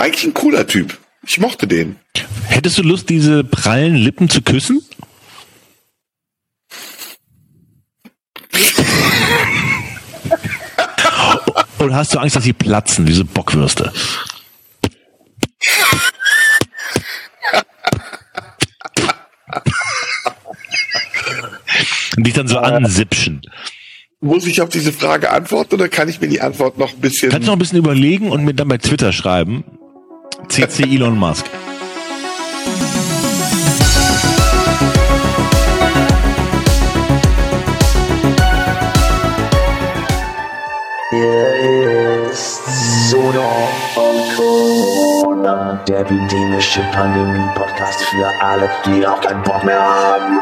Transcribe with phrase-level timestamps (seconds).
[0.00, 0.96] Eigentlich ein cooler Typ.
[1.26, 1.96] Ich mochte den.
[2.46, 4.80] Hättest du Lust, diese prallen Lippen zu küssen?
[11.78, 13.92] Oder hast du Angst, dass sie platzen, diese Bockwürste?
[22.16, 23.42] Und dich dann so ansipschen.
[24.22, 27.30] Muss ich auf diese Frage antworten oder kann ich mir die Antwort noch ein bisschen.
[27.30, 29.62] Kannst du noch ein bisschen überlegen und mir dann bei Twitter schreiben?
[30.50, 31.46] CC Elon Musk.
[41.10, 43.44] Hier ist Sodom
[43.94, 50.40] und Corona, der epidemische Pandemie-Podcast für alle, die auch keinen Bock mehr haben.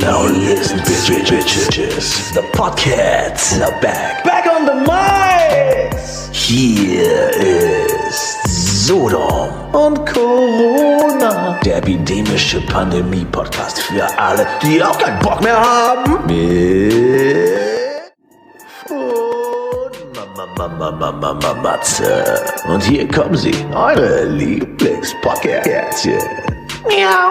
[0.00, 2.32] Now listen, bitch, bitch, bitches.
[2.32, 4.22] The Podcasts are back.
[4.22, 6.28] Back on the mics!
[6.32, 7.30] Hier
[8.08, 16.24] ist Sodom und Corona, der epidemische Pandemie-Podcast für alle, die auch keinen Bock mehr haben.
[16.26, 17.58] Mit
[20.56, 22.40] Mama, Mama, Mama, Matze.
[22.68, 26.20] Und hier kommen sie, eure Lieblingspodcastchen.
[26.84, 27.30] Miau.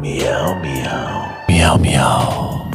[0.00, 1.39] Miau, miau.
[1.50, 2.70] Miau, miau.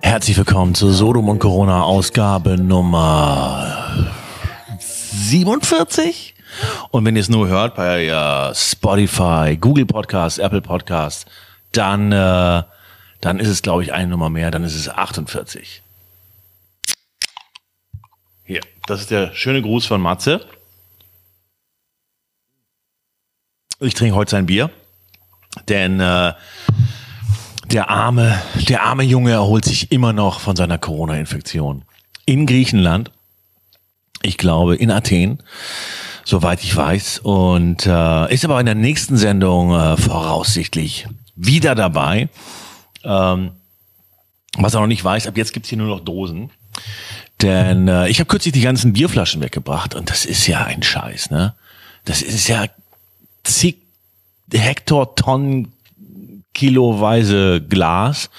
[0.00, 4.12] Herzlich willkommen zur Sodom und Corona Ausgabe Nummer
[4.78, 6.36] 47.
[6.92, 11.28] Und wenn ihr es nur hört bei äh, Spotify, Google Podcast, Apple Podcast,
[11.72, 12.62] dann, äh,
[13.20, 15.82] dann ist es, glaube ich, eine Nummer mehr, dann ist es 48.
[18.44, 20.46] Hier, das ist der schöne Gruß von Matze.
[23.80, 24.70] Ich trinke heute sein Bier,
[25.68, 26.32] denn äh,
[27.70, 31.84] der arme, der arme Junge erholt sich immer noch von seiner Corona-Infektion.
[32.24, 33.10] In Griechenland,
[34.22, 35.42] ich glaube in Athen,
[36.24, 42.28] soweit ich weiß, und äh, ist aber in der nächsten Sendung äh, voraussichtlich wieder dabei.
[43.04, 43.52] Ähm,
[44.58, 46.50] was er noch nicht weiß, ab jetzt gibt's hier nur noch Dosen.
[47.42, 51.30] Denn äh, ich habe kürzlich die ganzen Bierflaschen weggebracht und das ist ja ein Scheiß,
[51.30, 51.54] ne?
[52.04, 52.66] Das ist ja
[53.44, 53.85] zig
[54.52, 55.72] Hektartonnen
[56.54, 58.30] kiloweise Glas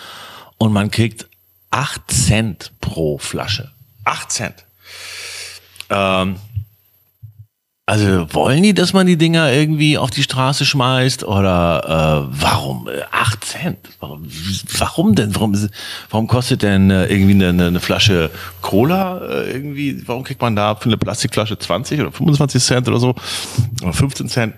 [0.58, 1.28] und man kriegt
[1.70, 3.72] acht Cent pro Flasche.
[4.04, 4.66] Acht Cent.
[5.90, 6.38] Ähm,
[7.90, 12.90] also wollen die, dass man die Dinger irgendwie auf die Straße schmeißt oder äh, warum?
[12.90, 13.78] Äh, acht Cent.
[14.02, 14.28] Warum,
[14.78, 15.34] warum denn?
[15.36, 15.56] Warum,
[16.10, 18.30] warum kostet denn äh, irgendwie eine, eine Flasche
[18.62, 20.06] Cola äh, irgendwie?
[20.06, 23.16] Warum kriegt man da für eine Plastikflasche 20 oder 25 Cent oder so
[23.82, 24.54] oder 15 Cent?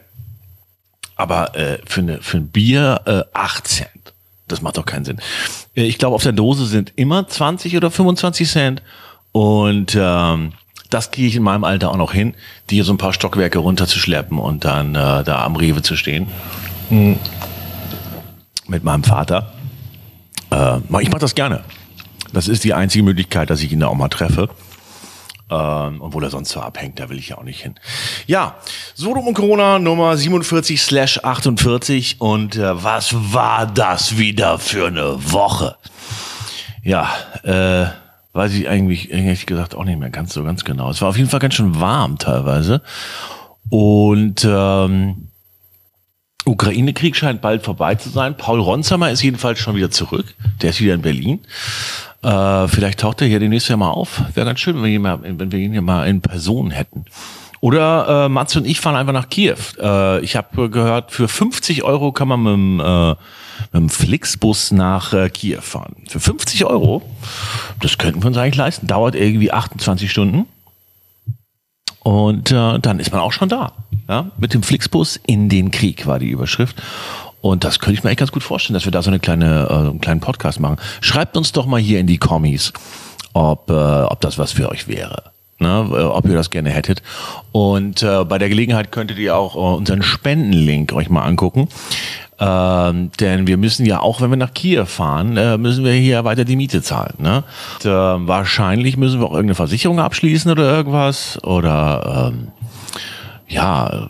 [1.19, 3.89] Aber äh, für, eine, für ein Bier äh, 8 Cent.
[4.47, 5.19] Das macht doch keinen Sinn.
[5.75, 8.81] Äh, ich glaube, auf der Dose sind immer 20 oder 25 Cent
[9.33, 10.53] und ähm,
[10.89, 12.35] das kriege ich in meinem Alter auch noch hin,
[12.69, 16.27] die hier so ein paar Stockwerke runterzuschleppen und dann äh, da am Rewe zu stehen.
[16.89, 17.19] Mhm.
[18.67, 19.51] Mit meinem Vater.
[20.51, 21.65] Äh, ich mache das gerne.
[22.31, 24.47] Das ist die einzige Möglichkeit, dass ich ihn da auch mal treffe.
[25.51, 27.75] Ähm, obwohl er sonst so abhängt, da will ich ja auch nicht hin.
[28.27, 28.57] Ja,
[28.93, 35.15] Sodom und Corona Nummer 47 slash 48 und äh, was war das wieder für eine
[35.31, 35.75] Woche?
[36.83, 37.09] Ja,
[37.43, 37.87] äh,
[38.33, 40.91] weiß ich eigentlich ehrlich gesagt auch nicht mehr ganz so ganz genau.
[40.91, 42.81] Es war auf jeden Fall ganz schön warm teilweise.
[43.69, 45.28] Und ähm,
[46.49, 48.35] Ukraine-Krieg scheint bald vorbei zu sein.
[48.35, 50.25] Paul Ronsheimer ist jedenfalls schon wieder zurück.
[50.61, 51.39] Der ist wieder in Berlin.
[52.21, 54.21] Äh, vielleicht taucht er hier demnächst ja mal auf.
[54.33, 57.05] Wäre ganz schön, wenn wir ihn, mal, wenn wir ihn hier mal in Person hätten.
[57.61, 59.57] Oder äh, Mats und ich fahren einfach nach Kiew.
[59.79, 63.17] Äh, ich habe gehört, für 50 Euro kann man mit dem, äh, mit
[63.73, 65.97] dem Flixbus nach äh, Kiew fahren.
[66.07, 67.01] Für 50 Euro,
[67.81, 68.87] das könnten wir uns eigentlich leisten.
[68.87, 70.45] Dauert irgendwie 28 Stunden.
[72.01, 73.73] Und äh, dann ist man auch schon da.
[74.07, 74.31] Ja?
[74.37, 76.81] Mit dem Flixbus in den Krieg war die Überschrift.
[77.41, 79.67] Und das könnte ich mir echt ganz gut vorstellen, dass wir da so eine kleine,
[79.69, 80.77] äh, einen kleinen Podcast machen.
[81.01, 82.73] Schreibt uns doch mal hier in die Kommis,
[83.33, 85.31] ob, äh, ob das was für euch wäre.
[85.61, 87.03] Ne, ob ihr das gerne hättet.
[87.51, 91.67] Und äh, bei der Gelegenheit könntet ihr auch äh, unseren Spendenlink euch mal angucken.
[92.39, 96.23] Ähm, denn wir müssen ja auch, wenn wir nach Kiew fahren, äh, müssen wir hier
[96.23, 97.15] weiter die Miete zahlen.
[97.17, 97.43] Ne?
[97.75, 101.43] Und, äh, wahrscheinlich müssen wir auch irgendeine Versicherung abschließen oder irgendwas.
[101.43, 102.47] Oder ähm,
[103.47, 104.09] ja,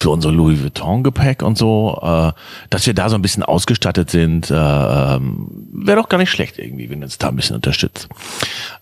[0.00, 2.32] für unser Louis Vuitton-Gepäck und so, äh,
[2.70, 6.58] dass wir da so ein bisschen ausgestattet sind, äh, ähm, wäre doch gar nicht schlecht
[6.58, 8.08] irgendwie, wenn uns da ein bisschen unterstützt.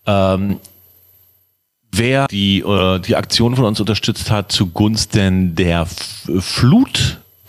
[0.06, 0.58] Ähm,
[1.90, 6.28] wer die, äh, die Aktion von uns unterstützt hat zugunsten der F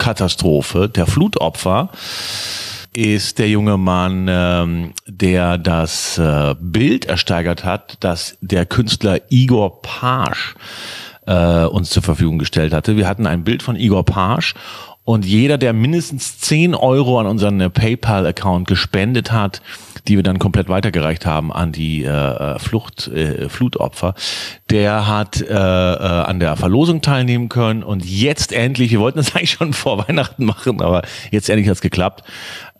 [0.06, 1.88] Flutkatastrophe, der Flutopfer,
[2.92, 9.82] ist der junge Mann, ähm, der das äh, Bild ersteigert hat, das der Künstler Igor
[9.82, 10.54] Pasch
[11.26, 12.96] äh, uns zur Verfügung gestellt hatte.
[12.96, 14.54] Wir hatten ein Bild von Igor Pasch
[15.02, 19.60] und jeder, der mindestens 10 Euro an unseren PayPal-Account gespendet hat,
[20.08, 24.14] die wir dann komplett weitergereicht haben an die äh, Flucht, äh, Flutopfer,
[24.70, 27.82] der hat äh, äh, an der Verlosung teilnehmen können.
[27.82, 31.80] Und jetzt endlich, wir wollten das eigentlich schon vor Weihnachten machen, aber jetzt endlich hat's
[31.80, 32.24] geklappt.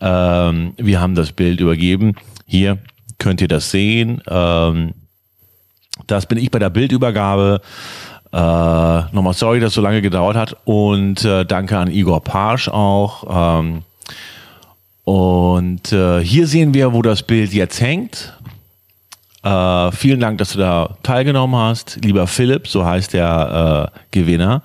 [0.01, 2.15] Ähm, wir haben das Bild übergeben.
[2.45, 2.77] Hier
[3.17, 4.21] könnt ihr das sehen.
[4.27, 4.93] Ähm,
[6.05, 7.61] das bin ich bei der Bildübergabe.
[8.31, 12.67] Äh, nochmal sorry, dass es so lange gedauert hat und äh, danke an Igor Parsch
[12.67, 13.59] auch.
[13.59, 13.83] Ähm,
[15.07, 18.33] und äh, hier sehen wir, wo das Bild jetzt hängt.
[19.41, 24.63] Äh, vielen Dank, dass du da teilgenommen hast, lieber Philipp, so heißt der äh, Gewinner.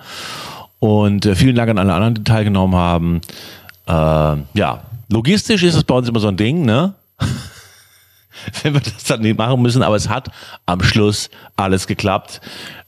[0.80, 3.20] Und äh, vielen Dank an alle anderen, die teilgenommen haben.
[3.86, 3.92] Äh,
[4.58, 6.94] ja, logistisch ist es bei uns immer so ein Ding, ne?
[8.64, 10.28] Wenn wir das dann nicht machen müssen, aber es hat
[10.66, 12.40] am Schluss alles geklappt.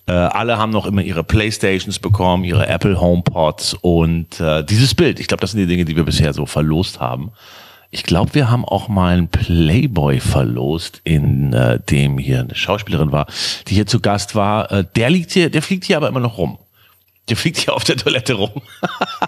[0.06, 5.18] Äh, alle haben noch immer ihre Playstations bekommen, ihre Apple HomePods und äh, dieses Bild.
[5.18, 7.32] Ich glaube, das sind die Dinge, die wir bisher so verlost haben.
[7.90, 13.12] Ich glaube, wir haben auch mal einen Playboy verlost, in äh, dem hier eine Schauspielerin
[13.12, 13.26] war,
[13.68, 14.70] die hier zu Gast war.
[14.72, 16.58] Äh, der liegt hier, der fliegt hier aber immer noch rum.
[17.28, 18.50] Der fliegt hier auf der Toilette rum.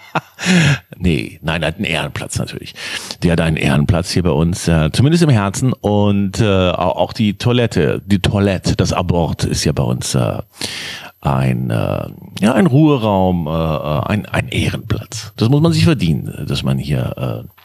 [0.98, 2.74] nee, nein, er hat einen Ehrenplatz natürlich.
[3.22, 5.72] Der hat einen Ehrenplatz hier bei uns, äh, zumindest im Herzen.
[5.72, 10.42] Und äh, auch die Toilette, die Toilette, das Abort ist ja bei uns äh,
[11.20, 12.08] ein, äh,
[12.40, 15.32] ja, ein Ruheraum, äh, äh ein, ein Ehrenplatz.
[15.36, 17.55] Das muss man sich verdienen, dass man hier, äh,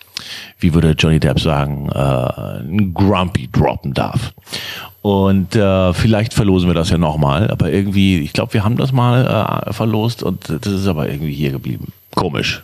[0.59, 4.33] wie würde Johnny Depp sagen, äh, Grumpy droppen darf.
[5.01, 8.91] Und äh, vielleicht verlosen wir das ja nochmal, aber irgendwie, ich glaube, wir haben das
[8.91, 11.91] mal äh, verlost und das ist aber irgendwie hier geblieben.
[12.13, 12.61] Komisch.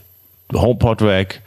[0.53, 1.41] HomePod weg,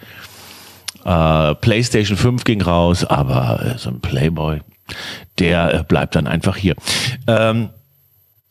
[1.04, 4.60] äh, PlayStation 5 ging raus, aber äh, so ein Playboy,
[5.38, 6.74] der äh, bleibt dann einfach hier.
[7.26, 7.70] Ähm,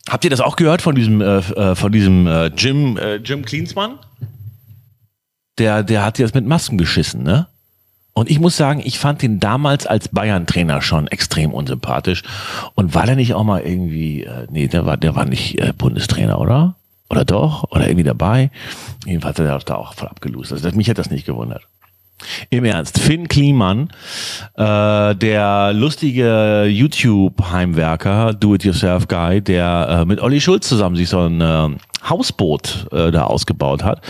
[0.09, 3.45] habt ihr das auch gehört von diesem, äh, äh von diesem äh, Jim, äh, Jim
[3.45, 3.99] Cleansmann?
[5.59, 7.47] Der, der hat jetzt mit Masken geschissen, ne?
[8.13, 12.23] Und ich muss sagen, ich fand ihn damals als Bayern-Trainer schon extrem unsympathisch.
[12.75, 15.71] Und war der nicht auch mal irgendwie, äh, nee, der war, der war nicht äh,
[15.77, 16.75] Bundestrainer, oder?
[17.09, 17.71] Oder doch?
[17.71, 18.51] Oder irgendwie dabei?
[19.05, 20.51] Jedenfalls hat er da auch voll abgelost.
[20.51, 21.67] Also mich hat das nicht gewundert.
[22.49, 23.89] Im Ernst, Finn Kliman,
[24.55, 31.69] äh, der lustige YouTube-Heimwerker, Do-It-Yourself-Guy, der äh, mit Olli Schulz zusammen sich so ein äh,
[32.07, 34.01] Hausboot äh, da ausgebaut hat,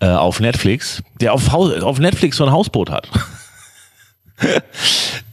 [0.00, 3.08] äh, auf Netflix, der auf, Haus auf Netflix so ein Hausboot hat.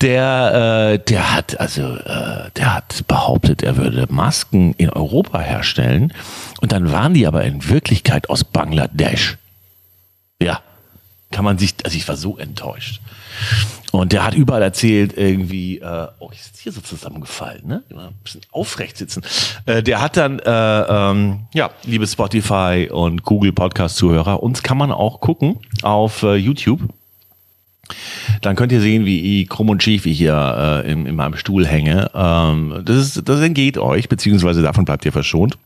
[0.01, 6.13] der, äh, der hat also, äh, der hat behauptet, er würde Masken in Europa herstellen
[6.61, 9.37] und dann waren die aber in Wirklichkeit aus Bangladesch.
[10.41, 10.61] Ja,
[11.31, 13.01] kann man sich, also ich war so enttäuscht.
[13.91, 17.83] Und der hat überall erzählt, irgendwie, äh, oh, ich sitze hier so zusammengefallen, ne?
[17.89, 19.23] Immer ein bisschen aufrecht sitzen.
[19.65, 24.91] Äh, der hat dann, äh, ähm, ja, liebe Spotify und Google Podcast-Zuhörer, uns kann man
[24.91, 26.81] auch gucken auf äh, YouTube.
[28.41, 31.35] Dann könnt ihr sehen, wie ich krumm und schief ich hier äh, in, in meinem
[31.35, 32.11] Stuhl hänge.
[32.13, 35.57] Ähm, das, ist, das entgeht euch, beziehungsweise davon bleibt ihr verschont.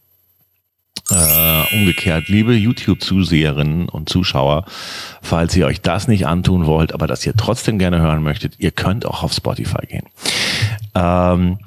[1.13, 4.65] Äh, umgekehrt, liebe YouTube-Zuseherinnen und Zuschauer,
[5.21, 8.71] falls ihr euch das nicht antun wollt, aber das ihr trotzdem gerne hören möchtet, ihr
[8.71, 10.07] könnt auch auf Spotify gehen.
[10.95, 11.59] Ähm,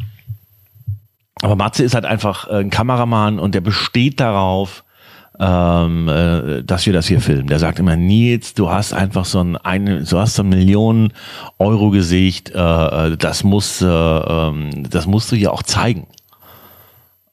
[1.43, 4.85] aber Matze ist halt einfach ein Kameramann und der besteht darauf,
[5.39, 7.47] ähm, äh, dass wir das hier filmen.
[7.47, 11.13] Der sagt immer, Nils, du hast einfach so ein, eine, du hast so ein Millionen
[11.59, 16.07] Euro Gesicht, äh, äh, das muss, äh, ähm, das musst du hier auch zeigen.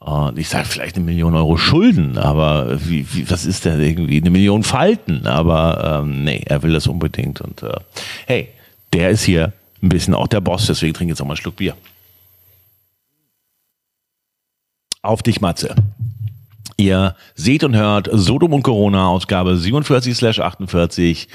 [0.04, 4.20] Und ich sage vielleicht eine Million Euro Schulden, aber wie, wie, was ist denn irgendwie
[4.20, 5.28] eine Million Falten?
[5.28, 7.40] Aber ähm, nee, er will das unbedingt.
[7.40, 7.80] Und äh,
[8.28, 8.50] hey,
[8.92, 11.56] der ist hier ein bisschen auch der Boss, deswegen trinke jetzt auch mal einen Schluck
[11.56, 11.76] Bier.
[15.02, 15.74] Auf dich, Matze.
[16.76, 21.30] Ihr seht und hört Sodom und Corona, Ausgabe 47 slash 48.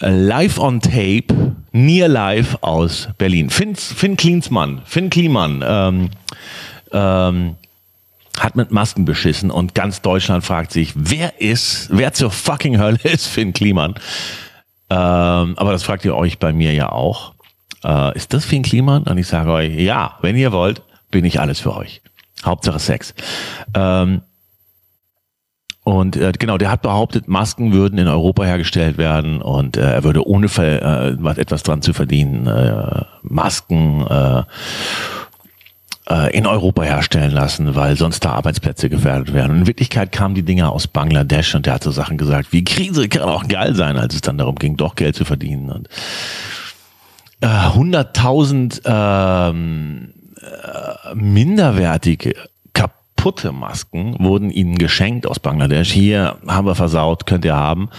[0.00, 3.50] Live on Tape, near live aus Berlin.
[3.50, 6.10] Finn, Finn Klinsmann, Finn Kliemann, ähm,
[6.96, 7.56] ähm,
[8.38, 12.98] hat mit Masken beschissen und ganz Deutschland fragt sich, wer ist, wer zur fucking Hölle
[13.02, 13.94] ist Finn Kliman?
[14.88, 17.34] Ähm, aber das fragt ihr euch bei mir ja auch.
[17.84, 19.04] Äh, ist das Finn Kliman?
[19.04, 22.02] Und ich sage euch, ja, wenn ihr wollt, bin ich alles für euch.
[22.44, 23.14] Hauptsache Sex.
[23.74, 24.22] Ähm,
[25.82, 30.04] und äh, genau, der hat behauptet, Masken würden in Europa hergestellt werden und äh, er
[30.04, 34.42] würde ohne äh, etwas dran zu verdienen, äh, Masken äh,
[36.32, 39.50] in Europa herstellen lassen, weil sonst da Arbeitsplätze gefährdet werden.
[39.50, 42.62] Und in Wirklichkeit kamen die Dinger aus Bangladesch und der hat so Sachen gesagt, wie
[42.62, 45.70] Krise kann auch geil sein, als es dann darum ging, doch Geld zu verdienen.
[45.70, 45.88] Und
[47.40, 52.34] äh, 100.000 ähm, äh, minderwertige
[52.72, 55.90] kaputte Masken wurden ihnen geschenkt aus Bangladesch.
[55.90, 57.90] Hier haben wir versaut, könnt ihr haben.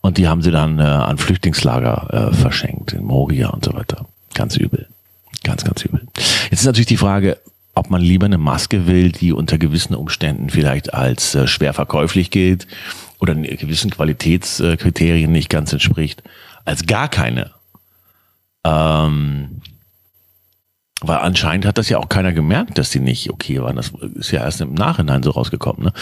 [0.00, 4.06] Und die haben sie dann äh, an Flüchtlingslager äh, verschenkt, in Moria und so weiter.
[4.34, 4.88] Ganz übel.
[5.42, 6.06] Ganz, ganz übel.
[6.50, 7.38] Jetzt ist natürlich die Frage,
[7.74, 12.30] ob man lieber eine Maske will, die unter gewissen Umständen vielleicht als äh, schwer verkäuflich
[12.30, 12.66] gilt
[13.18, 16.22] oder gewissen Qualitätskriterien nicht ganz entspricht,
[16.64, 17.52] als gar keine.
[18.64, 19.62] Ähm,
[21.04, 23.76] weil anscheinend hat das ja auch keiner gemerkt, dass die nicht okay waren.
[23.76, 25.84] Das ist ja erst im Nachhinein so rausgekommen.
[25.84, 25.92] Ne?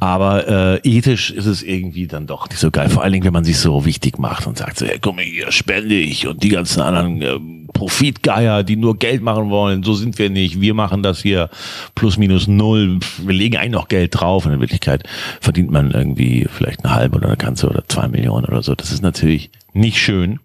[0.00, 2.88] Aber äh, ethisch ist es irgendwie dann doch nicht so geil.
[2.88, 5.52] Vor allen Dingen, wenn man sich so wichtig macht und sagt so, hey, mal hier,
[5.52, 7.38] spende ich und die ganzen anderen äh,
[7.78, 10.60] Profitgeier, die nur Geld machen wollen, so sind wir nicht.
[10.60, 11.48] Wir machen das hier
[11.94, 12.98] plus minus null.
[13.18, 14.46] Wir legen eigentlich noch Geld drauf.
[14.46, 15.04] Und in Wirklichkeit
[15.40, 18.74] verdient man irgendwie vielleicht eine halbe oder eine ganze oder zwei Millionen oder so.
[18.74, 20.40] Das ist natürlich nicht schön.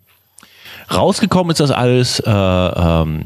[0.94, 3.24] Rausgekommen ist das alles äh, ähm,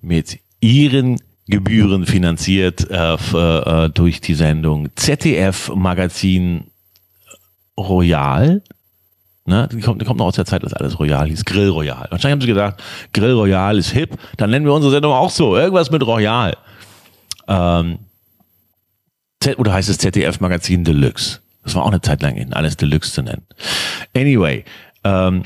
[0.00, 6.64] mit ihren Gebühren finanziert äh, äh, durch die Sendung ZDF Magazin
[7.76, 8.62] Royal.
[9.46, 11.44] Ne, die kommt, die kommt noch aus der Zeit, dass alles Royal hieß.
[11.44, 12.06] Grill Royal.
[12.10, 12.82] Wahrscheinlich haben sie gedacht,
[13.12, 15.54] Grill Royal ist hip, dann nennen wir unsere Sendung auch so.
[15.54, 16.56] Irgendwas mit Royal.
[17.46, 17.98] Ähm,
[19.58, 21.40] oder heißt es ZDF Magazin Deluxe?
[21.62, 23.42] Das war auch eine Zeit lang in, alles Deluxe zu nennen.
[24.16, 24.64] Anyway,
[25.02, 25.44] ähm,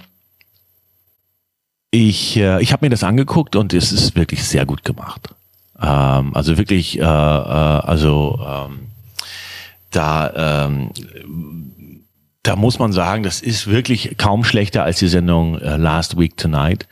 [1.91, 5.35] ich, äh, ich habe mir das angeguckt und es ist wirklich sehr gut gemacht.
[5.81, 8.89] Ähm, also wirklich, äh, äh, also ähm,
[9.91, 10.91] da, ähm,
[12.43, 16.37] da muss man sagen, das ist wirklich kaum schlechter als die Sendung äh, Last Week
[16.37, 16.87] Tonight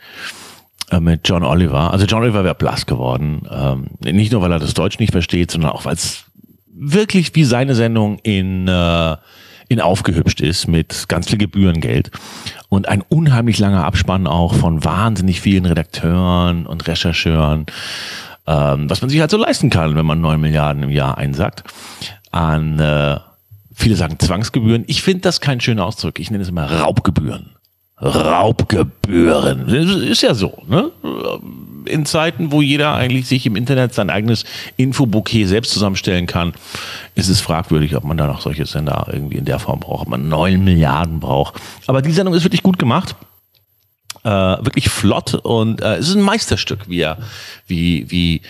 [0.91, 1.91] äh, mit John Oliver.
[1.91, 3.47] Also John Oliver wäre blass geworden.
[3.49, 6.25] Ähm, nicht nur, weil er das Deutsch nicht versteht, sondern auch, weil es
[6.67, 9.17] wirklich wie seine Sendung in äh,
[9.69, 12.11] in aufgehübscht ist mit ganz viel Gebührengeld
[12.69, 17.65] und ein unheimlich langer Abspann auch von wahnsinnig vielen Redakteuren und Rechercheuren,
[18.45, 21.63] ähm, was man sich halt so leisten kann, wenn man neun Milliarden im Jahr einsackt
[22.31, 23.17] an äh,
[23.77, 24.83] viele sagen Zwangsgebühren.
[24.87, 26.19] Ich finde das kein schöner Ausdruck.
[26.19, 27.51] Ich nenne es immer Raubgebühren.
[28.01, 29.67] Raubgebühren.
[29.69, 30.91] Ist ja so, ne?
[31.85, 34.43] In Zeiten, wo jeder eigentlich sich im Internet sein eigenes
[34.75, 36.53] Infobouquet selbst zusammenstellen kann,
[37.15, 40.09] ist es fragwürdig, ob man da noch solche Sender irgendwie in der Form braucht, ob
[40.09, 41.55] man neun Milliarden braucht.
[41.85, 43.15] Aber die Sendung ist wirklich gut gemacht.
[44.23, 47.17] Äh, wirklich flott und äh, es ist ein Meisterstück, wie er,
[47.67, 48.41] wie, wie,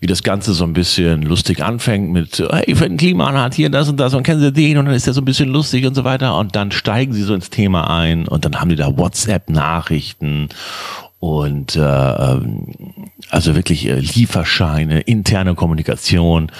[0.00, 3.88] wie das Ganze so ein bisschen lustig anfängt mit, hey, Finn Kliman hat hier das
[3.88, 5.94] und das und kennen Sie den und dann ist der so ein bisschen lustig und
[5.94, 8.96] so weiter und dann steigen sie so ins Thema ein und dann haben die da
[8.96, 10.48] WhatsApp-Nachrichten
[11.18, 12.68] und äh, ähm,
[13.28, 16.50] also wirklich äh, Lieferscheine, interne Kommunikation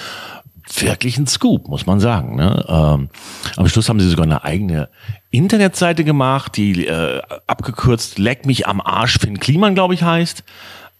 [0.78, 2.36] wirklich ein Scoop, muss man sagen.
[2.36, 2.64] Ne?
[2.68, 3.08] Ähm,
[3.56, 4.90] am Schluss haben sie sogar eine eigene
[5.30, 10.44] Internetseite gemacht, die äh, abgekürzt Leck mich am Arsch Finn Kliman, glaube ich, heißt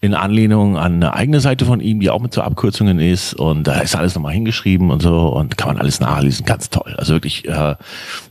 [0.01, 3.35] in Anlehnung an eine eigene Seite von ihm, die auch mit so Abkürzungen ist.
[3.35, 6.45] Und da ist alles nochmal hingeschrieben und so und kann man alles nachlesen.
[6.45, 6.95] Ganz toll.
[6.97, 7.75] Also wirklich, äh,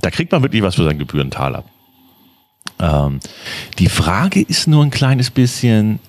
[0.02, 1.62] da kriegt man wirklich was für seinen Gebührentaler.
[2.80, 3.20] Ähm,
[3.78, 6.00] die Frage ist nur ein kleines bisschen,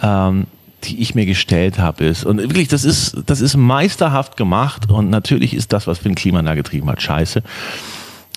[0.00, 0.46] ähm,
[0.84, 5.10] die ich mir gestellt habe, ist, und wirklich, das ist, das ist meisterhaft gemacht und
[5.10, 7.42] natürlich ist das, was Finn Kliman da getrieben hat, scheiße.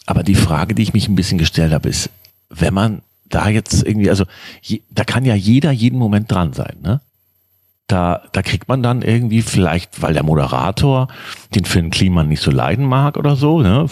[0.05, 2.09] Aber die Frage, die ich mich ein bisschen gestellt habe, ist,
[2.49, 3.01] wenn man
[3.31, 4.25] da jetzt irgendwie, also
[4.61, 7.01] je, da kann ja jeder jeden Moment dran sein, ne?
[7.87, 11.09] Da, da kriegt man dann irgendwie vielleicht, weil der Moderator
[11.53, 13.87] den Finn Kliman nicht so leiden mag oder so, ne?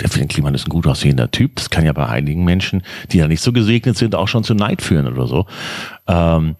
[0.00, 1.56] Der Finn Kliman ist ein gut aussehender Typ.
[1.56, 4.54] Das kann ja bei einigen Menschen, die ja nicht so gesegnet sind, auch schon zu
[4.54, 5.46] Neid führen oder so.
[6.06, 6.54] Ähm,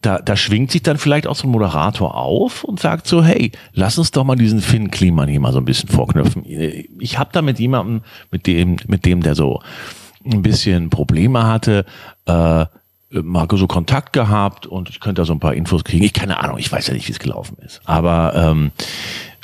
[0.00, 3.52] da, da schwingt sich dann vielleicht auch so ein Moderator auf und sagt so, hey,
[3.72, 6.44] lass uns doch mal diesen Finn Kliman hier mal so ein bisschen vorknöpfen.
[6.98, 9.62] Ich habe da mit jemandem, mit dem, mit dem der so
[10.24, 11.84] ein bisschen Probleme hatte,
[12.26, 12.66] äh,
[13.10, 16.04] mal so Kontakt gehabt und ich könnte da so ein paar Infos kriegen.
[16.04, 17.82] Ich keine Ahnung, ich weiß ja nicht, wie es gelaufen ist.
[17.84, 18.72] Aber ähm,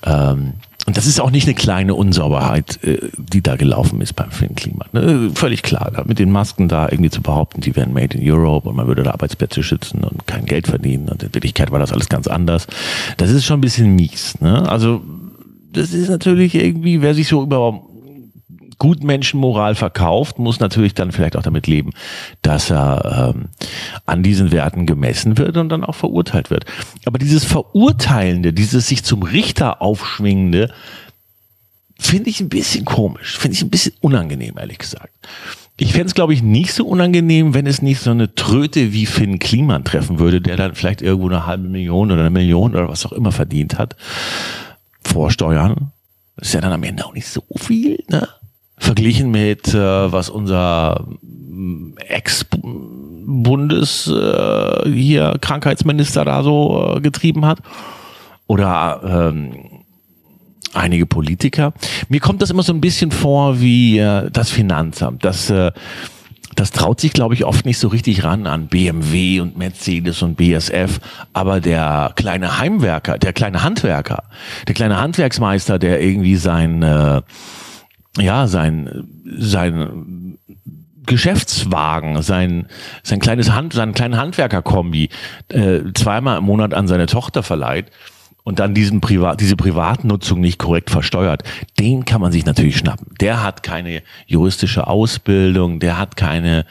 [0.05, 0.55] ähm,
[0.89, 4.55] und das ist auch nicht eine kleine Unsauberheit, äh, die da gelaufen ist beim Film
[4.55, 4.87] Klima.
[4.93, 5.31] Ne?
[5.35, 8.75] Völlig klar, mit den Masken da irgendwie zu behaupten, die wären made in Europe und
[8.75, 11.11] man würde da Arbeitsplätze schützen und kein Geld verdienen.
[11.11, 12.69] Und in Wirklichkeit war das alles ganz anders.
[13.19, 14.41] Das ist schon ein bisschen mies.
[14.41, 14.67] Ne?
[14.67, 15.03] Also
[15.73, 17.83] das ist natürlich irgendwie, wer sich so über
[18.79, 21.91] Gutmenschenmoral verkauft, muss natürlich dann vielleicht auch damit leben,
[22.43, 23.49] dass er ähm,
[24.07, 26.65] an diesen Werten gemessen wird und dann auch verurteilt wird.
[27.05, 30.73] Aber dieses Verurteilende, dieses sich zum Richter aufschwingende,
[31.99, 35.13] finde ich ein bisschen komisch, finde ich ein bisschen unangenehm, ehrlich gesagt.
[35.81, 39.07] ich fände es, glaube ich, nicht so unangenehm, wenn es nicht so eine Tröte wie
[39.07, 42.89] Finn Kliman treffen würde, der dann vielleicht irgendwo eine halbe Million oder eine Million oder
[42.89, 43.97] was auch immer verdient hat.
[45.03, 45.93] Vor Steuern.
[46.37, 48.29] Das ist ja dann am Ende auch nicht so viel, ne?
[48.79, 57.61] Verglichen mit, äh, was unser mm, Ex-Bundes äh, hier Krankheitsminister da so äh, getrieben hat.
[58.47, 59.53] Oder ähm,
[60.75, 61.73] einige Politiker.
[62.09, 65.25] Mir kommt das immer so ein bisschen vor wie äh, das Finanzamt.
[65.25, 65.73] Das, äh,
[66.55, 70.37] das traut sich, glaube ich, oft nicht so richtig ran an BMW und Mercedes und
[70.37, 70.99] BSF.
[71.33, 74.25] Aber der kleine Heimwerker, der kleine Handwerker,
[74.67, 77.23] der kleine Handwerksmeister, der irgendwie sein, äh,
[78.19, 80.39] ja, sein, sein
[81.07, 82.67] Geschäftswagen, sein,
[83.03, 85.09] sein kleines Hand, seinen kleinen Handwerkerkombi
[85.49, 87.91] äh, zweimal im Monat an seine Tochter verleiht,
[88.49, 91.43] und dann diesen Privat, diese Privatnutzung nicht korrekt versteuert,
[91.79, 93.09] den kann man sich natürlich schnappen.
[93.21, 96.65] Der hat keine juristische Ausbildung, der hat keine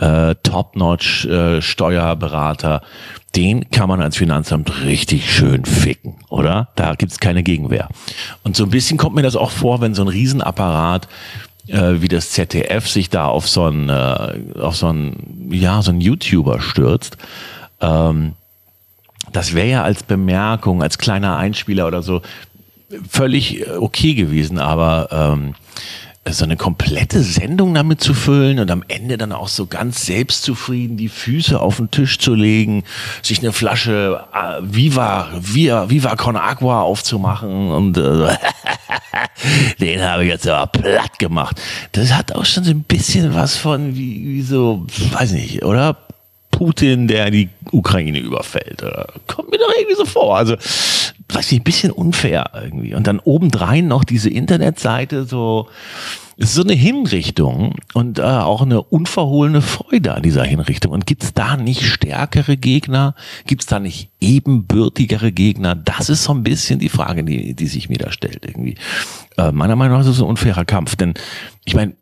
[0.00, 1.60] äh, Top-Notch äh.
[3.34, 6.68] Den kann man als Finanzamt richtig schön ficken, oder?
[6.76, 7.88] Da gibt's keine Gegenwehr.
[8.42, 11.08] Und so ein bisschen kommt mir das auch vor, wenn so ein Riesenapparat
[11.68, 15.90] äh, wie das ZDF sich da auf so einen, äh, auf so einen, ja, so
[15.90, 17.16] einen YouTuber stürzt.
[17.80, 18.32] Ähm,
[19.32, 22.22] das wäre ja als Bemerkung, als kleiner Einspieler oder so
[23.08, 25.54] völlig äh, okay gewesen, aber ähm,
[26.30, 30.96] so eine komplette Sendung damit zu füllen und am Ende dann auch so ganz selbstzufrieden
[30.96, 32.84] die Füße auf den Tisch zu legen,
[33.22, 38.36] sich eine Flasche äh, Viva, Viva, Viva Con Agua aufzumachen und äh,
[39.80, 41.60] den habe ich jetzt aber platt gemacht.
[41.90, 45.96] Das hat auch schon so ein bisschen was von wie, wie so, weiß nicht, oder?
[46.52, 48.84] Putin, der die Ukraine überfällt.
[49.26, 50.36] Kommt mir doch irgendwie so vor.
[50.36, 50.54] Also,
[51.34, 52.94] weiß ich, ein bisschen unfair irgendwie.
[52.94, 55.68] Und dann obendrein noch diese Internetseite so,
[56.36, 60.92] ist so eine Hinrichtung und äh, auch eine unverhohlene Freude an dieser Hinrichtung.
[60.92, 63.14] Und gibt's da nicht stärkere Gegner?
[63.46, 65.74] Gibt's da nicht ebenbürtigere Gegner?
[65.74, 68.76] Das ist so ein bisschen die Frage, die, die sich mir da stellt irgendwie.
[69.36, 70.96] Äh, meiner Meinung nach ist es ein unfairer Kampf.
[70.96, 71.14] Denn
[71.64, 71.94] ich meine,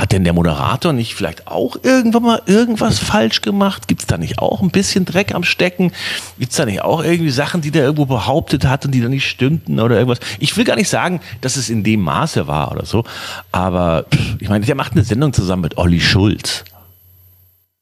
[0.00, 3.88] hat denn der Moderator nicht vielleicht auch irgendwann mal irgendwas falsch gemacht?
[3.88, 5.92] Gibt es da nicht auch ein bisschen Dreck am Stecken?
[6.38, 9.08] Gibt es da nicht auch irgendwie Sachen, die der irgendwo behauptet hat und die da
[9.08, 10.20] nicht stimmten oder irgendwas?
[10.38, 13.04] Ich will gar nicht sagen, dass es in dem Maße war oder so,
[13.50, 14.06] aber
[14.38, 16.64] ich meine, der macht eine Sendung zusammen mit Olli Schulz.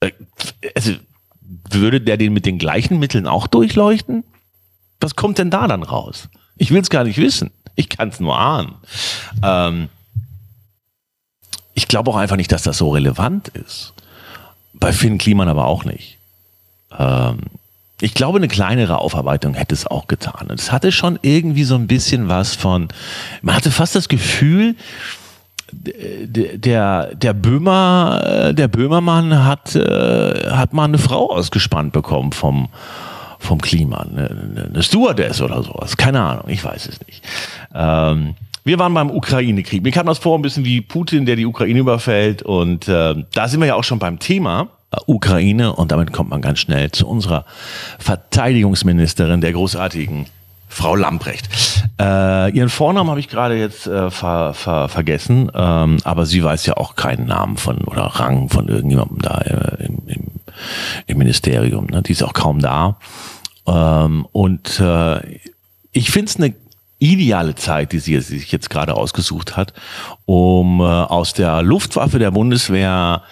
[0.00, 0.12] Äh,
[0.74, 0.92] also,
[1.70, 4.24] würde der den mit den gleichen Mitteln auch durchleuchten?
[5.00, 6.28] Was kommt denn da dann raus?
[6.56, 7.50] Ich will es gar nicht wissen.
[7.74, 8.74] Ich kann es nur ahnen.
[9.42, 9.88] Ähm,
[11.80, 13.94] ich glaube auch einfach nicht, dass das so relevant ist.
[14.74, 16.18] Bei Finn Kliman aber auch nicht.
[16.96, 17.38] Ähm,
[18.02, 20.48] ich glaube, eine kleinere Aufarbeitung hätte es auch getan.
[20.50, 22.88] Und es hatte schon irgendwie so ein bisschen was von,
[23.40, 24.76] man hatte fast das Gefühl,
[25.72, 32.68] der, der Böhmer, der Böhmermann hat, äh, hat mal eine Frau ausgespannt bekommen vom,
[33.38, 35.96] vom Klima, eine, eine Stewardess oder sowas.
[35.96, 37.22] Keine Ahnung, ich weiß es nicht.
[37.74, 38.34] Ähm,
[38.70, 39.82] wir waren beim Ukraine-Krieg.
[39.82, 42.42] Mir kam das vor ein bisschen wie Putin, der die Ukraine überfällt.
[42.42, 44.68] Und äh, da sind wir ja auch schon beim Thema.
[45.06, 47.46] Ukraine und damit kommt man ganz schnell zu unserer
[47.98, 50.26] Verteidigungsministerin, der großartigen
[50.68, 51.48] Frau Lamprecht.
[52.00, 56.66] Äh, ihren Vornamen habe ich gerade jetzt äh, ver, ver, vergessen, ähm, aber sie weiß
[56.66, 60.26] ja auch keinen Namen von oder Rang von irgendjemandem da äh, im, im,
[61.08, 61.86] im Ministerium.
[61.86, 62.02] Ne?
[62.02, 62.98] Die ist auch kaum da.
[63.66, 65.20] Ähm, und äh,
[65.92, 66.54] ich finde es eine
[67.00, 69.72] ideale Zeit, die sie sich jetzt gerade ausgesucht hat,
[70.26, 73.22] um äh, aus der Luftwaffe der Bundeswehr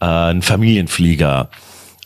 [0.00, 1.50] äh, einen Familienflieger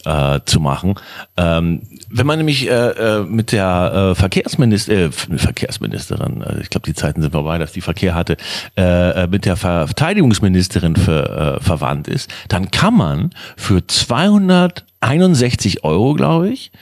[0.04, 0.96] äh, zu machen.
[1.36, 6.86] Ähm, wenn man nämlich äh, äh, mit der äh, Verkehrsminister, äh, Verkehrsministerin, äh, ich glaube,
[6.86, 8.36] die Zeiten sind vorbei, dass die Verkehr hatte,
[8.76, 16.14] äh, äh mit der Verteidigungsministerin für, äh, verwandt ist, dann kann man für 261 Euro,
[16.14, 16.72] glaube ich,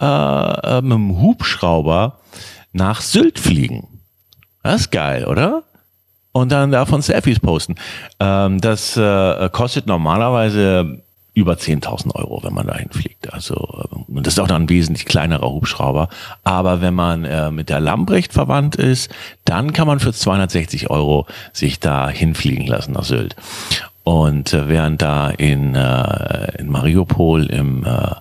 [0.00, 2.18] äh, äh, mit einem Hubschrauber
[2.72, 4.00] nach Sylt fliegen.
[4.62, 5.64] Das ist geil, oder?
[6.32, 7.74] Und dann davon Selfies posten.
[8.20, 11.02] Ähm, das äh, kostet normalerweise
[11.34, 13.32] über 10.000 Euro, wenn man dahin fliegt.
[13.32, 16.08] Also äh, das ist auch noch ein wesentlich kleinerer Hubschrauber.
[16.44, 19.10] Aber wenn man äh, mit der Lambrecht verwandt ist,
[19.44, 23.36] dann kann man für 260 Euro sich da hinfliegen lassen nach Sylt.
[24.04, 28.14] Und äh, während da in, äh, in Mariupol im äh,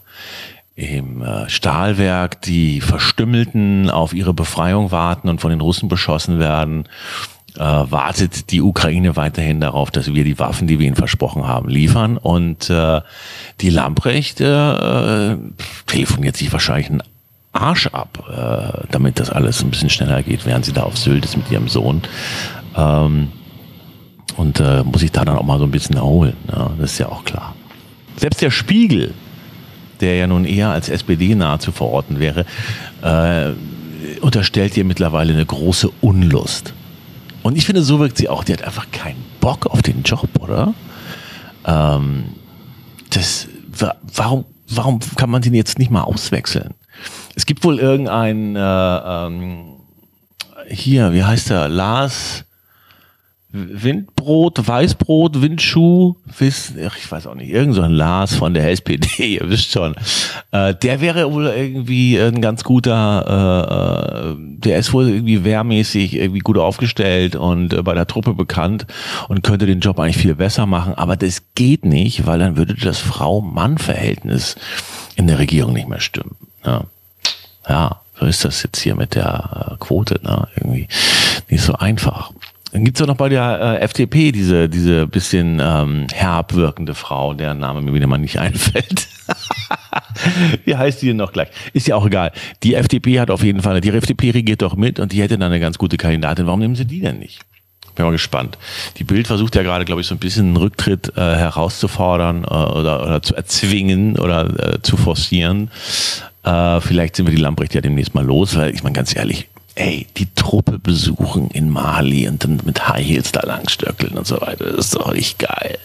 [0.79, 6.85] im äh, Stahlwerk die Verstümmelten auf ihre Befreiung warten und von den Russen beschossen werden,
[7.55, 11.67] äh, wartet die Ukraine weiterhin darauf, dass wir die Waffen, die wir ihnen versprochen haben,
[11.67, 12.17] liefern.
[12.17, 13.01] Und äh,
[13.59, 15.35] die Lamprecht äh,
[15.85, 17.03] telefoniert sich wahrscheinlich einen
[17.51, 21.25] Arsch ab, äh, damit das alles ein bisschen schneller geht, während sie da auf Sylt
[21.25, 22.03] ist mit ihrem Sohn.
[22.77, 23.33] Ähm,
[24.37, 26.37] und äh, muss sich da dann auch mal so ein bisschen erholen.
[26.49, 27.55] Ja, das ist ja auch klar.
[28.15, 29.13] Selbst der Spiegel,
[30.01, 32.45] der ja nun eher als SPD nahe zu verorten wäre,
[33.01, 33.51] äh,
[34.21, 36.73] unterstellt ihr mittlerweile eine große Unlust.
[37.43, 38.43] Und ich finde, so wirkt sie auch.
[38.43, 40.73] Die hat einfach keinen Bock auf den Job, oder?
[41.65, 42.25] Ähm,
[43.11, 43.47] das,
[44.13, 46.73] warum, warum kann man den jetzt nicht mal auswechseln?
[47.35, 49.77] Es gibt wohl irgendein, äh, ähm,
[50.67, 51.69] hier, wie heißt der?
[51.69, 52.45] Lars
[53.51, 59.49] Windbrot, Weißbrot, Windschuh, ich weiß auch nicht, irgend so ein Lars von der SPD, ihr
[59.49, 59.95] wisst schon.
[60.51, 66.39] Äh, der wäre wohl irgendwie ein ganz guter, äh, der ist wohl irgendwie wehrmäßig irgendwie
[66.39, 68.85] gut aufgestellt und äh, bei der Truppe bekannt
[69.29, 72.75] und könnte den Job eigentlich viel besser machen, aber das geht nicht, weil dann würde
[72.75, 74.57] das Frau-Mann-Verhältnis
[75.15, 76.35] in der Regierung nicht mehr stimmen.
[76.63, 76.83] Ja.
[77.67, 80.47] ja, so ist das jetzt hier mit der äh, Quote, ne?
[80.55, 80.87] Irgendwie
[81.49, 82.31] nicht so einfach.
[82.71, 87.33] Dann gibt's ja noch bei der äh, FDP diese, diese bisschen ähm, herb wirkende Frau,
[87.33, 89.07] deren Name mir wieder mal nicht einfällt.
[90.65, 91.49] Wie heißt die denn noch gleich?
[91.73, 92.31] Ist ja auch egal.
[92.63, 95.51] Die FDP hat auf jeden Fall, die FDP regiert doch mit und die hätte dann
[95.51, 96.45] eine ganz gute Kandidatin.
[96.45, 97.41] Warum nehmen sie die denn nicht?
[97.95, 98.57] Bin mal gespannt.
[98.97, 102.47] Die Bild versucht ja gerade, glaube ich, so ein bisschen einen Rücktritt äh, herauszufordern äh,
[102.47, 105.69] oder, oder zu erzwingen oder äh, zu forcieren.
[106.43, 109.49] Äh, vielleicht sind wir die Lamprecht ja demnächst mal los, weil ich meine ganz ehrlich,
[109.79, 114.39] ey, die Truppe besuchen in Mali und dann mit High Heels da langstöckeln und so
[114.41, 114.65] weiter.
[114.65, 115.77] Das ist doch nicht geil.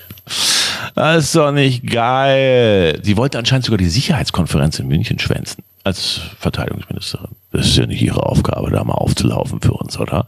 [0.95, 3.01] Das ist doch nicht geil.
[3.03, 7.29] Sie wollte anscheinend sogar die Sicherheitskonferenz in München schwänzen als Verteidigungsministerin.
[7.53, 10.27] Das ist ja nicht ihre Aufgabe, da mal aufzulaufen für uns, oder?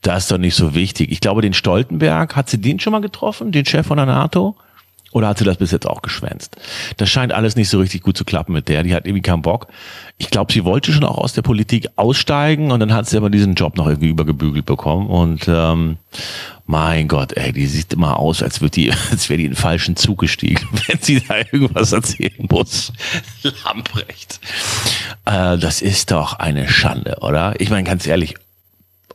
[0.00, 1.12] Das ist doch nicht so wichtig.
[1.12, 4.56] Ich glaube, den Stoltenberg, hat sie den schon mal getroffen, den Chef von der NATO?
[5.12, 6.56] Oder hat sie das bis jetzt auch geschwänzt?
[6.96, 8.82] Das scheint alles nicht so richtig gut zu klappen mit der.
[8.82, 9.68] Die hat irgendwie keinen Bock.
[10.18, 13.30] Ich glaube, sie wollte schon auch aus der Politik aussteigen und dann hat sie aber
[13.30, 15.08] diesen Job noch irgendwie übergebügelt bekommen.
[15.08, 15.96] Und ähm,
[16.66, 19.56] mein Gott, ey, die sieht immer aus, als würde die, als wäre die in den
[19.56, 22.92] falschen Zug gestiegen, wenn sie da irgendwas erzählen muss.
[23.64, 24.40] Lamprecht.
[25.24, 27.54] Äh, das ist doch eine Schande, oder?
[27.58, 28.34] Ich meine, ganz ehrlich,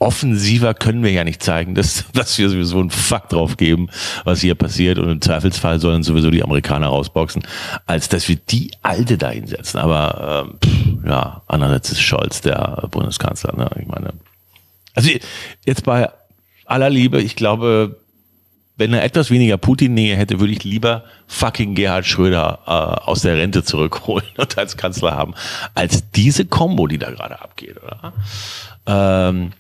[0.02, 3.90] offensiver können wir ja nicht zeigen, dass, dass wir sowieso einen Fakt drauf geben,
[4.26, 7.44] was hier passiert und im Zweifelsfall sollen sowieso die Amerikaner rausboxen,
[7.86, 9.80] als dass wir die Alte da hinsetzen.
[9.80, 13.56] Aber ähm, pff, ja, andererseits ist Scholz der Bundeskanzler.
[13.56, 13.70] Ne?
[13.80, 14.14] Ich meine,
[14.96, 15.10] also
[15.66, 16.10] jetzt bei
[16.66, 17.98] aller Liebe, ich glaube,
[18.78, 22.72] wenn er etwas weniger Putin-Nähe hätte, würde ich lieber fucking Gerhard Schröder äh,
[23.08, 25.36] aus der Rente zurückholen und als Kanzler haben,
[25.76, 28.14] als diese Combo, die da gerade abgeht, oder?
[28.88, 29.54] Ähm,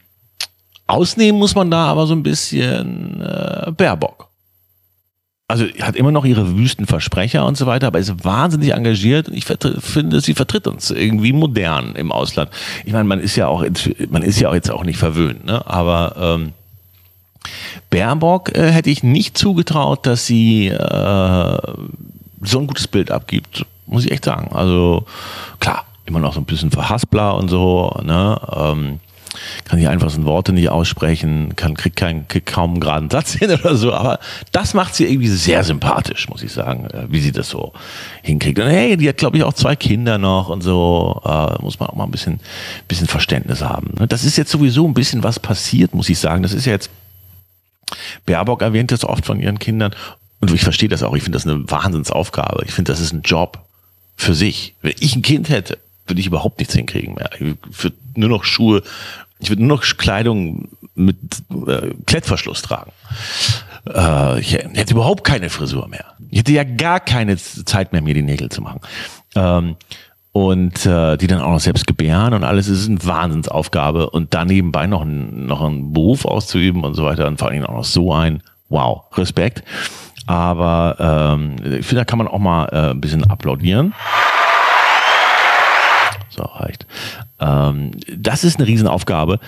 [0.91, 4.27] Ausnehmen muss man da aber so ein bisschen äh, Baerbock.
[5.47, 9.27] Also hat immer noch ihre wüsten Versprecher und so weiter, aber ist wahnsinnig engagiert.
[9.29, 12.49] Ich finde, sie vertritt uns irgendwie modern im Ausland.
[12.85, 13.65] Ich meine, man ist ja auch,
[14.09, 15.65] man ist ja auch jetzt auch nicht verwöhnt, ne?
[15.67, 16.53] Aber ähm,
[17.89, 21.57] Baerbock äh, hätte ich nicht zugetraut, dass sie äh,
[22.43, 24.55] so ein gutes Bild abgibt, muss ich echt sagen.
[24.55, 25.05] Also
[25.59, 28.39] klar, immer noch so ein bisschen verhaspler und so, ne?
[28.55, 28.99] Ähm,
[29.65, 33.51] kann die einfachsten Worte nicht aussprechen, kann, kriegt, kein, kriegt kaum einen geraden Satz hin
[33.51, 34.19] oder so, aber
[34.51, 37.73] das macht sie irgendwie sehr sympathisch, muss ich sagen, äh, wie sie das so
[38.21, 38.59] hinkriegt.
[38.59, 41.89] Und hey, die hat, glaube ich, auch zwei Kinder noch und so, äh, muss man
[41.89, 42.39] auch mal ein bisschen,
[42.87, 43.93] bisschen Verständnis haben.
[43.99, 44.07] Ne?
[44.07, 46.43] Das ist jetzt sowieso ein bisschen was passiert, muss ich sagen.
[46.43, 46.89] Das ist ja jetzt,
[48.25, 49.93] Baerbock erwähnt das oft von ihren Kindern
[50.39, 52.63] und ich verstehe das auch, ich finde das eine Wahnsinnsaufgabe.
[52.65, 53.59] Ich finde, das ist ein Job
[54.15, 54.75] für sich.
[54.81, 57.29] Wenn ich ein Kind hätte, würde ich überhaupt nichts hinkriegen mehr.
[57.35, 58.83] Ich würde nur noch Schuhe,
[59.39, 61.17] ich würde nur noch Kleidung mit
[61.67, 62.91] äh, Klettverschluss tragen.
[63.87, 66.05] Äh, ich hätte überhaupt keine Frisur mehr.
[66.29, 68.81] Ich hätte ja gar keine Zeit mehr, mir die Nägel zu machen.
[69.35, 69.75] Ähm,
[70.33, 72.67] und äh, die dann auch noch selbst gebären und alles.
[72.67, 77.03] Es ist eine Wahnsinnsaufgabe und da nebenbei noch, ein, noch einen Beruf auszuüben und so
[77.03, 79.63] weiter und vor allen Dingen auch noch so ein, wow, Respekt.
[80.27, 83.93] Aber ähm, ich finde, da kann man auch mal äh, ein bisschen applaudieren.
[86.35, 86.87] So, reicht.
[87.39, 89.39] Ähm, das ist eine Riesenaufgabe.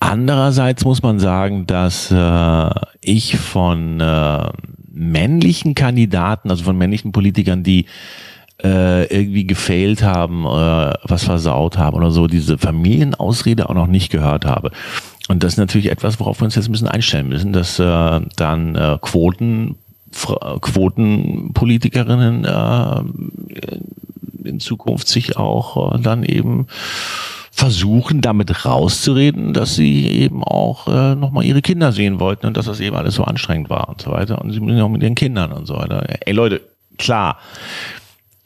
[0.00, 4.48] Andererseits muss man sagen, dass äh, ich von äh,
[4.90, 7.86] männlichen Kandidaten, also von männlichen Politikern, die
[8.62, 14.10] äh, irgendwie gefailt haben, äh, was versaut haben oder so, diese Familienausrede auch noch nicht
[14.10, 14.70] gehört habe.
[15.28, 18.20] Und das ist natürlich etwas, worauf wir uns jetzt ein bisschen einstellen müssen, dass äh,
[18.36, 19.76] dann äh, Quoten
[20.10, 23.02] Quotenpolitikerinnen äh,
[24.44, 26.66] in Zukunft sich auch äh, dann eben
[27.50, 32.66] versuchen, damit rauszureden, dass sie eben auch äh, nochmal ihre Kinder sehen wollten und dass
[32.66, 34.40] das eben alles so anstrengend war und so weiter.
[34.40, 36.04] Und sie müssen auch mit ihren Kindern und so weiter.
[36.24, 36.60] Ey Leute,
[36.98, 37.38] klar.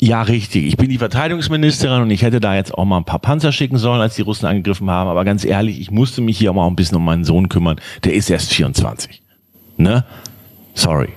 [0.01, 0.65] Ja, richtig.
[0.65, 3.77] Ich bin die Verteidigungsministerin und ich hätte da jetzt auch mal ein paar Panzer schicken
[3.77, 5.09] sollen, als die Russen angegriffen haben.
[5.09, 7.81] Aber ganz ehrlich, ich musste mich hier auch mal ein bisschen um meinen Sohn kümmern.
[8.03, 9.23] Der ist erst 24.
[9.77, 10.05] Ne?
[10.75, 11.11] Sorry.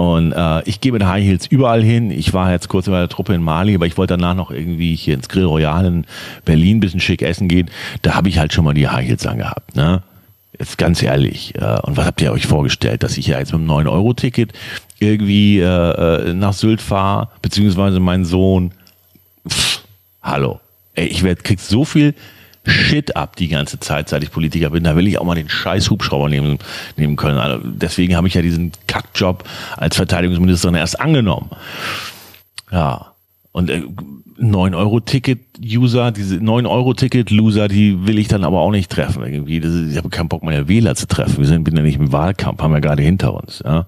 [0.00, 2.10] Und äh, ich gehe mit High Heels überall hin.
[2.10, 4.94] Ich war jetzt kurz bei der Truppe in Mali, aber ich wollte danach noch irgendwie
[4.94, 6.06] hier ins Grill Royal in
[6.46, 7.70] Berlin ein bisschen schick essen gehen.
[8.00, 9.76] Da habe ich halt schon mal die High Heels angehabt.
[9.76, 10.02] Ne?
[10.58, 11.54] Jetzt ganz ehrlich.
[11.56, 14.54] Äh, und was habt ihr euch vorgestellt, dass ich ja jetzt mit einem 9-Euro-Ticket
[15.00, 18.72] irgendwie äh, äh, nach Sylt fahre, beziehungsweise mein Sohn.
[19.46, 19.82] Pff,
[20.22, 20.60] hallo.
[20.94, 22.14] Ey, ich werd, krieg so viel
[22.66, 24.84] Shit ab die ganze Zeit, seit ich Politiker bin.
[24.84, 26.58] Da will ich auch mal den scheiß Hubschrauber nehmen,
[26.96, 27.38] nehmen können.
[27.38, 29.44] Also deswegen habe ich ja diesen Kackjob
[29.76, 31.50] als Verteidigungsministerin erst angenommen.
[32.70, 33.12] Ja.
[33.52, 33.82] Und äh,
[34.40, 39.24] 9-Euro-Ticket-User, diese 9-Euro-Ticket-Loser, die will ich dann aber auch nicht treffen.
[39.24, 39.60] Irgendwie.
[39.60, 41.38] Das ist, ich habe keinen Bock, meine Wähler zu treffen.
[41.38, 43.62] Wir sind bin ja nicht im Wahlkampf, haben wir gerade hinter uns.
[43.64, 43.86] Ja.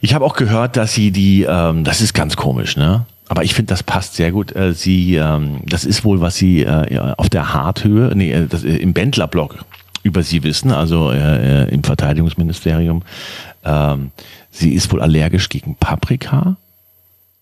[0.00, 3.06] Ich habe auch gehört, dass sie die, ähm, das ist ganz komisch, ne?
[3.28, 4.56] Aber ich finde, das passt sehr gut.
[4.56, 8.64] Äh, sie, ähm, das ist wohl, was sie äh, auf der Harthöhe, nee, äh, das,
[8.64, 9.64] äh, im Bändlerblock
[10.02, 13.02] über sie wissen, also äh, im Verteidigungsministerium.
[13.64, 14.12] Ähm,
[14.50, 16.56] sie ist wohl allergisch gegen Paprika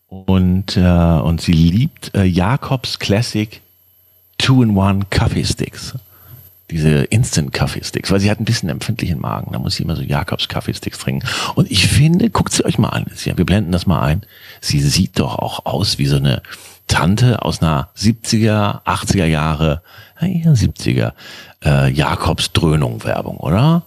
[0.09, 3.61] und, äh, und sie liebt äh, Jakobs Classic
[4.39, 5.95] Two-in-One Coffee Sticks
[6.71, 9.53] diese Instant-Kaffeesticks, weil sie hat ein bisschen empfindlichen Magen.
[9.53, 11.27] Da muss sie immer so Jakobs Kaffeesticks trinken.
[11.55, 13.07] Und ich finde, guckt sie euch mal an.
[13.15, 14.23] Wir blenden das mal ein.
[14.61, 16.43] Sie sieht doch auch aus wie so eine
[16.89, 19.83] Tante aus einer 70er, 80er Jahre,
[20.21, 21.13] ja, 70er,
[21.65, 23.83] äh, Jakobs Dröhnung-Werbung, oder?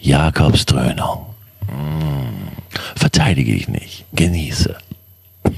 [0.00, 1.26] Jakobs Dröhnung.
[1.66, 2.48] Hm.
[2.96, 4.04] Verteidige ich nicht.
[4.12, 4.76] Genieße.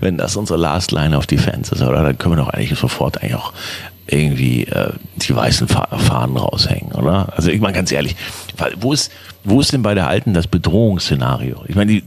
[0.00, 2.02] wenn das unsere Last Line of Defense ist, oder?
[2.02, 3.52] Dann können wir doch eigentlich sofort eigentlich auch
[4.06, 7.32] irgendwie äh, die weißen Fahnen raushängen, oder?
[7.36, 8.16] Also ich meine ganz ehrlich,
[8.80, 9.12] wo ist,
[9.44, 11.64] wo ist denn bei der Alten das Bedrohungsszenario?
[11.68, 12.02] Ich meine,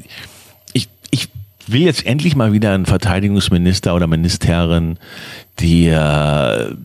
[0.73, 1.29] ich, ich
[1.67, 4.99] will jetzt endlich mal wieder einen Verteidigungsminister oder Ministerin,
[5.59, 6.75] die, äh,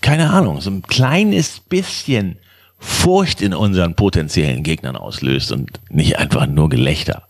[0.00, 2.36] keine Ahnung, so ein kleines bisschen
[2.80, 7.27] Furcht in unseren potenziellen Gegnern auslöst und nicht einfach nur Gelächter.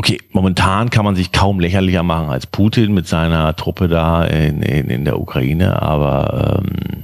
[0.00, 4.62] Okay, momentan kann man sich kaum lächerlicher machen als Putin mit seiner Truppe da in,
[4.62, 7.02] in, in der Ukraine, aber ähm,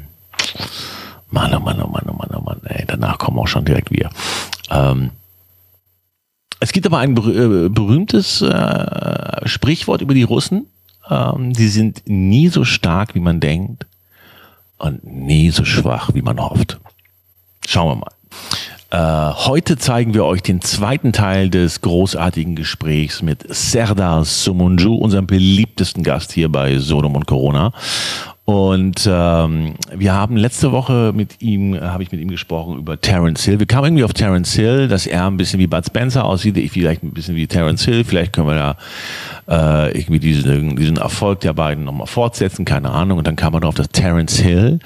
[1.29, 3.91] Mann, oh Mann, oh Mann, oh Mann, oh Mann, ey, danach kommen auch schon direkt
[3.91, 4.09] wir.
[4.71, 5.11] Ähm,
[6.59, 10.65] es gibt aber ein äh, berühmtes äh, Sprichwort über die Russen.
[11.11, 13.85] Ähm, die sind nie so stark, wie man denkt
[14.79, 16.81] und nie so schwach, wie man hofft.
[17.67, 18.13] Schauen wir mal.
[18.97, 25.27] Äh, heute zeigen wir euch den zweiten Teil des großartigen Gesprächs mit Serdar Sumunju, unserem
[25.27, 27.75] beliebtesten Gast hier bei Sodom und Corona.
[28.47, 33.01] Und ähm, wir haben letzte Woche mit ihm, äh, habe ich mit ihm gesprochen über
[33.01, 33.59] Terence Hill.
[33.59, 36.71] Wir kamen irgendwie auf Terence Hill, dass er ein bisschen wie Bud Spencer aussieht, ich
[36.71, 38.05] vielleicht ein bisschen wie Terence Hill.
[38.05, 38.77] Vielleicht können wir
[39.49, 43.19] da äh, irgendwie diesen, diesen Erfolg der beiden nochmal fortsetzen, keine Ahnung.
[43.19, 44.79] Und dann kam man darauf, dass Terence Hill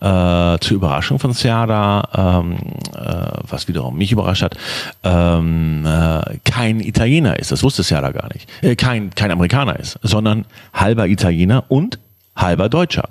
[0.00, 2.56] äh, zur Überraschung von Serda, ähm,
[2.92, 4.56] äh, was wiederum mich überrascht hat,
[5.04, 7.52] ähm, äh, kein Italiener ist.
[7.52, 8.50] Das wusste Serda gar nicht.
[8.62, 12.00] Äh, kein, kein Amerikaner ist, sondern halber Italiener und
[12.36, 13.08] halber Deutscher.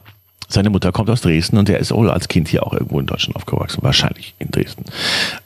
[0.48, 3.08] Seine Mutter kommt aus Dresden und er ist auch als Kind hier auch irgendwo in
[3.08, 4.86] Deutschland aufgewachsen, wahrscheinlich in Dresden.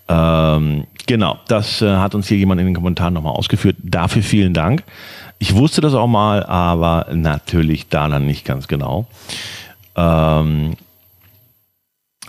[0.10, 3.78] Ähm, genau, das äh, hat uns hier jemand in den Kommentaren nochmal ausgeführt.
[3.82, 4.84] Dafür vielen Dank.
[5.38, 9.08] Ich wusste das auch mal, aber natürlich da dann nicht ganz genau.
[9.96, 10.76] Ähm,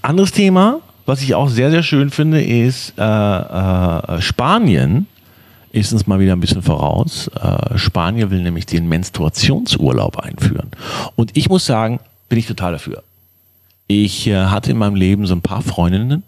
[0.00, 5.08] anderes Thema, was ich auch sehr, sehr schön finde, ist äh, äh, Spanien
[5.72, 7.28] ist uns mal wieder ein bisschen voraus.
[7.28, 10.70] Äh, Spanien will nämlich den Menstruationsurlaub einführen.
[11.16, 13.02] Und ich muss sagen, bin ich total dafür.
[13.86, 16.22] Ich äh, hatte in meinem Leben so ein paar Freundinnen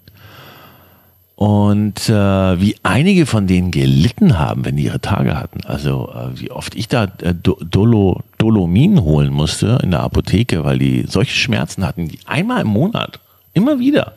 [1.36, 5.60] und äh, wie einige von denen gelitten haben, wenn die ihre Tage hatten.
[5.64, 10.78] Also äh, wie oft ich da äh, Dolo, Dolomin holen musste in der Apotheke, weil
[10.78, 13.18] die solche Schmerzen hatten, die einmal im Monat
[13.54, 14.14] Immer wieder.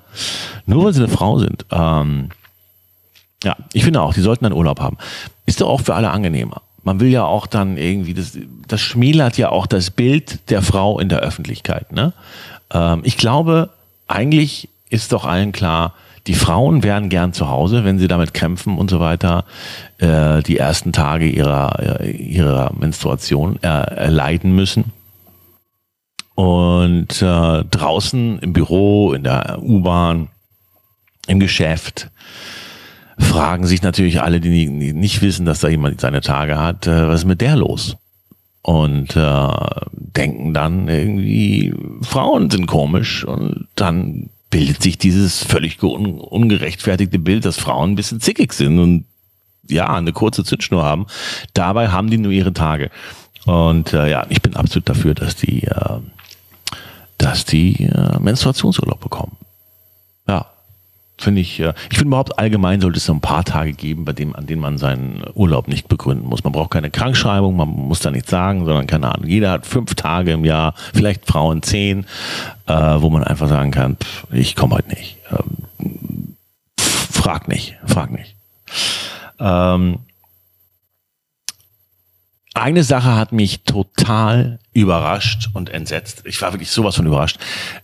[0.65, 1.65] Nur weil sie eine Frau sind.
[1.71, 2.29] Ähm,
[3.45, 4.97] ja, ich finde auch, die sollten einen Urlaub haben.
[5.45, 6.63] Ist doch auch für alle angenehmer.
[6.83, 10.99] Man will ja auch dann irgendwie, das, das schmälert ja auch das Bild der Frau
[10.99, 11.91] in der Öffentlichkeit.
[11.91, 12.13] Ne?
[12.73, 13.69] Ähm, ich glaube,
[14.07, 15.93] eigentlich ist doch allen klar,
[16.27, 19.45] die Frauen wären gern zu Hause, wenn sie damit kämpfen und so weiter,
[19.99, 24.85] äh, die ersten Tage ihrer, ihrer Menstruation äh, erleiden müssen.
[26.33, 30.29] Und äh, draußen im Büro, in der U-Bahn,
[31.27, 32.09] im Geschäft
[33.17, 37.21] fragen sich natürlich alle, die nicht wissen, dass da jemand seine Tage hat, äh, was
[37.21, 37.97] ist mit der los?
[38.61, 39.49] Und äh,
[39.91, 47.45] denken dann irgendwie, Frauen sind komisch und dann bildet sich dieses völlig un ungerechtfertigte Bild,
[47.45, 49.05] dass Frauen ein bisschen zickig sind und
[49.67, 51.07] ja, eine kurze Zündschnur haben.
[51.53, 52.89] Dabei haben die nur ihre Tage.
[53.45, 55.99] Und äh, ja, ich bin absolut dafür, dass die äh,
[57.17, 59.37] dass die äh, Menstruationsurlaub bekommen.
[61.17, 64.11] Finde ich, äh, ich finde überhaupt allgemein sollte es so ein paar Tage geben, bei
[64.11, 66.43] dem, an denen man seinen Urlaub nicht begründen muss.
[66.43, 69.27] Man braucht keine Krankschreibung, man muss da nichts sagen, sondern keine Ahnung.
[69.27, 72.05] Jeder hat fünf Tage im Jahr, vielleicht Frauen zehn,
[72.67, 75.17] äh, wo man einfach sagen kann, pff, ich komme heute nicht.
[75.31, 76.35] Ähm,
[76.77, 78.35] frag nicht, frag nicht.
[79.39, 79.99] Ähm,
[82.55, 86.23] eine Sache hat mich total überrascht und entsetzt.
[86.25, 87.37] Ich war wirklich sowas von überrascht.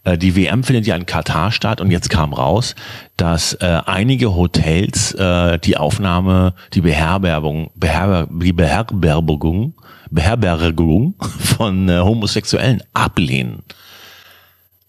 [0.06, 2.76] Äh, die WM findet ja in Katar statt und jetzt kam raus,
[3.18, 9.74] dass äh, einige Hotels äh, die Aufnahme, die Beherbergung, Beherber, die Beherbergung,
[10.10, 13.64] Beherbergung von Homosexuellen ablehnen.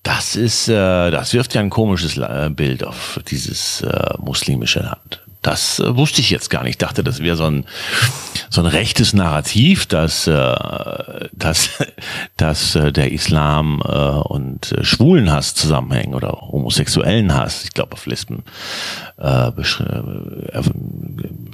[0.05, 2.21] Das ist, das wirft ja ein komisches
[2.57, 3.87] Bild auf dieses
[4.19, 5.22] muslimische Land.
[5.43, 6.73] Das äh, wusste ich jetzt gar nicht.
[6.73, 7.67] Ich dachte, das wäre so ein,
[8.49, 10.55] so ein rechtes Narrativ, dass, äh,
[11.33, 11.71] dass,
[12.37, 17.65] dass äh, der Islam äh, und äh, Schwulenhass zusammenhängen oder homosexuellen Hass.
[17.65, 18.45] Ich glaube, auf Lesben,
[19.19, 19.53] äh, äh,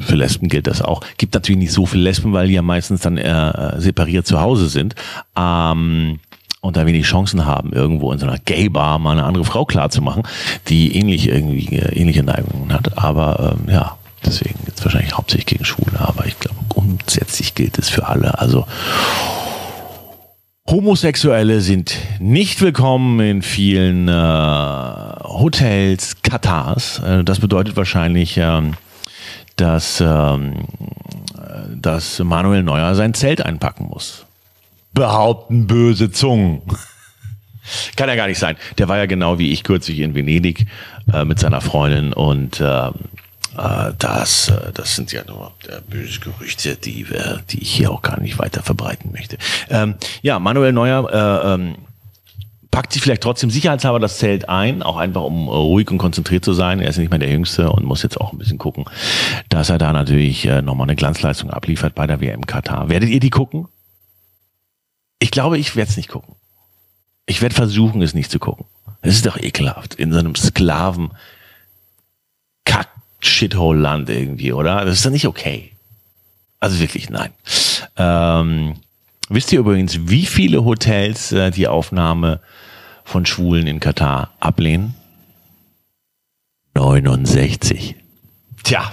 [0.00, 1.02] für Lesben gilt das auch.
[1.16, 4.68] Gibt natürlich nicht so viele Lesben, weil die ja meistens dann äh, separiert zu Hause
[4.68, 4.94] sind.
[5.36, 6.20] Ähm,
[6.60, 10.24] und da wenig Chancen haben, irgendwo in so einer Gay-Bar mal eine andere Frau klarzumachen,
[10.68, 12.98] die ähnlich irgendwie äh, ähnliche Neigungen hat.
[12.98, 17.88] Aber ähm, ja, deswegen jetzt wahrscheinlich hauptsächlich gegen Schwule, aber ich glaube, grundsätzlich gilt es
[17.88, 18.38] für alle.
[18.38, 18.66] Also
[20.68, 26.98] Homosexuelle sind nicht willkommen in vielen äh, Hotels Katars.
[26.98, 28.74] Äh, das bedeutet wahrscheinlich, ähm,
[29.56, 30.66] dass, ähm,
[31.74, 34.27] dass Manuel Neuer sein Zelt einpacken muss
[34.98, 36.62] behaupten böse Zungen.
[37.96, 38.56] Kann ja gar nicht sein.
[38.78, 40.66] Der war ja genau wie ich kürzlich in Venedig
[41.12, 42.92] äh, mit seiner Freundin und äh, äh,
[43.96, 48.02] das, äh, das sind ja nur äh, böse Gerüchte, die, äh, die ich hier auch
[48.02, 49.38] gar nicht weiter verbreiten möchte.
[49.70, 51.76] Ähm, ja, Manuel Neuer äh, ähm,
[52.72, 56.54] packt sich vielleicht trotzdem sicherheitshalber das Zelt ein, auch einfach um ruhig und konzentriert zu
[56.54, 56.80] sein.
[56.80, 58.84] Er ist nicht mehr der Jüngste und muss jetzt auch ein bisschen gucken,
[59.48, 62.88] dass er da natürlich äh, nochmal eine Glanzleistung abliefert bei der WM Katar.
[62.88, 63.68] Werdet ihr die gucken?
[65.18, 66.34] Ich glaube, ich werde es nicht gucken.
[67.26, 68.66] Ich werde versuchen, es nicht zu gucken.
[69.00, 71.12] Es ist doch ekelhaft in so einem Sklaven
[72.64, 72.88] Kack
[73.20, 74.84] Shithole Land irgendwie, oder?
[74.84, 75.72] Das ist doch nicht okay.
[76.60, 77.30] Also wirklich nein.
[77.96, 78.74] Ähm,
[79.28, 82.40] wisst ihr übrigens, wie viele Hotels äh, die Aufnahme
[83.04, 84.94] von Schwulen in Katar ablehnen?
[86.74, 87.96] 69.
[88.62, 88.92] Tja,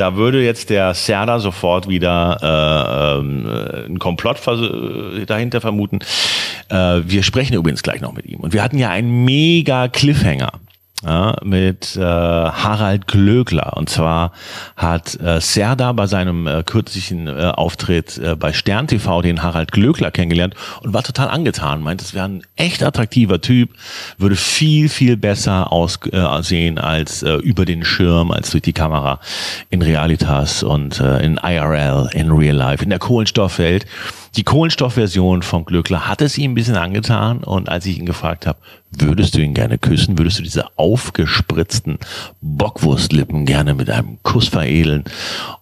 [0.00, 4.40] da würde jetzt der Serda sofort wieder äh, äh, einen Komplott
[5.26, 5.98] dahinter vermuten.
[6.70, 8.40] Äh, wir sprechen übrigens gleich noch mit ihm.
[8.40, 10.52] Und wir hatten ja einen mega Cliffhanger
[11.04, 13.76] ja, mit äh, Harald Glögler.
[13.76, 14.32] Und zwar
[14.76, 19.72] hat äh, Serda bei seinem äh, kürzlichen äh, Auftritt äh, bei Stern TV den Harald
[19.72, 21.82] Glögler kennengelernt und war total angetan.
[21.82, 23.70] Meint, es wäre ein echt attraktiver Typ,
[24.18, 29.20] würde viel, viel besser aussehen äh, als äh, über den Schirm, als durch die Kamera
[29.70, 33.86] in Realitas und äh, in IRL, in Real Life, in der Kohlenstoffwelt.
[34.36, 38.46] Die Kohlenstoffversion von Glöckler hat es ihm ein bisschen angetan und als ich ihn gefragt
[38.46, 38.58] habe,
[38.90, 41.98] würdest du ihn gerne küssen, würdest du diese aufgespritzten
[42.40, 45.04] Bockwurstlippen gerne mit einem Kuss veredeln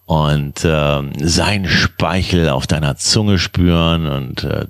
[0.05, 4.65] und äh, sein Speichel auf deiner Zunge spüren und äh,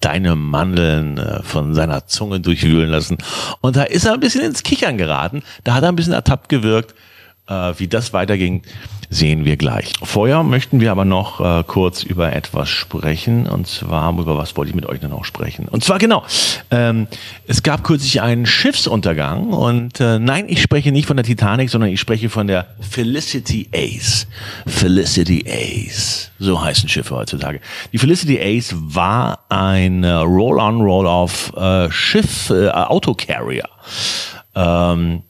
[0.00, 3.18] deine Mandeln äh, von seiner Zunge durchwühlen lassen.
[3.60, 5.42] Und da ist er ein bisschen ins Kichern geraten.
[5.64, 6.94] Da hat er ein bisschen ertappt gewirkt.
[7.50, 8.62] Äh, wie das weiterging,
[9.10, 9.92] sehen wir gleich.
[10.04, 13.48] Vorher möchten wir aber noch äh, kurz über etwas sprechen.
[13.48, 15.66] Und zwar, über was wollte ich mit euch denn noch sprechen?
[15.66, 16.22] Und zwar genau,
[16.70, 17.08] ähm,
[17.48, 19.52] es gab kürzlich einen Schiffsuntergang.
[19.52, 23.68] Und äh, nein, ich spreche nicht von der Titanic, sondern ich spreche von der Felicity
[23.74, 24.28] Ace.
[24.66, 26.30] Felicity Ace.
[26.38, 27.60] So heißen Schiffe heutzutage.
[27.92, 33.68] Die Felicity Ace war ein äh, Roll-on, Roll-off äh, Schiff, äh, Autocarrier.
[34.54, 35.22] Ähm,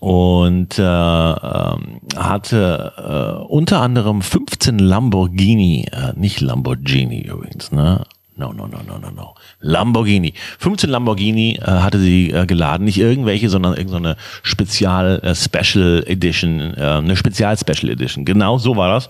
[0.00, 8.04] und äh, ähm, hatte äh, unter anderem 15 Lamborghini, äh, nicht Lamborghini übrigens, ne?
[8.36, 9.34] No, no, no, no, no, no.
[9.60, 10.32] Lamborghini.
[10.60, 16.74] 15 Lamborghini äh, hatte sie äh, geladen, nicht irgendwelche, sondern irgendeine Spezial äh, Special Edition,
[16.76, 18.24] äh, eine Spezial Special Edition.
[18.24, 19.08] Genau so war das.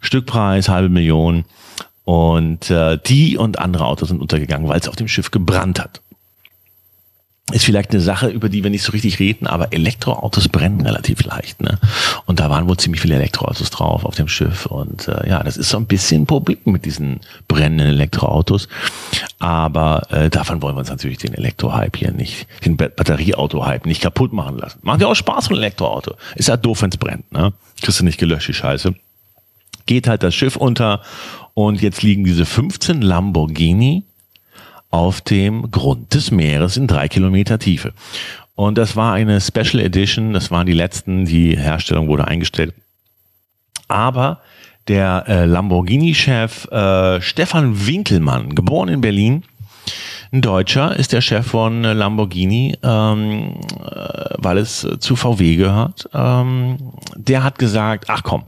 [0.00, 1.44] Stückpreis halbe Million.
[2.04, 6.00] Und äh, die und andere Autos sind untergegangen, weil es auf dem Schiff gebrannt hat
[7.52, 11.22] ist vielleicht eine Sache, über die wir nicht so richtig reden, aber Elektroautos brennen relativ
[11.24, 11.60] leicht.
[11.62, 11.78] Ne?
[12.26, 14.66] Und da waren wohl ziemlich viele Elektroautos drauf auf dem Schiff.
[14.66, 18.68] Und äh, ja, das ist so ein bisschen ein Problem mit diesen brennenden Elektroautos.
[19.38, 24.32] Aber äh, davon wollen wir uns natürlich den Elektrohype hier nicht, den Batterieauto-Hype nicht kaputt
[24.32, 24.78] machen lassen.
[24.82, 26.14] Macht ja auch Spaß von Elektroauto.
[26.36, 27.30] Ist ja doof, wenn's brennt.
[27.32, 27.52] Ne?
[27.80, 28.94] Kriegst du nicht gelöscht, die Scheiße.
[29.86, 31.02] Geht halt das Schiff unter
[31.54, 34.04] und jetzt liegen diese 15 Lamborghini
[34.92, 37.92] auf dem Grund des Meeres in drei Kilometer Tiefe.
[38.54, 40.34] Und das war eine Special Edition.
[40.34, 41.24] Das waren die letzten.
[41.24, 42.74] Die Herstellung wurde eingestellt.
[43.88, 44.40] Aber
[44.88, 49.44] der äh, Lamborghini-Chef äh, Stefan Winkelmann, geboren in Berlin,
[50.32, 55.56] ein Deutscher ist der Chef von äh, Lamborghini, ähm, äh, weil es äh, zu VW
[55.56, 56.08] gehört.
[56.14, 56.78] Ähm,
[57.16, 58.44] der hat gesagt, ach komm,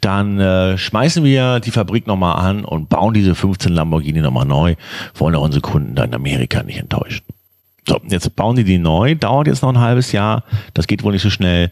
[0.00, 4.74] dann äh, schmeißen wir die Fabrik nochmal an und bauen diese 15 Lamborghini nochmal neu.
[5.14, 7.24] Wollen auch unsere Kunden da in Amerika nicht enttäuschen.
[7.86, 10.42] So, jetzt bauen die die neu, dauert jetzt noch ein halbes Jahr,
[10.74, 11.70] das geht wohl nicht so schnell.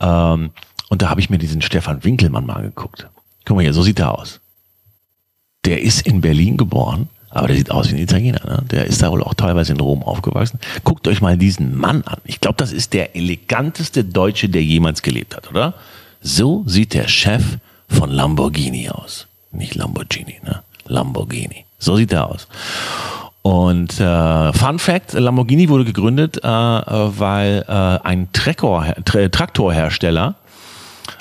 [0.00, 0.50] Ähm,
[0.88, 3.06] und da habe ich mir diesen Stefan Winkelmann mal angeguckt.
[3.44, 4.40] Guck mal hier, so sieht er aus.
[5.66, 8.40] Der ist in Berlin geboren, aber der sieht aus wie ein Italiener.
[8.46, 8.62] Ne?
[8.70, 10.58] Der ist da wohl auch teilweise in Rom aufgewachsen.
[10.84, 12.18] Guckt euch mal diesen Mann an.
[12.24, 15.74] Ich glaube, das ist der eleganteste Deutsche, der jemals gelebt hat, oder?
[16.20, 17.42] So sieht der Chef
[17.88, 19.26] von Lamborghini aus.
[19.52, 20.62] Nicht Lamborghini, ne?
[20.86, 21.64] Lamborghini.
[21.78, 22.48] So sieht er aus.
[23.42, 30.36] Und äh, Fun Fact: Lamborghini wurde gegründet, äh, weil äh, ein Traktor, Traktorhersteller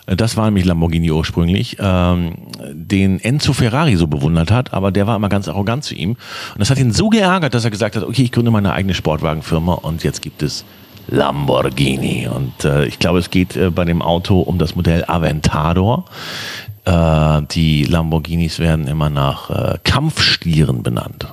[0.06, 2.34] das war nämlich Lamborghini ursprünglich, ähm,
[2.72, 6.12] den Enzo Ferrari so bewundert hat, aber der war immer ganz arrogant zu ihm.
[6.12, 8.94] Und das hat ihn so geärgert, dass er gesagt hat, okay, ich gründe meine eigene
[8.94, 10.66] Sportwagenfirma und jetzt gibt es
[11.08, 12.28] Lamborghini.
[12.28, 16.06] Und äh, ich glaube, es geht äh, bei dem Auto um das Modell Aventador.
[16.86, 21.28] Äh, die Lamborghinis werden immer nach äh, Kampfstieren benannt.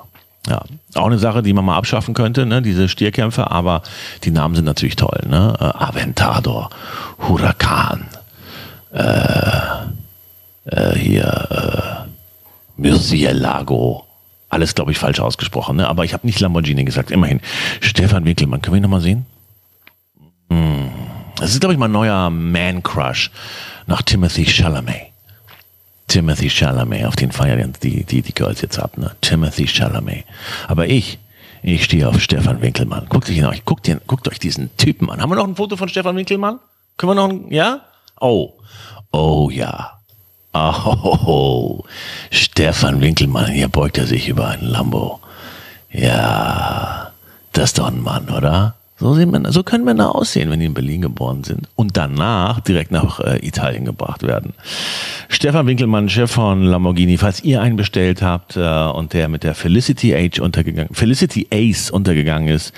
[0.49, 0.63] Ja,
[0.95, 3.83] auch eine Sache, die man mal abschaffen könnte, ne, diese Stierkämpfe, aber
[4.25, 5.55] die Namen sind natürlich toll, ne?
[5.61, 6.71] Äh, Aventador,
[7.29, 8.09] Huracan,
[8.93, 9.61] äh,
[10.67, 14.07] äh, hier äh, Murcielago.
[14.49, 15.89] Alles, glaube ich, falsch ausgesprochen, ne?
[15.89, 17.11] aber ich habe nicht Lamborghini gesagt.
[17.11, 17.41] Immerhin.
[17.81, 19.27] Stefan Winkelmann, können wir ihn nochmal sehen?
[20.51, 20.91] Hm.
[21.37, 23.31] Das ist, glaube ich, mein neuer Man-Crush
[23.87, 25.11] nach Timothy Chalamet.
[26.09, 29.13] Timothy Chalamet, auf den feiern die, die, die Girls jetzt ab, ne?
[29.21, 30.25] Timothy Chalamet.
[30.67, 31.21] Aber ich,
[31.63, 33.07] ich stehe auf Stefan Winkelmann.
[33.09, 35.23] Guckt euch, guckt, guckt euch diesen Typen an.
[35.23, 36.59] Haben wir noch ein Foto von Stefan Winkelmann?
[36.97, 37.83] Können wir noch ein, ja?
[38.21, 38.55] Oh,
[39.13, 39.93] oh ja.
[40.53, 41.85] Oh,
[42.31, 45.21] Stefan Winkelmann, hier beugt er sich über einen Lambo.
[45.93, 47.13] Ja,
[47.53, 48.75] das ist doch ein Mann, oder?
[49.01, 52.61] So, sehen wir, so können Männer aussehen, wenn die in Berlin geboren sind und danach
[52.61, 54.53] direkt nach äh, Italien gebracht werden.
[55.29, 59.55] Stefan Winkelmann, Chef von Lamborghini, falls ihr einen bestellt habt äh, und der mit der
[59.55, 62.75] Felicity Age untergegangen, Felicity Ace untergegangen ist,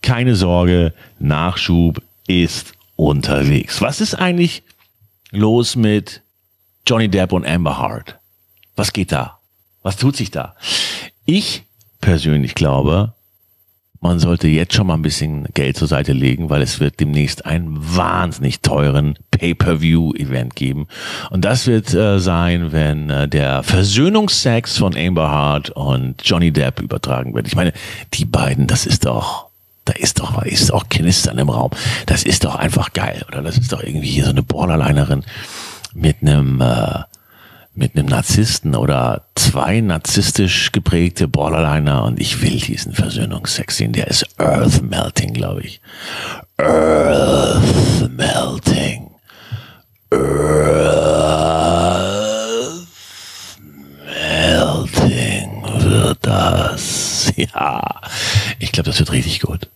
[0.00, 3.80] keine Sorge, Nachschub ist unterwegs.
[3.80, 4.62] Was ist eigentlich
[5.36, 6.22] los mit
[6.86, 8.18] Johnny Depp und Amber Hart?
[8.76, 9.38] Was geht da?
[9.82, 10.54] Was tut sich da?
[11.24, 11.64] Ich
[12.00, 13.14] persönlich glaube,
[14.04, 17.46] man sollte jetzt schon mal ein bisschen Geld zur Seite legen, weil es wird demnächst
[17.46, 20.88] einen wahnsinnig teuren Pay-per-View-Event geben.
[21.30, 26.80] Und das wird äh, sein, wenn äh, der Versöhnungsex von Amber Hart und Johnny Depp
[26.80, 27.46] übertragen wird.
[27.46, 27.72] Ich meine,
[28.12, 29.43] die beiden, das ist doch
[29.84, 31.70] da ist doch, ist doch Knistern im Raum.
[32.06, 33.42] Das ist doch einfach geil, oder?
[33.42, 35.24] Das ist doch irgendwie hier so eine Borderlinerin
[35.94, 37.00] mit einem, äh,
[37.74, 43.92] mit einem Narzissten oder zwei narzisstisch geprägte Borderliner und ich will diesen Versöhnungsex sehen.
[43.92, 45.80] Der ist Earth Melting, glaube ich.
[46.58, 49.10] Earth Melting.
[50.10, 50.94] Earth
[54.06, 57.32] Melting wird das.
[57.36, 58.00] Ja,
[58.58, 59.68] ich glaube, das wird richtig gut.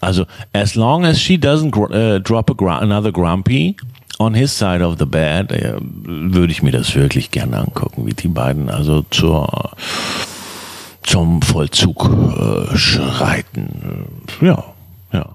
[0.00, 3.76] Also, as long as she doesn't uh, drop gr another grumpy
[4.18, 8.14] on his side of the bed, äh, würde ich mir das wirklich gerne angucken, wie
[8.14, 9.72] die beiden also zur,
[11.02, 14.06] zum Vollzug äh, schreiten.
[14.40, 14.64] Ja,
[15.12, 15.26] ja.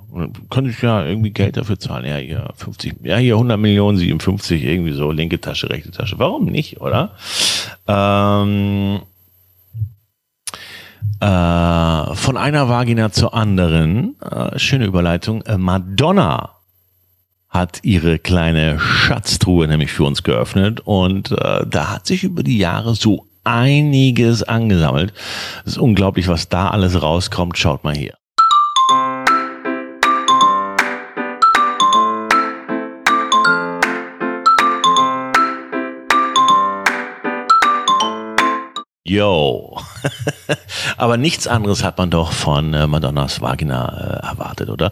[0.50, 2.06] Könnte ich ja irgendwie Geld dafür zahlen.
[2.06, 6.18] Ja, hier 50, ja, hier 100 Millionen, 57, irgendwie so, linke Tasche, rechte Tasche.
[6.18, 7.12] Warum nicht, oder?
[7.88, 9.02] Ähm,
[11.20, 14.16] äh, von einer Vagina zur anderen.
[14.22, 15.42] Äh, schöne Überleitung.
[15.44, 16.56] Äh, Madonna
[17.50, 22.58] hat ihre kleine Schatztruhe nämlich für uns geöffnet und äh, da hat sich über die
[22.58, 25.14] Jahre so einiges angesammelt.
[25.66, 27.58] Es ist unglaublich, was da alles rauskommt.
[27.58, 28.16] Schaut mal hier.
[39.08, 39.78] Yo.
[40.98, 44.92] Aber nichts anderes hat man doch von äh, Madonnas Vagina äh, erwartet, oder?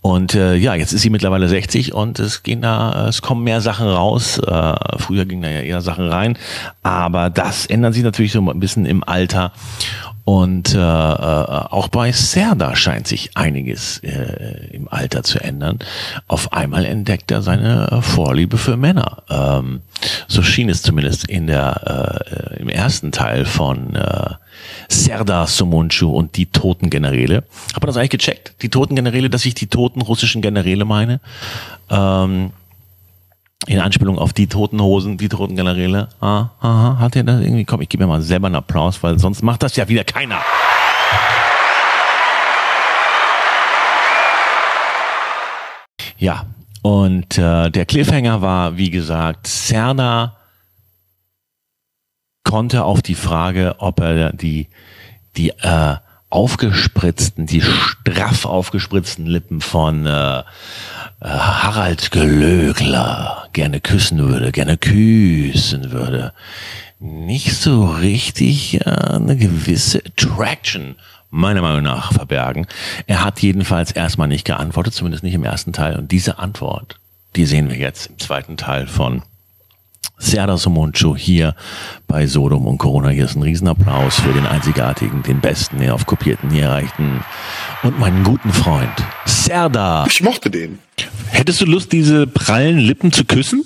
[0.00, 3.60] Und äh, ja, jetzt ist sie mittlerweile 60 und es gehen da, es kommen mehr
[3.60, 4.38] Sachen raus.
[4.38, 6.38] Äh, früher gingen da ja eher Sachen rein,
[6.82, 9.52] aber das ändert sich natürlich so ein bisschen im Alter.
[10.24, 15.80] Und äh, äh, auch bei Serda scheint sich einiges äh, im Alter zu ändern.
[16.28, 19.24] Auf einmal entdeckt er seine äh, Vorliebe für Männer.
[19.28, 19.80] Ähm,
[20.28, 22.20] so schien es zumindest in der
[22.54, 23.96] äh, im ersten Teil von
[24.88, 27.44] Serda Sumunchu und die toten Generäle.
[27.74, 28.54] Hat das eigentlich gecheckt?
[28.62, 31.20] Die toten Generäle, dass ich die toten russischen Generäle meine?
[31.90, 32.52] Ähm,
[33.66, 36.08] in Anspielung auf die toten Hosen, die toten Generäle.
[36.20, 37.64] Ah, aha, hat er das irgendwie?
[37.64, 40.40] Komm, ich gebe mir mal selber einen Applaus, weil sonst macht das ja wieder keiner.
[46.18, 46.46] Ja,
[46.82, 50.36] und äh, der Cliffhanger war, wie gesagt, Cerna
[52.44, 54.68] konnte auf die Frage, ob er die,
[55.36, 55.96] die äh,
[56.32, 60.42] aufgespritzten, die straff aufgespritzten Lippen von äh, äh,
[61.20, 66.32] Harald Gelögler gerne küssen würde, gerne küssen würde,
[66.98, 70.96] nicht so richtig äh, eine gewisse Attraction
[71.28, 72.66] meiner Meinung nach verbergen.
[73.06, 75.96] Er hat jedenfalls erstmal nicht geantwortet, zumindest nicht im ersten Teil.
[75.96, 76.98] Und diese Antwort,
[77.36, 79.22] die sehen wir jetzt im zweiten Teil von
[80.22, 81.54] Serda Somuncu hier
[82.06, 83.08] bei Sodom und Corona.
[83.08, 87.24] Hier ist ein Riesenapplaus für den einzigartigen, den besten, den auf Kopierten hier erreichten
[87.82, 88.92] und meinen guten Freund
[89.26, 90.06] Serda.
[90.06, 90.78] Ich mochte den.
[91.30, 93.64] Hättest du Lust, diese prallen Lippen zu küssen?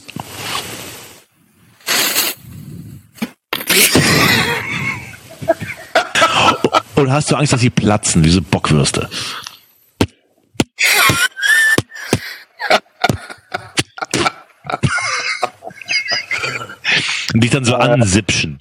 [6.96, 9.10] Oder hast du Angst, dass sie platzen, diese Bockwürste?
[17.34, 18.58] Und dich dann so ansipschen.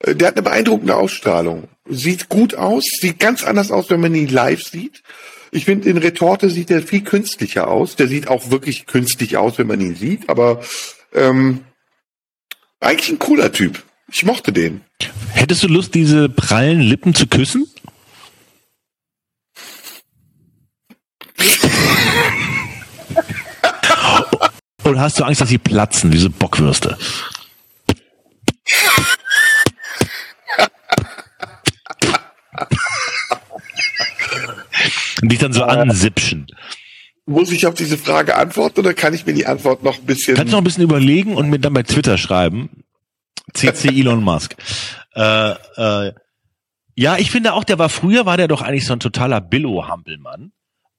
[0.00, 1.68] Äh, Der hat eine beeindruckende Ausstrahlung.
[1.88, 5.02] Sieht gut aus, sieht ganz anders aus, wenn man ihn live sieht.
[5.50, 7.94] Ich finde, in Retorte sieht er viel künstlicher aus.
[7.96, 10.62] Der sieht auch wirklich künstlich aus, wenn man ihn sieht, aber
[11.12, 11.64] ähm,
[12.80, 13.82] eigentlich ein cooler Typ.
[14.10, 14.80] Ich mochte den.
[15.32, 17.66] Hättest du Lust, diese prallen Lippen zu küssen?
[24.84, 26.96] Oder hast du Angst, dass sie platzen, diese Bockwürste?
[35.22, 36.46] Und dich dann so ansipschen.
[37.26, 40.36] Muss ich auf diese Frage antworten oder kann ich mir die Antwort noch ein bisschen...
[40.36, 42.84] Kannst du noch ein bisschen überlegen und mir dann bei Twitter schreiben.
[43.54, 44.54] CC Elon Musk.
[45.14, 46.12] Äh, äh,
[46.96, 50.52] ja, ich finde auch, der war früher, war der doch eigentlich so ein totaler Billo-Hampelmann.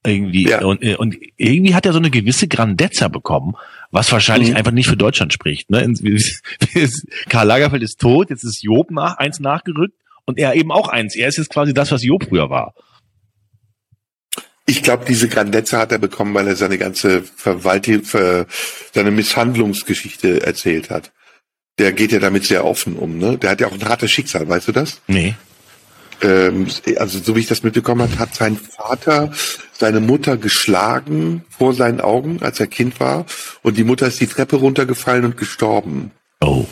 [0.06, 0.48] Irgendwie.
[0.48, 0.64] Ja.
[0.64, 3.54] Und, äh, und irgendwie hat er so eine gewisse Grandezza bekommen,
[3.90, 4.56] was wahrscheinlich Mhm.
[4.56, 5.70] einfach nicht für Deutschland spricht.
[5.70, 5.82] Ne?
[7.28, 9.94] Karl Lagerfeld ist tot, jetzt ist Job nach, eins nachgerückt
[10.24, 11.14] und er eben auch eins.
[11.16, 12.74] Er ist jetzt quasi das, was Job früher war.
[14.68, 18.46] Ich glaube, diese Grandezza hat er bekommen, weil er seine ganze Verwaltung, ver,
[18.92, 21.12] seine Misshandlungsgeschichte erzählt hat.
[21.78, 23.38] Der geht ja damit sehr offen um, ne?
[23.38, 25.00] Der hat ja auch ein hartes Schicksal, weißt du das?
[25.06, 25.36] Nee.
[26.22, 29.30] Ähm, also so wie ich das mitbekommen habe, hat sein Vater
[29.78, 33.26] seine Mutter geschlagen vor seinen Augen, als er Kind war,
[33.62, 36.10] und die Mutter ist die Treppe runtergefallen und gestorben.
[36.40, 36.64] Oh.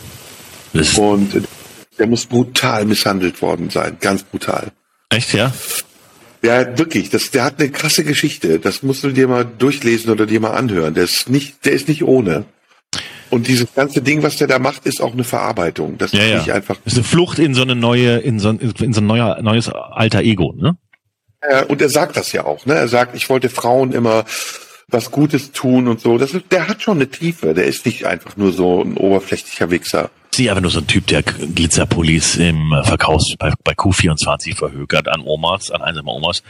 [0.72, 1.42] Das Und
[1.98, 4.72] der muss brutal misshandelt worden sein, ganz brutal.
[5.10, 5.52] echt, ja?
[6.42, 8.58] Ja, wirklich, das, der hat eine krasse Geschichte.
[8.58, 10.92] Das musst du dir mal durchlesen oder dir mal anhören.
[10.92, 12.44] Der ist nicht, der ist nicht ohne.
[13.30, 15.96] Und dieses ganze Ding, was der da macht, ist auch eine Verarbeitung.
[15.96, 16.38] Das Ja, ist ja.
[16.38, 16.76] nicht einfach.
[16.84, 19.40] Das ist eine Flucht in so eine neue, in so ein, in so ein neuer,
[19.40, 20.76] neues alter Ego, ne?
[21.48, 22.66] Äh, und er sagt das ja auch.
[22.66, 22.74] Ne?
[22.74, 24.24] Er sagt, ich wollte Frauen immer
[24.88, 26.18] was Gutes tun und so.
[26.18, 27.54] Das ist, der hat schon eine Tiefe.
[27.54, 30.10] Der ist nicht einfach nur so ein oberflächlicher Wichser.
[30.34, 35.22] Sie einfach nur so ein Typ, der Glitzerpullis im Verkaufs bei, bei Q24 verhökert an
[35.24, 36.42] Omas, an einsame Omas.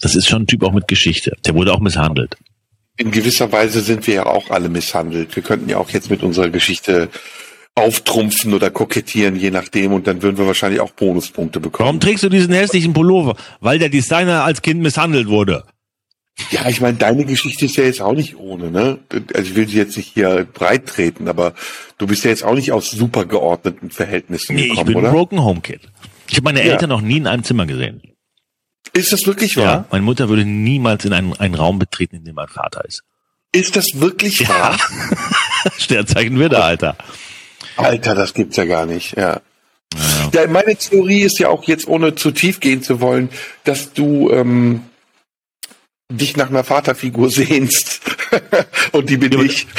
[0.00, 1.36] Das ist schon ein Typ auch mit Geschichte.
[1.46, 2.36] Der wurde auch misshandelt.
[2.96, 5.34] In gewisser Weise sind wir ja auch alle misshandelt.
[5.34, 7.08] Wir könnten ja auch jetzt mit unserer Geschichte
[7.80, 11.86] auftrumpfen oder kokettieren, je nachdem, und dann würden wir wahrscheinlich auch Bonuspunkte bekommen.
[11.86, 13.36] Warum trägst du diesen hässlichen Pullover?
[13.60, 15.64] Weil der Designer als Kind misshandelt wurde.
[16.50, 18.98] Ja, ich meine, deine Geschichte ist ja jetzt auch nicht ohne, ne?
[19.34, 21.52] Also ich will sie jetzt nicht hier breit treten, aber
[21.98, 25.02] du bist ja jetzt auch nicht aus super geordneten Verhältnissen Nee, ich gekommen, bin ein
[25.04, 25.10] oder?
[25.12, 25.80] Broken Home Kid.
[26.28, 26.72] Ich habe meine Ja.
[26.72, 28.00] Eltern noch nie in einem Zimmer gesehen.
[28.94, 29.62] Ist das wirklich Ja.
[29.64, 29.84] wahr?
[29.90, 33.02] Meine Mutter würde niemals in einen, einen Raum betreten, in dem mein Vater ist.
[33.52, 34.78] Ist das wirklich wahr?
[35.76, 36.96] Sternzeichen wieder, Alter.
[37.82, 39.40] Alter, das gibt's ja gar nicht, ja.
[40.32, 43.28] Ja, meine Theorie ist ja auch jetzt, ohne zu tief gehen zu wollen,
[43.64, 44.82] dass du ähm,
[46.08, 48.00] dich nach einer Vaterfigur sehnst.
[48.92, 49.66] Und die bin Ja, ich.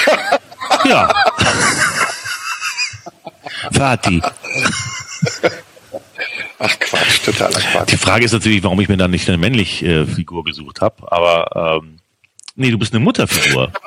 [0.85, 1.13] Ja.
[3.71, 4.21] Vati.
[6.59, 7.91] Ach Quatsch, totaler Quatsch.
[7.91, 11.11] Die Frage ist natürlich, warum ich mir dann nicht eine männliche äh, Figur gesucht habe.
[11.11, 11.97] Aber ähm,
[12.55, 13.71] nee, du bist eine Mutterfigur.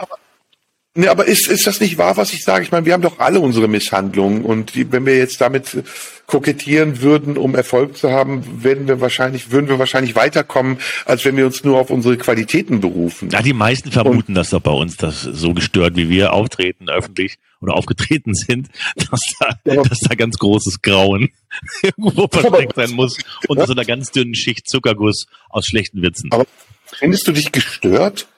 [0.96, 2.62] Ne, aber ist, ist das nicht wahr, was ich sage?
[2.64, 5.82] Ich meine, wir haben doch alle unsere Misshandlungen und die, wenn wir jetzt damit
[6.26, 11.36] kokettieren würden, um Erfolg zu haben, werden wir wahrscheinlich, würden wir wahrscheinlich weiterkommen, als wenn
[11.36, 13.28] wir uns nur auf unsere Qualitäten berufen.
[13.30, 16.88] Ja, die meisten vermuten und, das doch bei uns, dass so gestört, wie wir auftreten
[16.88, 21.30] öffentlich oder aufgetreten sind, dass da, ja, dass da ganz großes Grauen
[21.82, 23.18] irgendwo versteckt sein muss
[23.48, 26.30] unter so einer ganz dünnen Schicht Zuckerguss aus schlechten Witzen.
[26.30, 26.46] Aber
[26.86, 28.28] findest du dich gestört?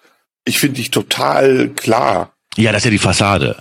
[0.47, 2.33] Ich finde dich total klar.
[2.57, 3.57] Ja, das ist ja die Fassade.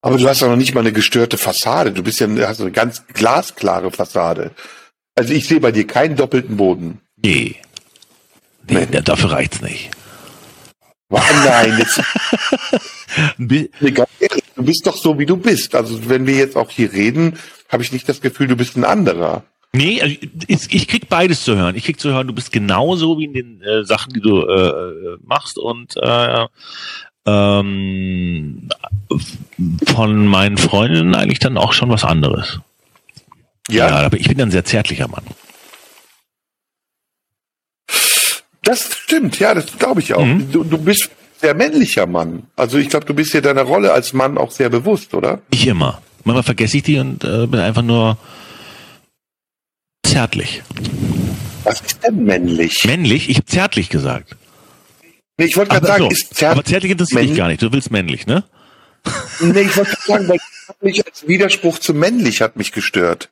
[0.00, 1.92] Aber du hast ja noch nicht mal eine gestörte Fassade.
[1.92, 4.50] Du bist ja hast eine ganz glasklare Fassade.
[5.14, 7.00] Also ich sehe bei dir keinen doppelten Boden.
[7.16, 7.56] Nee.
[8.68, 9.00] Nee, nee.
[9.02, 9.90] dafür reicht's nicht.
[11.10, 12.00] Oh, nein, jetzt,
[14.56, 15.74] du bist doch so, wie du bist.
[15.74, 17.38] Also wenn wir jetzt auch hier reden,
[17.68, 19.44] habe ich nicht das Gefühl, du bist ein anderer.
[19.74, 20.16] Nee, also
[20.46, 21.76] ich, ich krieg beides zu hören.
[21.76, 25.18] Ich krieg zu hören, du bist genauso wie in den äh, Sachen, die du äh,
[25.22, 26.46] machst und äh,
[27.26, 28.68] ähm,
[29.86, 32.60] von meinen Freundinnen eigentlich dann auch schon was anderes.
[33.68, 33.88] Ja.
[33.88, 35.24] ja, aber ich bin ein sehr zärtlicher Mann.
[38.64, 40.24] Das stimmt, ja, das glaube ich auch.
[40.24, 40.50] Mhm.
[40.52, 41.10] Du, du bist
[41.40, 42.44] sehr männlicher Mann.
[42.56, 45.42] Also ich glaube, du bist dir deiner Rolle als Mann auch sehr bewusst, oder?
[45.50, 46.00] Ich immer.
[46.24, 48.16] Manchmal vergesse ich die und äh, bin einfach nur
[50.04, 50.62] zärtlich.
[51.64, 52.84] Was ist denn männlich?
[52.84, 53.28] Männlich?
[53.28, 54.36] Ich habe zärtlich gesagt.
[55.42, 56.58] Nee, ich wollte gerade sagen, so, ist zärtlich.
[56.58, 57.60] Aber zärtlich interessiert dich gar nicht.
[57.60, 58.44] Du willst männlich, ne?
[59.40, 60.38] Nee, ich wollte sagen, weil
[60.80, 63.28] mich als Widerspruch zu männlich hat mich gestört.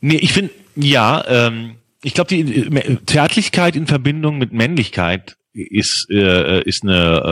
[0.00, 6.08] Nee, ich finde, ja, ähm, ich glaube, die äh, Zärtlichkeit in Verbindung mit Männlichkeit ist,
[6.10, 7.30] äh, ist, eine,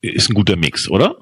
[0.00, 1.16] äh, ist ein guter Mix, oder?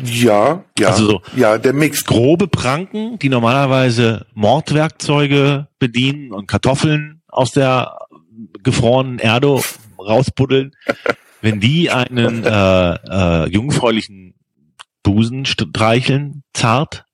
[0.00, 0.88] Ja, ja.
[0.88, 2.04] Also so ja, der Mix.
[2.04, 8.05] Grobe Pranken, die normalerweise Mordwerkzeuge bedienen und Kartoffeln aus der
[8.62, 9.60] gefrorenen Erde
[9.98, 10.74] rausbuddeln,
[11.40, 14.34] wenn die einen äh, äh, jungfräulichen
[15.02, 17.04] Busen streicheln, zart,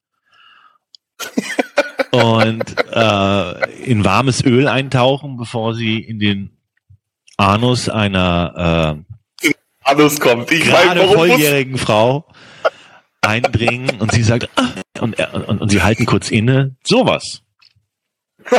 [2.10, 6.56] und äh, in warmes Öl eintauchen, bevor sie in den
[7.36, 9.04] Anus einer
[9.42, 9.52] äh,
[9.84, 10.50] Anus kommt.
[10.50, 12.26] Ich gerade mein, volljährigen Frau
[13.20, 14.68] eindringen und sie sagt, ah,
[15.00, 17.42] und, und, und sie halten kurz inne, sowas.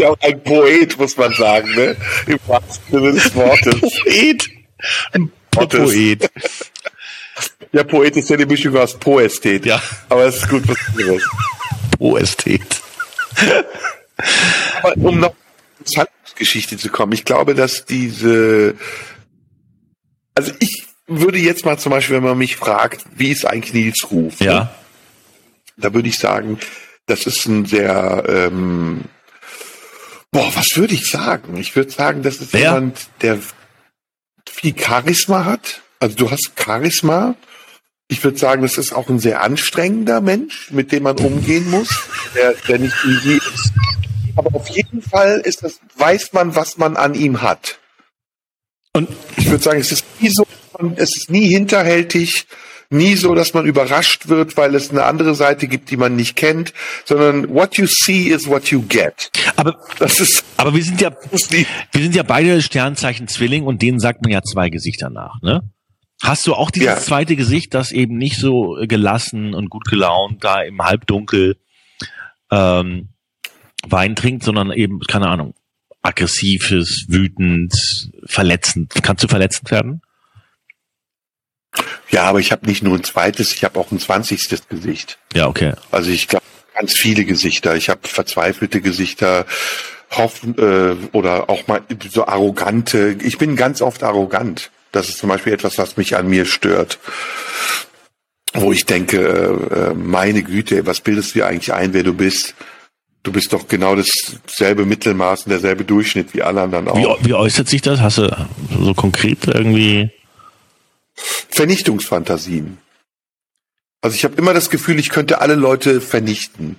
[0.00, 1.96] ja auch ein Poet, muss man sagen, ne?
[2.26, 3.80] Im wahrsten Sinne des Wortes.
[3.80, 4.50] Poet.
[5.12, 6.30] Ein Poet.
[7.72, 9.64] Ja, Poet ist ja die Mischung aus Poästhet.
[9.64, 9.80] Ja.
[10.08, 11.22] Aber es ist gut was anderes.
[11.98, 12.82] Poästhet.
[14.82, 15.34] Aber um noch
[15.84, 18.74] zur Geschichte zu kommen, ich glaube, dass diese,
[20.34, 24.10] also ich würde jetzt mal zum Beispiel, wenn man mich fragt, wie ist eigentlich Nils
[24.10, 24.40] Ruf?
[24.40, 24.60] Ja.
[24.60, 24.70] Ne?
[25.76, 26.58] Da würde ich sagen,
[27.06, 29.04] das ist ein sehr, ähm,
[30.30, 31.56] boah, was würde ich sagen?
[31.56, 32.60] Ich würde sagen, das ist Wer?
[32.60, 33.38] jemand, der
[34.48, 35.82] viel Charisma hat.
[35.98, 37.34] Also du hast Charisma.
[38.08, 41.88] Ich würde sagen, das ist auch ein sehr anstrengender Mensch, mit dem man umgehen muss,
[42.34, 43.72] der, der nicht easy ist.
[44.36, 47.78] Aber auf jeden Fall ist das, weiß man, was man an ihm hat.
[48.92, 50.46] Und ich würde sagen, es ist nie so,
[50.96, 52.46] es ist nie hinterhältig,
[52.90, 56.36] nie so, dass man überrascht wird, weil es eine andere Seite gibt, die man nicht
[56.36, 56.74] kennt,
[57.04, 59.30] sondern what you see is what you get.
[59.56, 64.00] Aber das ist, aber wir sind ja, wir sind ja beide Sternzeichen Zwilling und denen
[64.00, 65.62] sagt man ja zwei Gesichter nach, ne?
[66.22, 66.96] Hast du auch dieses ja.
[66.98, 71.56] zweite Gesicht, das eben nicht so gelassen und gut gelaunt da im Halbdunkel
[72.50, 73.08] ähm,
[73.88, 75.54] Wein trinkt, sondern eben, keine Ahnung,
[76.02, 77.72] aggressives, wütend,
[78.26, 78.92] verletzend.
[79.02, 80.02] Kannst du verletzend werden?
[82.10, 85.18] Ja, aber ich habe nicht nur ein zweites, ich habe auch ein zwanzigstes Gesicht.
[85.34, 85.74] Ja, okay.
[85.90, 86.44] Also ich glaube
[86.74, 87.76] ganz viele Gesichter.
[87.76, 89.46] Ich habe verzweifelte Gesichter,
[90.10, 93.16] hoffen äh, oder auch mal so arrogante.
[93.22, 94.70] Ich bin ganz oft arrogant.
[94.92, 96.98] Das ist zum Beispiel etwas, was mich an mir stört.
[98.54, 102.54] Wo ich denke, äh, meine Güte, was bildest du dir eigentlich ein, wer du bist?
[103.22, 107.20] Du bist doch genau dasselbe Mittelmaß und derselbe Durchschnitt wie alle anderen auch.
[107.20, 108.00] Wie, wie äußert sich das?
[108.00, 108.34] Hast du
[108.80, 110.10] so konkret irgendwie
[111.48, 112.78] Vernichtungsfantasien.
[114.02, 116.76] Also ich habe immer das Gefühl, ich könnte alle Leute vernichten,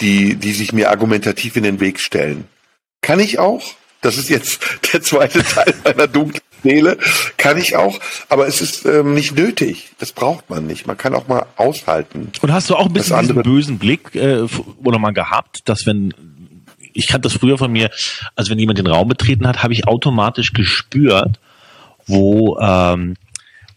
[0.00, 2.44] die, die sich mir argumentativ in den Weg stellen.
[3.02, 3.62] Kann ich auch.
[4.00, 4.60] Das ist jetzt
[4.92, 6.98] der zweite Teil meiner dunklen Seele.
[7.36, 7.98] Kann ich auch.
[8.28, 9.90] Aber es ist ähm, nicht nötig.
[9.98, 10.86] Das braucht man nicht.
[10.86, 12.32] Man kann auch mal aushalten.
[12.40, 14.46] Und hast du auch ein bisschen diesen bösen Blick äh,
[14.82, 16.14] oder mal gehabt, dass wenn
[16.94, 17.90] ich kannte das früher von mir,
[18.36, 21.38] als wenn jemand den Raum betreten hat, habe ich automatisch gespürt,
[22.06, 23.16] wo ähm,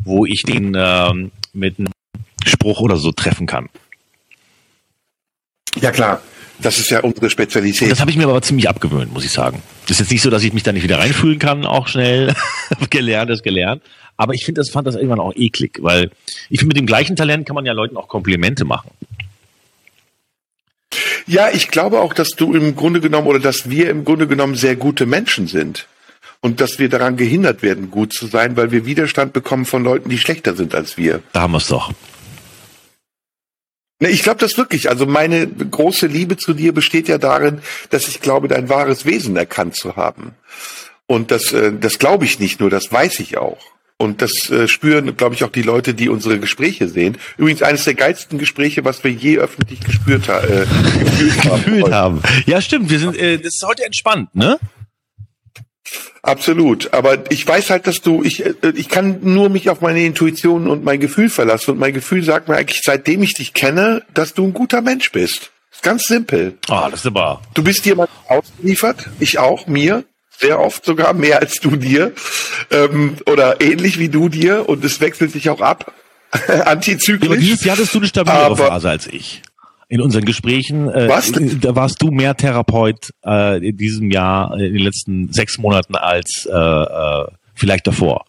[0.05, 1.91] wo ich den ähm, mit einem
[2.45, 3.69] Spruch oder so treffen kann.
[5.81, 6.21] Ja klar,
[6.61, 7.83] Das ist ja unsere Spezialität.
[7.83, 9.61] Und das habe ich mir aber ziemlich abgewöhnt, muss ich sagen.
[9.83, 12.33] Das ist jetzt nicht so, dass ich mich da nicht wieder reinfühlen kann, auch schnell.
[12.89, 13.83] gelernt ist gelernt.
[14.17, 16.11] Aber ich finde, das fand das irgendwann auch eklig, weil
[16.49, 18.91] ich finde, mit dem gleichen Talent kann man ja Leuten auch Komplimente machen.
[21.27, 24.55] Ja, ich glaube auch, dass du im Grunde genommen oder dass wir im Grunde genommen
[24.55, 25.87] sehr gute Menschen sind.
[26.41, 30.09] Und dass wir daran gehindert werden, gut zu sein, weil wir Widerstand bekommen von Leuten,
[30.09, 31.21] die schlechter sind als wir.
[31.33, 31.91] Da haben wir es doch.
[33.99, 34.89] Ne, ich glaube das wirklich.
[34.89, 39.35] Also meine große Liebe zu dir besteht ja darin, dass ich glaube, dein wahres Wesen
[39.37, 40.35] erkannt zu haben.
[41.07, 43.59] Und das, äh, das glaube ich nicht nur, das weiß ich auch.
[43.97, 47.17] Und das äh, spüren, glaube ich, auch die Leute, die unsere Gespräche sehen.
[47.37, 50.65] Übrigens eines der geilsten Gespräche, was wir je öffentlich gespürt ha äh,
[50.99, 52.21] gefühlt, haben, gefühlt haben.
[52.45, 52.89] Ja, stimmt.
[52.89, 54.59] Wir sind, äh, das ist heute entspannt, ne?
[56.21, 56.93] Absolut.
[56.93, 60.67] Aber ich weiß halt, dass du, ich, äh, ich kann nur mich auf meine Intuition
[60.67, 61.71] und mein Gefühl verlassen.
[61.71, 65.11] Und mein Gefühl sagt mir eigentlich, seitdem ich dich kenne, dass du ein guter Mensch
[65.11, 65.51] bist.
[65.81, 66.57] Ganz simpel.
[66.67, 67.41] Ah, das ist aber.
[67.53, 69.07] Du bist jemand ausgeliefert.
[69.19, 70.03] Ich auch, mir.
[70.37, 72.11] Sehr oft sogar mehr als du dir.
[72.71, 74.67] Ähm, oder ähnlich wie du dir.
[74.67, 75.93] Und es wechselt sich auch ab.
[76.65, 77.29] Antizyklisch.
[77.29, 79.43] Aber dieses Jahr hattest du eine stabilere aber, Phase als ich
[79.87, 80.89] in unseren Gesprächen.
[80.89, 81.31] Äh, Was?
[81.31, 86.47] Da warst du mehr Therapeut äh, in diesem Jahr, in den letzten sechs Monaten als
[86.51, 88.25] äh, äh, vielleicht davor.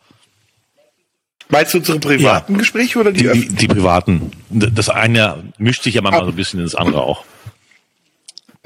[1.48, 2.58] Meinst du unsere privaten ja.
[2.58, 4.32] Gespräche oder die, die, die, die privaten?
[4.50, 7.24] Das eine mischt sich ja manchmal so ein bisschen ins andere auch.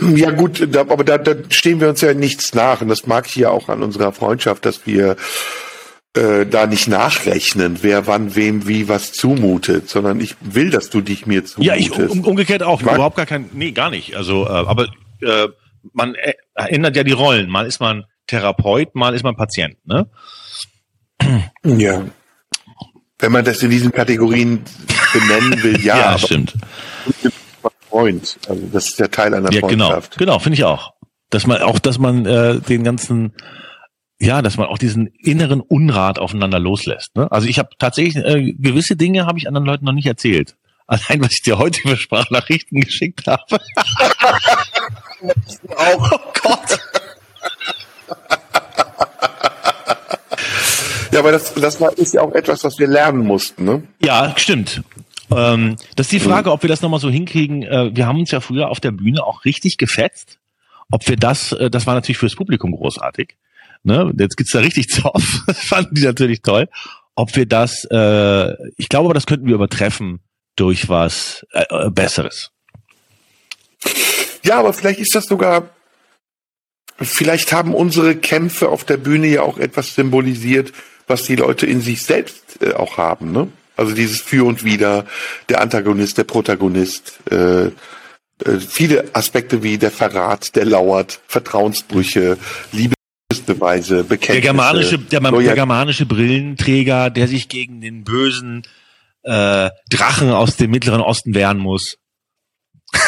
[0.01, 3.37] Ja gut, aber da, da stehen wir uns ja nichts nach und das mag ich
[3.37, 5.17] ja auch an unserer Freundschaft, dass wir
[6.17, 11.01] äh, da nicht nachrechnen, wer wann wem wie was zumutet, sondern ich will, dass du
[11.01, 11.67] dich mir zumutest.
[11.67, 12.83] Ja, ich um, umgekehrt auch.
[12.83, 14.17] Überhaupt gar kein, nee, gar nicht.
[14.17, 14.89] Also, äh, aber
[15.21, 15.49] äh,
[15.93, 16.17] man
[16.55, 17.49] ändert ja die Rollen.
[17.49, 20.09] Mal ist man Therapeut, mal ist man Patient, ne?
[21.65, 22.05] Ja.
[23.19, 24.65] Wenn man das in diesen Kategorien
[25.13, 26.13] benennen will, ja.
[26.13, 26.55] ja, stimmt.
[27.89, 28.39] Freund.
[28.49, 29.91] Also das ist der Teil einer ja, genau.
[29.91, 30.19] Freundschaft.
[30.19, 30.95] Genau, genau finde ich auch.
[31.29, 33.35] Dass man auch, dass man äh, den ganzen
[34.21, 37.17] ja, dass man auch diesen inneren Unrat aufeinander loslässt.
[37.17, 37.31] Ne?
[37.33, 40.57] Also ich habe tatsächlich äh, gewisse Dinge habe ich anderen Leuten noch nicht erzählt.
[40.87, 43.59] Allein was ich dir heute für Sprachnachrichten geschickt habe.
[45.77, 46.13] auch.
[46.13, 46.79] Oh Gott.
[51.13, 53.83] ja, aber das, das war, ist ja auch etwas, was wir lernen mussten, ne?
[54.03, 54.83] Ja, stimmt.
[55.31, 57.63] Ähm, das ist die Frage, ob wir das nochmal so hinkriegen.
[57.63, 60.39] Äh, wir haben uns ja früher auf der Bühne auch richtig gefetzt.
[60.91, 63.37] Ob wir das, äh, das war natürlich fürs Publikum großartig.
[63.83, 64.13] Ne?
[64.19, 65.45] Jetzt gibt's da richtig Zoff.
[65.55, 66.69] Fanden die natürlich toll.
[67.15, 70.21] Ob wir das, äh, ich glaube, aber das könnten wir übertreffen
[70.57, 72.51] durch was äh, äh, Besseres.
[74.45, 75.71] Ja, aber vielleicht ist das sogar,
[76.99, 80.73] vielleicht haben unsere Kämpfe auf der Bühne ja auch etwas symbolisiert,
[81.07, 83.33] was die Leute in sich selbst äh, auch haben.
[83.33, 83.49] Ne?
[83.77, 85.07] Also dieses Für und Wider,
[85.49, 87.71] der Antagonist, der Protagonist, äh, äh,
[88.61, 92.39] viele Aspekte wie der Verrat, der lauert, Vertrauensbrüche,
[92.73, 92.95] Liebe
[93.39, 94.33] Beweise, Bekenntnisse.
[94.33, 98.63] Der germanische, der, der, germanische Brillenträger, der sich gegen den bösen
[99.23, 101.97] äh, Drachen aus dem Mittleren Osten wehren muss.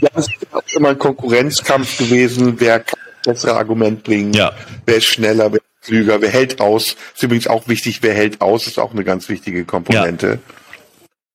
[0.00, 4.52] ja, es ist auch immer ein Konkurrenzkampf gewesen, wer kann das bessere Argument bringen, ja.
[4.84, 6.96] wer ist schneller, wer ist klüger, wer hält aus.
[7.14, 10.26] Ist übrigens auch wichtig, wer hält aus, ist auch eine ganz wichtige Komponente.
[10.26, 10.53] Ja.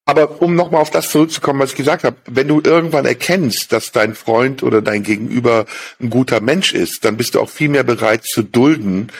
[0.10, 3.92] Aber um nochmal auf das zurückzukommen, was ich gesagt habe, wenn du irgendwann erkennst, dass
[3.92, 5.68] dein Freund oder dein Gegenüber
[6.02, 9.12] ein guter Mensch ist, dann bist du auch viel mehr bereit zu dulden,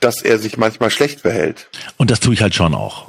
[0.00, 1.68] dass er sich manchmal schlecht verhält.
[1.98, 3.08] Und das tue ich halt schon auch.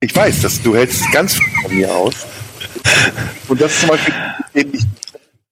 [0.00, 2.26] Ich weiß, dass du hältst ganz von mir aus.
[3.46, 4.14] Und das ist zum Beispiel,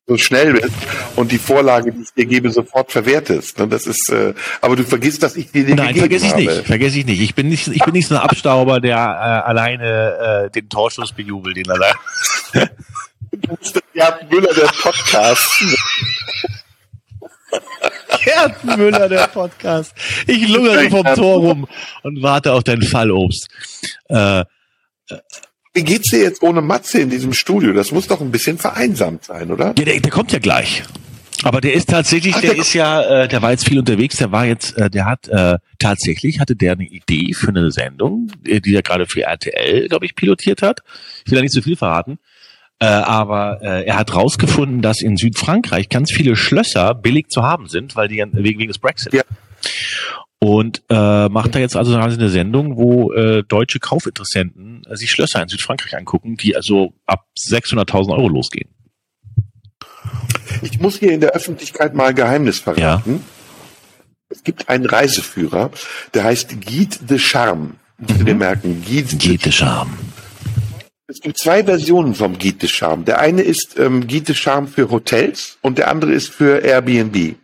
[0.07, 0.74] so schnell bist
[1.16, 3.61] und die Vorlage, die ich dir gebe, sofort verwertest.
[3.61, 6.42] Und das ist, äh, aber du vergisst, dass ich dir den Nein, vergesse ich habe.
[6.42, 6.66] nicht.
[6.66, 7.20] Vergesse ich nicht.
[7.20, 11.12] Ich bin nicht, ich bin nicht so ein Abstauber, der äh, alleine äh, den Torschuss
[11.12, 11.94] bejubelt, den allein.
[13.32, 15.64] du bist der Gerd Müller der Podcast.
[18.24, 19.94] Gerd Müller der Podcast.
[20.26, 21.68] Ich lungere vom Tor rum
[22.03, 23.48] und warte auf dein Fallobst.
[24.09, 24.44] Äh, äh
[25.75, 27.73] wie geht's dir jetzt ohne Matze in diesem Studio?
[27.73, 29.75] Das muss doch ein bisschen vereinsamt sein, oder?
[29.79, 30.83] Ja, der, der kommt ja gleich.
[31.45, 34.16] Aber der ist tatsächlich, Ach, der, der, ist ja, äh, der war jetzt viel unterwegs,
[34.16, 38.31] der war jetzt, äh, der hat äh, tatsächlich, hatte der eine Idee für eine Sendung,
[38.47, 40.81] äh, die er gerade für RTL, glaube ich, pilotiert hat.
[41.25, 42.18] Ich will da nicht so viel verraten.
[42.79, 47.68] Äh, aber äh, er hat rausgefunden, dass in Südfrankreich ganz viele Schlösser billig zu haben
[47.68, 49.12] sind, weil die wegen, wegen des Brexit.
[49.12, 49.23] Ja.
[50.43, 55.40] Und äh, macht da jetzt also eine Sendung, wo äh, deutsche Kaufinteressenten äh, sich Schlösser
[55.40, 58.68] in Südfrankreich angucken, die also ab 600.000 Euro losgehen.
[60.62, 62.80] Ich muss hier in der Öffentlichkeit mal Geheimnis verraten.
[62.80, 63.20] Ja.
[64.30, 65.70] Es gibt einen Reiseführer,
[66.12, 67.76] der heißt Guide de Charme.
[67.99, 68.36] Mhm.
[68.36, 69.97] merken, Guide, Guide de Charme.
[71.07, 73.05] Es gibt zwei Versionen vom Guide de Charme.
[73.05, 77.36] Der eine ist ähm, Guide de Charme für Hotels und der andere ist für Airbnb.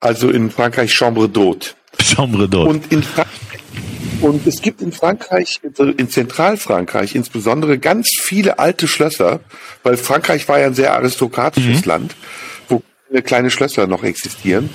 [0.00, 1.74] Also in Frankreich Chambre d'Hôte.
[1.98, 2.68] Chambre d'Hôte.
[2.68, 3.40] Und in Frankreich
[4.20, 5.60] und es gibt in Frankreich,
[5.96, 9.40] in Zentralfrankreich insbesondere ganz viele alte Schlösser,
[9.82, 12.14] weil Frankreich war ja ein sehr aristokratisches Land,
[12.68, 12.82] wo
[13.24, 14.70] kleine Schlösser noch existieren.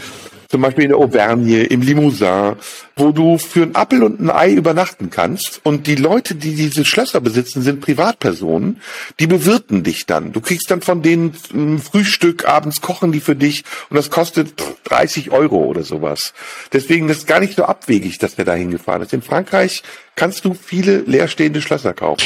[0.56, 2.56] Zum Beispiel in der Auvergne, im Limousin,
[2.96, 5.60] wo du für ein Appel und ein Ei übernachten kannst.
[5.64, 8.80] Und die Leute, die diese Schlösser besitzen, sind Privatpersonen.
[9.20, 10.32] Die bewirten dich dann.
[10.32, 14.54] Du kriegst dann von denen ein Frühstück, abends kochen die für dich und das kostet
[14.86, 16.34] 30 Euro oder sowas.
[16.72, 19.12] Deswegen ist es gar nicht so abwegig, dass der da hingefahren ist.
[19.12, 19.84] In Frankreich
[20.16, 22.24] kannst du viele leerstehende Schlösser kaufen.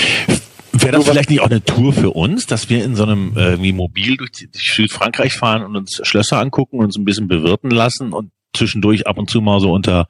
[0.82, 3.52] Wäre das vielleicht nicht auch eine Tour für uns, dass wir in so einem äh,
[3.52, 7.28] irgendwie Mobil durch die- durch Südfrankreich fahren und uns Schlösser angucken und uns ein bisschen
[7.28, 10.08] bewirten lassen und zwischendurch ab und zu mal so unter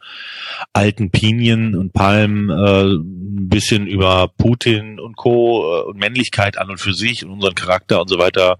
[0.71, 5.81] alten Pinien und Palmen äh, ein bisschen über Putin und Co.
[5.81, 8.59] Äh, und Männlichkeit an und für sich und unseren Charakter und so weiter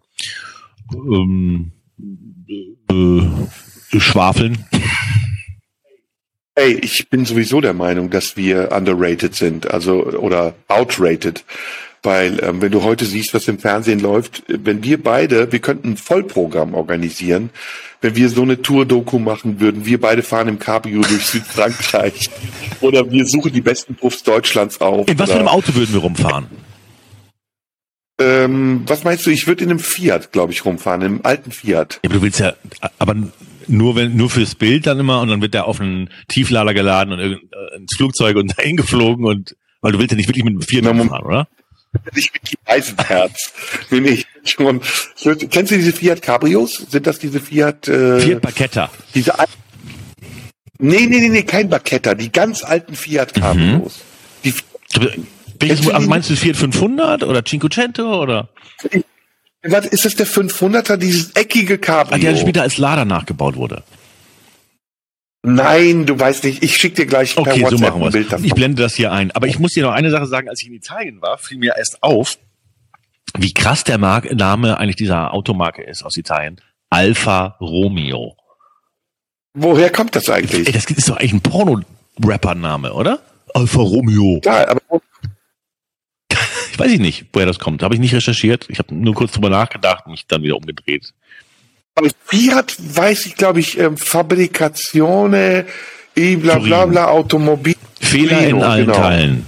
[0.93, 1.72] ähm,
[2.89, 4.66] äh, schwafeln.
[6.55, 11.45] Ey, ich bin sowieso der Meinung, dass wir underrated sind, also oder outrated.
[12.01, 15.59] Weil ähm, wenn du heute siehst, was im Fernsehen läuft, äh, wenn wir beide, wir
[15.59, 17.49] könnten ein Vollprogramm organisieren,
[18.01, 22.29] wenn wir so eine Tour-Doku machen würden, wir beide fahren im Cabrio durch Südfrankreich
[22.81, 25.07] oder wir suchen die besten Puffs Deutschlands auf.
[25.09, 26.47] In was für einem Auto würden wir rumfahren?
[28.19, 29.29] Ähm, was meinst du?
[29.29, 31.99] Ich würde in einem Fiat, glaube ich, rumfahren, im alten Fiat.
[32.03, 32.53] Ja, aber du willst ja,
[32.97, 33.15] aber
[33.67, 37.13] nur wenn, nur fürs Bild dann immer und dann wird der auf einen Tieflader geladen
[37.13, 37.37] und äh,
[37.75, 40.83] ins Flugzeug und dahin geflogen und, weil du willst ja nicht wirklich mit einem Fiat
[40.83, 41.47] Na, fahren, oder?
[42.15, 43.51] Ich bin Eisenherz.
[43.89, 44.79] nee, nee, schon.
[45.49, 46.85] Kennst du diese Fiat Cabrios?
[46.89, 47.87] Sind das diese Fiat?
[47.87, 48.91] Äh, Fiat Parketta.
[49.15, 49.47] Diese Al
[50.77, 53.99] nee, nee, nee, nee, kein Baketta, die ganz alten Fiat Cabrios.
[54.43, 54.53] Die,
[55.59, 58.49] Welches, Kennst du die- meinst du Fiat 500 oder Cinquecento oder?
[59.63, 62.15] was, ist das der 500er, dieses eckige Cabrio?
[62.15, 63.83] Ah, dann später als Lader nachgebaut wurde.
[65.41, 68.31] Nein, du weißt nicht, ich schick dir gleich per Okay, so WhatsApp machen ein Bild
[68.31, 68.45] davon.
[68.45, 69.31] Ich blende das hier ein.
[69.31, 71.75] Aber ich muss dir noch eine Sache sagen, als ich in Italien war, fiel mir
[71.77, 72.37] erst auf,
[73.37, 76.59] wie krass der Mark Name eigentlich dieser Automarke ist aus Italien.
[76.89, 78.35] Alfa Romeo.
[79.53, 80.71] Woher kommt das Ey, eigentlich?
[80.71, 83.19] das ist doch eigentlich ein Porno-Rapper-Name, oder?
[83.53, 84.39] Alfa Romeo.
[84.41, 84.81] Klar, aber
[86.71, 87.83] Ich weiß ich nicht, woher das kommt.
[87.83, 88.67] Habe ich nicht recherchiert.
[88.69, 91.13] Ich habe nur kurz drüber nachgedacht und mich dann wieder umgedreht.
[91.99, 95.65] Aber Fiat weiß ich, glaube ich, ähm, Fabrikazione,
[96.17, 97.75] i bla bla bla, Automobil.
[97.99, 98.97] Fehler in allen genau.
[98.97, 99.45] Teilen.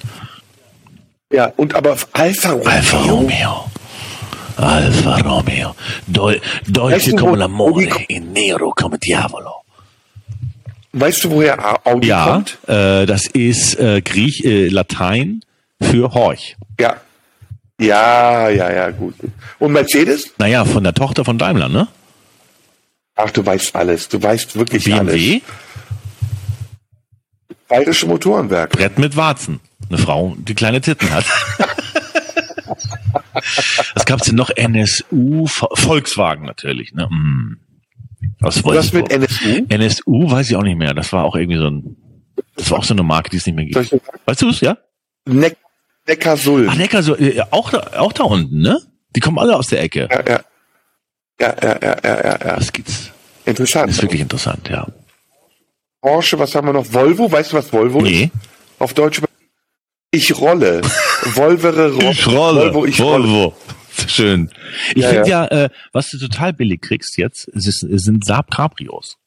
[1.32, 2.68] Ja, und aber Alfa Romeo.
[2.70, 3.66] Alfa Romeo.
[4.58, 5.76] Alfa Romeo.
[6.08, 6.38] Deu
[6.68, 9.64] Deutsche come l'amore, e nero come diavolo.
[10.94, 12.58] Weißt du, woher Audi Ja, kommt?
[12.68, 15.42] äh, das ist äh, Griech, äh, Latein
[15.82, 16.58] für Horch.
[16.80, 16.98] Ja.
[17.80, 19.16] Ja, ja, ja, gut.
[19.58, 20.34] Und Mercedes?
[20.38, 21.88] Naja, von der Tochter von Daimler, ne?
[23.24, 24.10] Ach, du weißt alles.
[24.10, 25.14] Du weißt wirklich alles.
[25.14, 25.42] BMW,
[27.68, 28.76] Bayerische Motorenwerke.
[28.78, 29.60] Brett mit Warzen.
[29.90, 31.26] Eine Frau, die kleine Titten hat.
[33.96, 34.50] Was gab's denn noch?
[34.50, 37.08] NSU, Vo- Volkswagen natürlich, ne?
[37.10, 37.60] Hm.
[38.40, 39.66] Was Was mit NSU?
[39.70, 40.94] NSU weiß ich auch nicht mehr.
[40.94, 41.96] Das war auch irgendwie so ein,
[42.56, 44.02] das war auch so eine Marke, die es nicht mehr gibt.
[44.26, 44.78] Weißt du es, ja?
[45.26, 45.58] Neck
[46.08, 46.70] Neckarsulm.
[46.70, 48.80] Ach, äh, auch, da, auch da unten, ne?
[49.16, 50.08] Die kommen alle aus der Ecke.
[50.12, 50.42] Ja, ja.
[51.42, 52.56] Ja, ja, ja, ja, ja, ja.
[52.58, 53.12] Das gibt's.
[53.46, 53.90] Interessant.
[53.90, 54.88] Das ist wirklich interessant, ja.
[56.02, 56.86] Porsche, was haben wir noch?
[56.94, 58.10] Volvo, weißt du, was Volvo ist?
[58.12, 58.32] Nee.
[58.80, 59.22] Auf Deutsch.
[60.12, 60.82] Ich rolle.
[61.24, 63.24] Volvere ro Volvo, ich rolle.
[63.28, 63.54] Volvo.
[64.08, 64.50] Schön.
[64.96, 69.18] Ich Ja, finde ja, äh, was du total billig kriegst jetzt, ist, sind Saab Cabrios.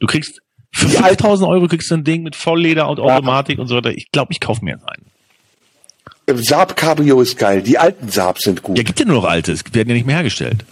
[0.00, 0.40] Du kriegst
[0.74, 3.76] für Die alten- 5000 Euro kriegst du ein Ding mit Vollleder und Automatik und so
[3.76, 3.90] weiter.
[3.92, 5.06] Ich glaube, ich kaufe mir jetzt einen.
[6.42, 7.62] Saab Cabrio ist geil.
[7.62, 8.76] Die alten Saab sind gut.
[8.78, 9.52] Ja, gibt ja nur noch alte.
[9.52, 10.64] Es werden ja nicht mehr hergestellt.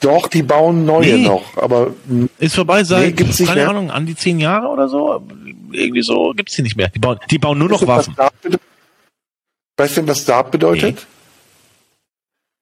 [0.00, 1.24] Doch, die bauen neue Nee.
[1.24, 1.56] noch.
[1.56, 1.92] Aber
[2.38, 3.68] Ist vorbei seit, Nee, keine mehr.
[3.70, 5.22] Ahnung, an die zehn Jahre oder so.
[5.70, 6.88] Irgendwie so gibt's die nicht mehr.
[6.88, 8.56] Die bauen, die bauen nur noch weißt du, Waffen.
[9.76, 11.06] Weißt du, was Saab bedeutet?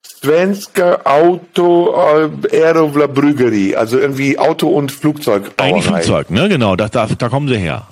[0.04, 2.30] Svenska Auto äh,
[2.62, 5.70] Aerovla Brüggerie, also irgendwie Auto- und Flugzeugbauerei.
[5.70, 6.48] Eigentlich Flugzeug, ne?
[6.48, 7.86] Genau, da, da, da kommen sie her.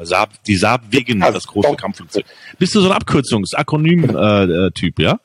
[0.00, 1.76] Äh, Saab, die Saab Wegen, Ja, das große doch.
[1.76, 2.24] Kampfflugzeug.
[2.58, 5.18] Bist du so ein Abkürzungs-, Akronym-Typ, äh, Typ, ja?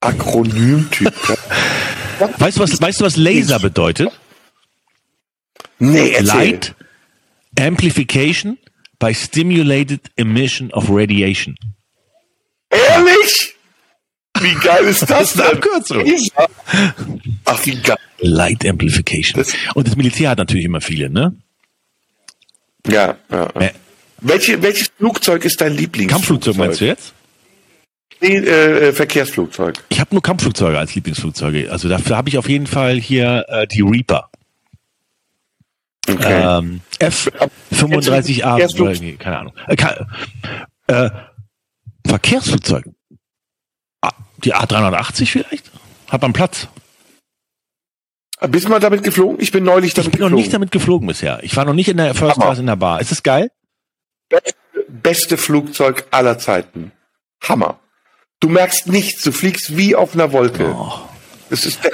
[0.00, 1.12] Akronymtyp.
[2.38, 4.10] Weißt du, was, weißt du, was Laser bedeutet?
[5.78, 6.26] nee, erzähl.
[6.26, 6.74] Light
[7.58, 8.58] Amplification
[8.98, 11.56] by Stimulated Emission of Radiation.
[12.70, 13.54] Ehrlich?
[14.40, 15.58] Wie geil ist das ist eine denn?
[15.58, 16.04] Abkürzung.
[17.44, 17.96] Ach, wie geil.
[18.18, 19.40] Light Amplification.
[19.42, 21.36] Das- Und das Militär hat natürlich immer viele, ne?
[22.86, 23.46] Ja, ja.
[23.60, 23.70] Äh,
[24.20, 26.10] Welche, welches Flugzeug ist dein Lieblingsflugzeug?
[26.10, 27.12] Kampfflugzeug meinst du jetzt?
[28.20, 29.82] Nee, äh, Verkehrsflugzeug.
[29.88, 31.70] Ich habe nur Kampfflugzeuge als Lieblingsflugzeuge.
[31.70, 34.30] Also dafür habe ich auf jeden Fall hier äh, die Reaper.
[36.08, 36.58] Okay.
[36.58, 39.54] Ähm, F35A, Verkehrsflug- oder, nee, keine Ahnung.
[39.66, 40.06] Äh, ka-
[40.86, 41.10] äh,
[42.06, 42.84] Verkehrsflugzeug.
[44.02, 44.10] Ah,
[44.44, 45.70] Die A380 vielleicht?
[46.10, 46.68] Hat man Platz?
[48.48, 49.38] Bist du mal damit geflogen?
[49.40, 50.42] Ich bin neulich Ich damit bin noch geflogen.
[50.42, 51.42] nicht damit geflogen bisher.
[51.42, 52.46] Ich war noch nicht in der First Hammer.
[52.46, 53.00] Class in der Bar.
[53.00, 53.50] Ist es geil?
[54.88, 56.92] Beste Flugzeug aller Zeiten.
[57.42, 57.78] Hammer.
[58.40, 60.74] Du merkst nichts, du fliegst wie auf einer Wolke.
[60.74, 60.92] Oh.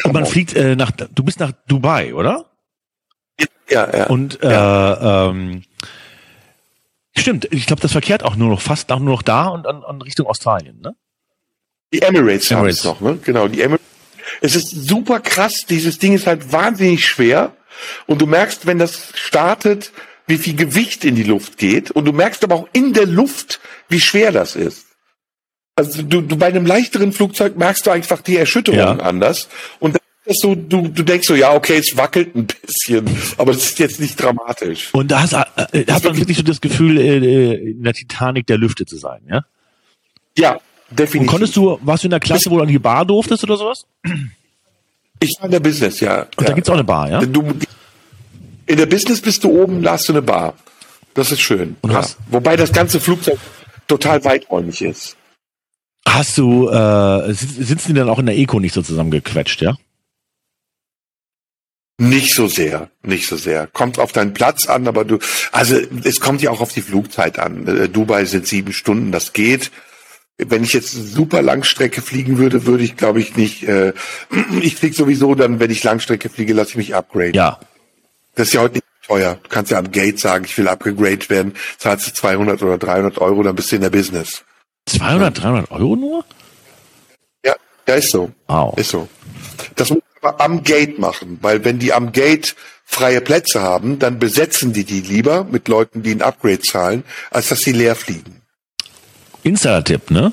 [0.05, 2.51] Und man fliegt äh, nach, du bist nach Dubai, oder?
[3.69, 4.07] Ja, ja.
[4.07, 5.63] Und äh, ähm,
[7.17, 9.85] stimmt, ich glaube, das verkehrt auch nur noch fast auch nur noch da und an,
[9.85, 10.95] an Richtung Australien, ne?
[11.93, 12.79] Die Emirates, haben Emirates.
[12.79, 13.19] es noch, ne?
[13.23, 13.87] Genau, die Emirates.
[14.41, 15.67] Es ist super krass.
[15.69, 17.53] Dieses Ding ist halt wahnsinnig schwer.
[18.07, 19.93] Und du merkst, wenn das startet,
[20.27, 21.91] wie viel Gewicht in die Luft geht.
[21.91, 24.87] Und du merkst aber auch in der Luft, wie schwer das ist.
[25.81, 28.97] Also du, du bei einem leichteren Flugzeug merkst du einfach die Erschütterung Ja.
[28.97, 29.49] anders.
[29.79, 29.97] Und
[30.33, 33.09] so, du, du denkst so, ja, okay, es wackelt ein bisschen,
[33.39, 34.91] aber das ist jetzt nicht dramatisch.
[34.93, 38.59] Und da hast, äh, hat man wirklich so das Gefühl, äh, in der Titanic der
[38.59, 39.45] Lüfte zu sein, ja?
[40.39, 40.61] Ja,
[40.91, 41.31] Und definitiv.
[41.31, 43.87] konntest du, warst du in der Klasse, wo du an die Bar durftest oder sowas?
[45.19, 46.21] ich war in der Business, ja.
[46.23, 46.47] Und ja.
[46.49, 47.21] da gibt's auch eine Bar, ja?
[47.25, 47.43] Du,
[48.67, 50.55] in der Business bist du oben, da hast du eine Bar.
[51.15, 51.77] Das ist schön.
[51.81, 51.97] Und ja.
[51.99, 53.39] hast- Wobei das ganze Flugzeug
[53.89, 55.17] total weiträumig ist.
[56.13, 59.77] Hast du, äh, sit- sitzen die dann auch in der Eco nicht so zusammengequetscht, ja?
[61.99, 63.67] Nicht so sehr, nicht so sehr.
[63.67, 65.19] Kommt auf deinen Platz an, aber du,
[65.53, 67.67] also es kommt ja auch auf die Flugzeit an.
[67.67, 69.71] Äh, Dubai sind sieben Stunden, das geht.
[70.39, 73.65] Wenn ich jetzt super Langstrecke fliegen würde, würde ich, glaube ich, nicht.
[73.65, 73.93] Äh,
[74.63, 77.35] ich fliege sowieso dann, wenn ich Langstrecke fliege, lasse ich mich upgraden.
[77.35, 77.61] Ja.
[78.35, 79.39] Das ist ja heute nicht teuer.
[79.43, 83.19] Du kannst ja am Gate sagen, ich will upgradet werden, zahlst du 200 oder 300
[83.19, 84.43] Euro, dann bist du in der Business.
[84.87, 86.25] 200, 300 Euro nur?
[87.45, 87.55] Ja,
[87.87, 88.31] ja, ist so.
[88.49, 88.77] Wow.
[88.79, 89.09] Ist so.
[89.77, 93.99] Das muss man aber am Gate machen, weil wenn die am Gate freie Plätze haben,
[93.99, 97.95] dann besetzen die die lieber mit Leuten, die ein Upgrade zahlen, als dass sie leer
[97.95, 98.43] fliegen.
[99.43, 100.33] Insider-Tipp, ne?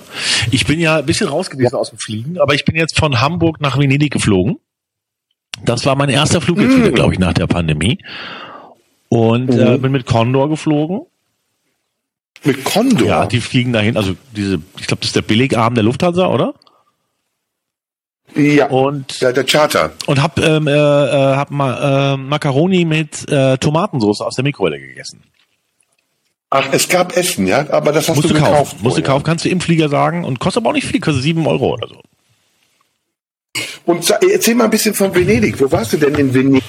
[0.52, 3.22] Ich bin ja ein bisschen raus gewesen aus dem Fliegen, aber ich bin jetzt von
[3.22, 4.58] Hamburg nach Venedig geflogen.
[5.64, 8.00] Das war mein erster Flug jetzt wieder, glaube ich, nach der Pandemie.
[9.10, 11.06] Und äh, bin mit Condor geflogen.
[12.44, 13.08] Mit Condor.
[13.08, 13.98] Ja, die fliegen dahin.
[13.98, 16.54] Also diese, ich glaube, das ist der Billigarm der Lufthansa, oder?
[18.36, 18.68] ja.
[18.68, 19.92] Und ja, der Charter.
[20.06, 24.80] und hab ähm, äh, äh, hab ma, äh, Macaroni mit äh, Tomatensauce aus der Mikrowelle
[24.80, 25.24] gegessen.
[26.50, 28.54] Ach, es gab Essen, ja, aber das hast Musst du gekauft.
[28.54, 31.02] kaufen, musst du kaufen, kannst du im Flieger sagen und kostet aber auch nicht viel,
[31.02, 32.02] kostet sieben Euro oder so.
[33.86, 35.60] Und erzähl mal ein bisschen von Venedig.
[35.60, 36.64] Wo warst du denn in Venedig?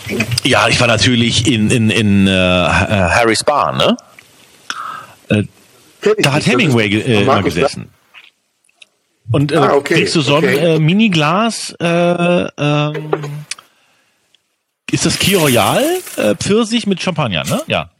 [0.45, 3.97] Ja, ich war natürlich in in in äh, Harry's Bar, ne?
[6.19, 7.91] Da hat Hemingway äh, immer Markus gesessen.
[9.31, 10.75] Und äh, Ah, okay, kriegst du so ein okay.
[10.75, 13.11] äh, Miniglas, äh, ähm,
[14.91, 15.85] ist das Kier Royal
[16.17, 17.61] äh, Pfirsich mit Champagner, ne?
[17.67, 17.91] Ja.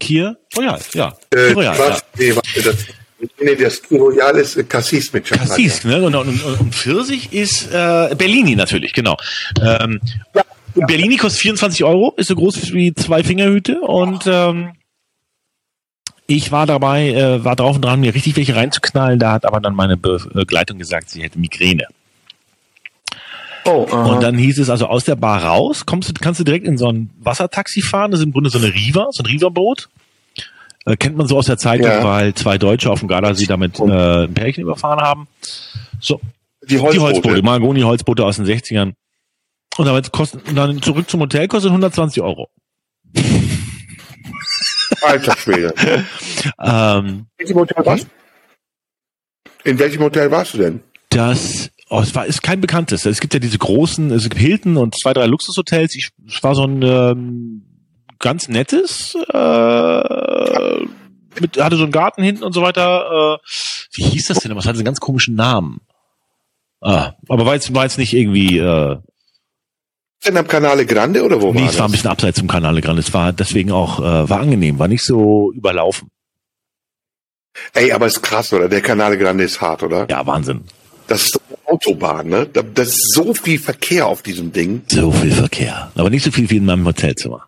[0.00, 1.16] Kier Royal, ja.
[1.30, 1.88] Äh, Kier Royal, ja.
[1.90, 2.76] was, nee, warte, das,
[3.40, 5.54] nee, das Royal ist äh, Cassis mit Champagner.
[5.54, 6.02] Cassis, ne?
[6.02, 9.16] Und, und, und, Pfirsich ist äh, Bellini natürlich, genau.
[9.62, 10.00] Ähm,
[10.74, 14.72] Bellini kostet 24 Euro, ist so groß wie zwei Fingerhüte und ähm,
[16.26, 19.18] ich war dabei, äh, war drauf und dran, mir richtig welche reinzuknallen.
[19.18, 21.86] Da hat aber dann meine Be Begleitung gesagt, sie hätte Migräne.
[23.66, 24.12] Oh, aha.
[24.12, 26.76] Und dann hieß es also aus der Bar raus, kommst du, kannst du direkt in
[26.76, 28.10] so ein Wassertaxi fahren.
[28.10, 29.88] Das ist im Grunde so eine Riva, so ein Riva-Boot.
[30.86, 32.04] Äh, kennt man so aus der Zeitung, Ja.
[32.04, 35.28] weil zwei Deutsche auf dem Gardasee damit äh, ein Pärchen überfahren haben.
[35.98, 36.20] So,
[36.62, 37.14] die die Holzboote.
[37.14, 38.92] Holzboote, Mahagoni-Holzboote aus den 60ern.
[39.78, 42.48] Und damit kosten, und dann zurück zum Hotel kostet 120 Euro.
[45.06, 45.74] Alter Schwede.
[46.60, 49.70] Ähm, In welchem Hotel warst du?
[49.70, 50.80] In welchem Hotel warst du denn?
[51.14, 53.06] das, oh, es war, ist kein bekanntes.
[53.06, 55.94] Es gibt ja diese großen, es gibt Hilton und zwei, drei Luxushotels.
[55.94, 57.62] Ich, es war so ein ähm,
[58.18, 60.78] ganz nettes, äh,
[61.40, 63.38] mit, hatte so einen Garten hinten und so weiter.
[63.40, 63.46] Äh,
[63.94, 64.54] wie hieß das denn?
[64.56, 65.80] Was hatte einen ganz komischen Namen.
[66.80, 68.96] Ah, aber war jetzt, war jetzt nicht irgendwie, äh,
[70.26, 72.80] Denn am Canale Grande oder wo nee, war es war ein bisschen abseits zum Kanal
[72.80, 73.00] Grande.
[73.00, 76.08] Es war deswegen auch, äh, war angenehm, war nicht so überlaufen.
[77.74, 78.68] Ey, aber ist krass, oder?
[78.68, 80.06] Der Canale Grande ist hart, oder?
[80.10, 80.62] Ja, Wahnsinn.
[81.06, 82.46] Das ist Autobahn, ne?
[82.52, 84.82] Da- Das ist so viel Verkehr auf diesem Ding.
[84.86, 85.92] So viel Verkehr.
[85.94, 87.46] Aber nicht so viel wie in meinem Hotelzimmer.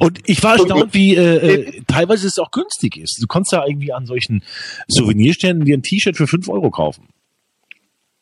[0.00, 1.36] Und ich war erstaunt, wie äh,
[1.68, 3.18] äh, teilweise es auch günstig ist.
[3.20, 4.42] Du konntest ja irgendwie an solchen
[4.88, 7.08] Souvenirständen dir ein T-Shirt für 5 Euro kaufen.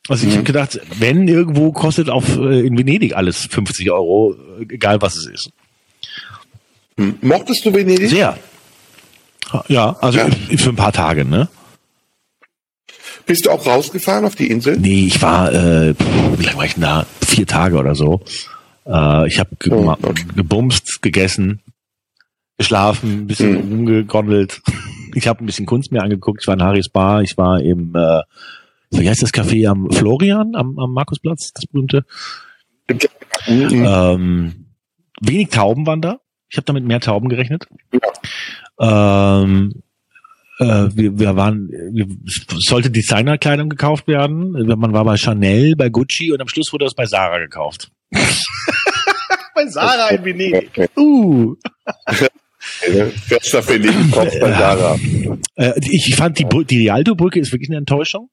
[0.08, 0.36] Also ich Mhm.
[0.38, 5.16] habe gedacht, wenn irgendwo kostet auf äh, in Venedig alles 50 Euro, äh, egal was
[5.16, 5.50] es ist.
[6.96, 7.16] Hm.
[7.20, 8.08] Mochtest du Venedig?
[8.10, 8.36] Sehr.
[9.68, 10.28] Ja, also Ja.
[10.56, 11.48] für ein paar Tage, ne?
[13.26, 14.76] Bist du auch rausgefahren auf die Insel?
[14.78, 15.94] Nee, ich war, äh,
[16.36, 17.06] wie lange war ich denn da?
[17.24, 18.20] Vier Tage oder so.
[18.86, 20.24] Äh, ich habe ge Oh, okay.
[20.34, 21.60] gebumst, gegessen,
[22.58, 23.56] geschlafen, ein bisschen Mhm.
[23.72, 24.60] rumgegondelt.
[25.16, 26.40] Ich habe ein bisschen Kunst mir angeguckt.
[26.40, 27.22] Ich war in Harrys Bar.
[27.22, 28.20] Ich war im, äh,
[28.90, 32.04] wie heißt das Café am Florian, am, am Markusplatz, das berühmte.
[33.46, 33.86] Mhm.
[33.86, 34.66] Ähm,
[35.20, 36.20] wenig Tauben waren da.
[36.48, 37.66] Ich habe damit mehr Tauben gerechnet.
[38.80, 39.82] Ähm,
[40.58, 44.52] äh, wir, wir waren, wir, es sollte Designerkleidung gekauft werden.
[44.52, 47.90] Man war bei Chanel, bei Gucci und am Schluss wurde das bei Sarah gekauft.
[48.10, 50.90] bei Sarah in Venedig.
[50.96, 51.54] Uh.
[52.06, 54.98] Nach Venedig, kommst bei Sarah.
[55.54, 58.28] Äh, ich fand die, die Rialto-Brücke ist wirklich eine Enttäuschung.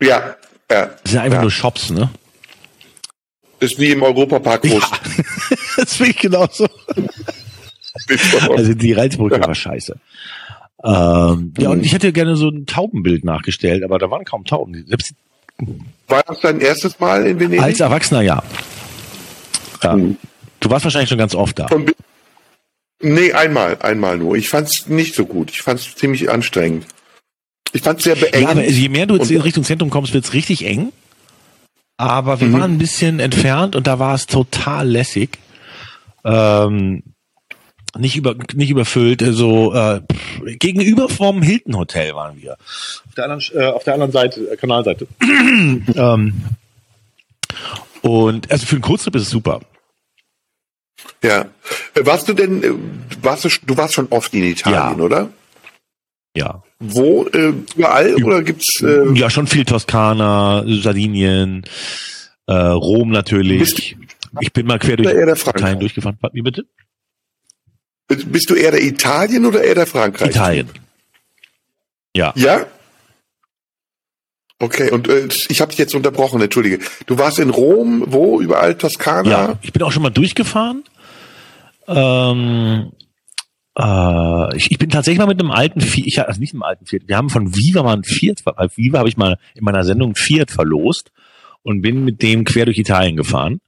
[0.00, 0.36] Ja,
[0.70, 0.86] ja.
[1.02, 1.42] Das sind einfach Ja.
[1.42, 2.10] nur Shops, ne?
[3.60, 4.82] Ist wie im Europapark groß.
[5.76, 6.68] das finde ich genauso.
[8.54, 9.96] Also die Reizbrücke war scheiße.
[10.84, 14.84] Ähm, ja, und ich hätte gerne so ein Taubenbild nachgestellt, aber da waren kaum Tauben.
[14.86, 15.14] Selbst
[16.06, 17.62] War das dein erstes Mal in Venedig?
[17.62, 18.42] als Erwachsener ja.
[19.82, 19.92] ja.
[19.94, 20.18] Hm.
[20.60, 21.68] Du warst wahrscheinlich schon ganz oft da.
[23.00, 24.36] Nee, einmal, einmal nur.
[24.36, 25.50] Ich fand's nicht so gut.
[25.50, 26.86] Ich fand's ziemlich anstrengend.
[27.72, 28.50] Ich fand's sehr Ja, beengend.
[28.50, 30.92] aber je mehr du jetzt in Richtung Zentrum kommst, wird's richtig eng.
[31.98, 32.52] Aber wir Mhm.
[32.52, 35.38] waren ein bisschen entfernt und da war es total lässig.
[36.24, 37.02] Ähm,
[37.96, 40.02] nicht über nicht überfüllt, so äh,
[40.58, 42.52] gegenüber vom Hilton Hotel waren wir.
[43.08, 45.06] Auf der anderen, äh, auf der anderen Seite, äh, Kanalseite.
[45.22, 46.44] ähm,
[48.02, 49.60] und also für einen Kurztrip ist es super.
[51.22, 51.46] ja.
[51.94, 52.72] Warst du denn, äh,
[53.22, 55.04] warst du, du warst schon oft in Italien, Ja.
[55.04, 55.30] oder?
[56.36, 56.62] Ja.
[56.78, 57.24] Wo?
[57.26, 58.14] Äh, überall?
[58.22, 61.64] Oder gibt's, äh, Ja, schon viel Toskana, Sardinien,
[62.46, 63.96] äh, Rom natürlich.
[64.40, 66.18] Ich bin mal quer durch Italien durchgefahren.
[66.32, 66.66] Wie bitte?
[68.08, 70.30] Bist du eher der Italien oder eher der Frankreich?
[70.30, 70.68] Italien.
[72.14, 72.32] Ja.
[72.36, 72.66] Ja?
[74.58, 76.78] Okay, und äh, ich habe dich jetzt unterbrochen, entschuldige.
[77.06, 78.40] Du warst in Rom, wo?
[78.40, 79.28] Überall Toskana?
[79.30, 80.84] Ja, ich bin auch schon mal durchgefahren.
[81.88, 82.92] Ähm,
[83.78, 86.86] äh, ich, ich bin tatsächlich mal mit einem alten Fiat, ich, also nicht einem alten
[86.86, 89.84] Fiat, wir haben von Viva mal ein Fiat, bei Viva habe ich mal in meiner
[89.84, 91.12] Sendung ein Fiat verlost
[91.62, 93.60] und bin mit dem quer durch Italien gefahren.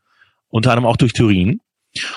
[0.50, 1.60] Unter anderem auch durch Turin.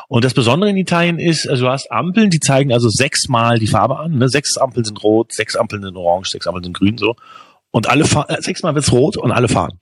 [0.08, 3.68] Und das Besondere in Italien ist, also du hast Ampeln, die zeigen also sechsmal die
[3.68, 4.18] Farbe an.
[4.18, 4.30] Ne?
[4.30, 7.16] Sechs Ampeln sind rot, sechs Ampeln sind orange, sechs Ampeln sind grün, so.
[7.72, 9.80] Und alle fahren, äh, sechsmal wird's rot und alle fahren.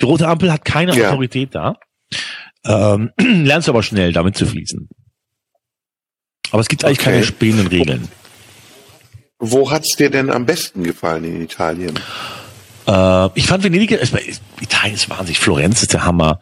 [0.00, 1.10] Die rote Ampel hat keine Ja.
[1.10, 1.76] Autorität da.
[2.66, 4.88] Ähm, lernst du aber schnell, damit zu fließen.
[6.54, 7.10] Aber es gibt eigentlich Okay.
[7.10, 8.06] keine spähenden Regeln.
[9.40, 11.98] Wo hat's dir denn am besten gefallen in Italien?
[12.86, 14.12] Äh, ich fand Venedig, es
[14.60, 16.40] Italien ist wahnsinnig, Florenz ist der Hammer.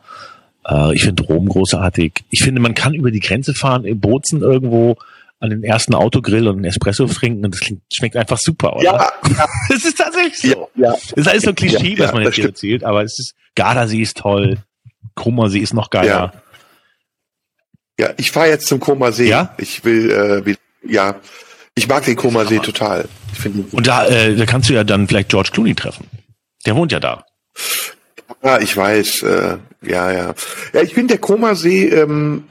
[0.68, 2.24] Äh, ich finde Rom großartig.
[2.28, 4.96] Ich finde, man kann über die Grenze fahren, in Bozen irgendwo
[5.40, 8.84] an den ersten Autogrill und einen Espresso trinken und das klingt, schmeckt einfach super, oder?
[8.84, 9.12] ja,
[9.70, 10.68] Es ist tatsächlich so.
[10.76, 10.92] ja.
[10.92, 13.02] Das ist alles so ein Klischee, Ja, was man ja, jetzt hier das erzählt, aber
[13.02, 14.58] es ist, Gardasee ist toll,
[15.16, 16.34] Krummersee ist noch geiler.
[18.02, 19.28] Ja, ich fahre jetzt zum Koma See.
[19.28, 19.54] Ja?
[19.58, 20.56] Ich will, äh,
[20.92, 21.20] ja,
[21.76, 23.04] ich mag den Koma See total.
[23.70, 26.08] Und da, äh, da kannst du ja dann vielleicht George Clooney treffen.
[26.66, 27.24] Der wohnt ja da.
[28.42, 30.34] ja, ich weiß, äh, ja, ja.
[30.72, 32.48] Ja, ich finde der Koma See, ähm,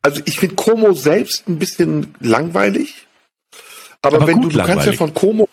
[0.00, 3.06] also ich finde Como selbst ein bisschen langweilig.
[4.00, 4.98] Aber, Aber wenn gut du, du kannst ja langweilig.
[4.98, 5.48] von Como,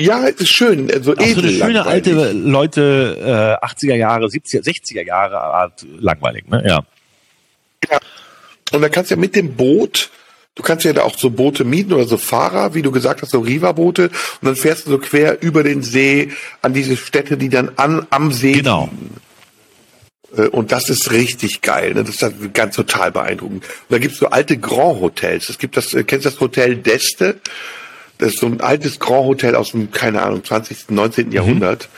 [0.00, 1.86] ja, es ist schön, also Auch so eine edel schöne langweilig.
[1.86, 6.62] alte Leute, äh, 80er Jahre, 70er, 60er Jahre Art langweilig, ne?
[6.66, 6.82] Ja.
[8.72, 10.10] Und dann kannst du ja mit dem Boot,
[10.54, 13.30] du kannst ja da auch so Boote mieten oder so Fahrer, wie du gesagt hast,
[13.30, 14.08] so Riva-Boote.
[14.08, 16.32] Und dann fährst du so quer über den See
[16.62, 18.88] an diese Städte, die dann an, am See Genau.
[18.90, 19.16] liegen.
[20.36, 21.94] Äh, Und das ist richtig geil.
[21.94, 22.04] Ne?
[22.04, 23.64] Das ist ganz total beeindruckend.
[23.64, 25.48] Und da gibt's so alte Grand Hotels.
[25.48, 27.36] Es gibt das, äh, kennst du das Hotel Deste?
[28.18, 31.26] Das ist so ein altes Grand Hotel aus dem, keine Ahnung, 20., 19.
[31.26, 31.32] Mhm.
[31.32, 31.88] Jahrhundert.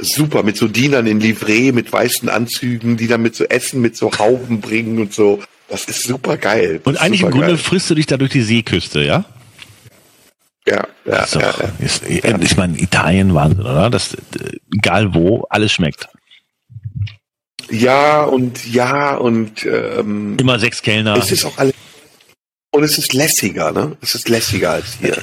[0.00, 3.96] Super, mit so Dienern in Livree, mit weißen Anzügen, die dann mit so Essen, mit
[3.96, 5.42] so Hauben bringen und so.
[5.68, 6.80] Das ist super geil.
[6.84, 7.30] Das Und eigentlich im.
[7.30, 9.24] Grunde frisst du dich da durch die Seeküste, ja?
[10.68, 11.72] Ja, ja, Ist doch, ja, ja.
[11.84, 13.88] ist, ich meine, Italien Wahnsinn, oder?
[13.88, 14.18] Das, äh,
[14.74, 16.08] egal wo, alles schmeckt.
[17.70, 21.16] ja und ja und ähm, Immer sechs Kellner.
[21.16, 21.74] es ist auch alles
[22.72, 23.96] und es ist lässiger, ne?
[24.02, 25.16] Es ist lässiger als hier.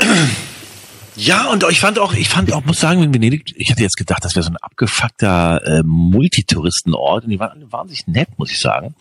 [1.16, 3.98] Ja, und ich fand auch, ich fand auch, muss sagen, in Venedig, ich hätte jetzt
[3.98, 8.52] gedacht, das wäre so ein abgefuckter äh, Multitouristenort und die waren alle wahnsinnig nett, muss
[8.52, 8.96] ich sagen.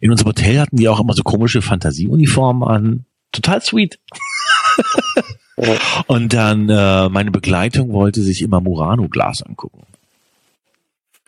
[0.00, 3.04] In unserem Hotel hatten die auch immer so komische Fantasieuniformen an.
[3.32, 3.98] Total sweet.
[6.06, 9.86] und dann äh, meine Begleitung wollte sich immer Murano-Glas angucken.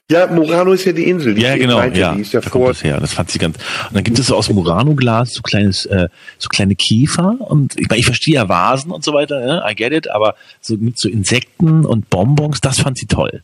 [0.09, 1.35] Ja, Murano ist ja die Insel.
[1.35, 2.15] Die Ja, genau, meinte, ja.
[2.15, 2.73] Die ist ja da kommt vor.
[2.73, 3.01] das her.
[3.01, 3.57] Das fand sie ganz.
[3.89, 6.09] Und dann gibt es so aus Murano-Glas so kleines, äh,
[6.39, 9.65] so kleine Kiefer und ich, meine, ich verstehe ja Vasen und so weiter, ne?
[9.69, 13.43] I get it, aber so mit so Insekten und Bonbons, das fand sie toll.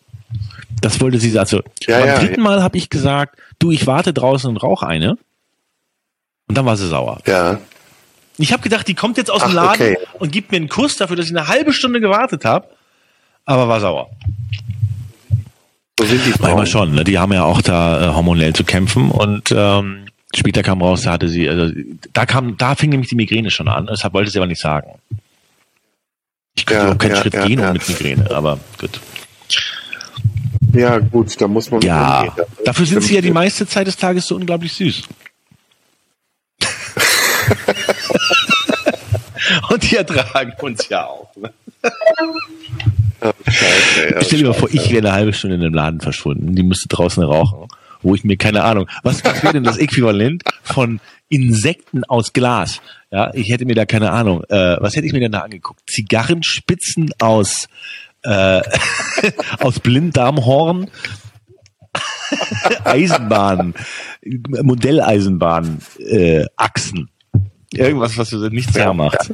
[0.81, 4.13] Das wollte sie, also Ja, beim ja, dritten Mal habe ich gesagt, du, ich warte
[4.13, 5.19] draußen und rauch eine.
[6.49, 7.19] Und dann war sie sauer.
[7.27, 7.59] Ja.
[8.39, 9.99] Ich habe gedacht, die kommt jetzt aus dem Ach, Laden okay.
[10.21, 12.69] und gibt mir einen Kuss dafür, dass ich eine halbe Stunde gewartet habe,
[13.47, 14.11] aber war sauer.
[15.99, 16.67] So sind die Manchmal Frauen.
[16.67, 17.05] schon, ne?
[17.05, 21.13] die haben ja auch da äh, hormonell zu kämpfen und ähm, später kam raus, da
[21.13, 21.73] hatte sie, also
[22.13, 24.99] da kam, da fing nämlich die Migräne schon an, deshalb wollte sie aber nicht sagen.
[26.55, 27.73] Ich könnte Ja, überhaupt keinen ja, Schritt ja, gehen ja.
[27.73, 29.01] mit Migräne, aber gut.
[30.73, 32.47] Ja, gut, da muss man Ja, umgehen.
[32.65, 35.03] Dafür sind sie ja die meiste Zeit des Tages so unglaublich süß.
[39.71, 41.29] und die ertragen uns ja auch.
[41.37, 41.53] Ne?
[43.47, 46.55] Scheiße, ja, Stell dir mal vor, ich wäre eine halbe Stunde in einem Laden verschwunden,
[46.55, 47.69] die müsste draußen rauchen,
[48.03, 52.81] wo ich mir keine Ahnung, was wäre denn das Äquivalent von Insekten aus Glas?
[53.11, 55.83] Ja, ich hätte mir da keine Ahnung, äh, was hätte ich mir denn da angeguckt?
[55.89, 57.69] Zigarrenspitzen aus
[58.23, 58.63] äh,
[59.59, 60.91] aus Blinddarmhorn,
[62.85, 63.75] Eisenbahn,
[64.63, 67.11] Modelleisenbahn, äh, Achsen.
[67.73, 69.33] Irgendwas, was nichts Ja, hermacht.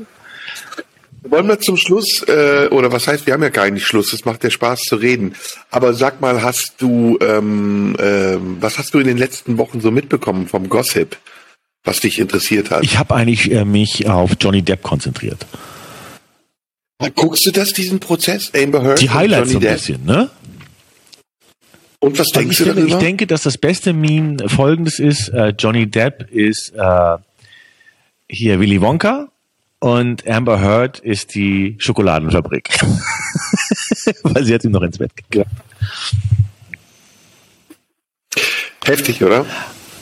[1.22, 4.24] Wollen wir zum Schluss, äh, oder was heißt, wir haben ja gar nicht Schluss, es
[4.24, 5.34] macht ja Spaß zu reden.
[5.70, 9.90] Aber sag mal, hast du, ähm, ähm, was hast du in den letzten Wochen so
[9.90, 11.16] mitbekommen vom Gossip,
[11.84, 12.84] was dich interessiert hat?
[12.84, 15.44] Ich habe eigentlich äh, mich auf Johnny Depp konzentriert.
[17.14, 19.00] Guckst du das, diesen Prozess, Amber Heard?
[19.00, 19.74] Die Highlights so ein Depp?
[19.74, 20.30] bisschen, ne?
[22.00, 23.04] Und was denkst ich, du denke, ich darüber?
[23.04, 25.28] denke, dass das beste Meme folgendes ist.
[25.30, 27.16] Äh, Johnny Depp ist äh,
[28.28, 29.28] hier Willy Wonka
[29.80, 32.68] und Amber Heard ist die Schokoladenfabrik.
[34.22, 35.50] Weil sie hat ihn noch ins Bett gekriegt.
[38.84, 39.44] Heftig, oder?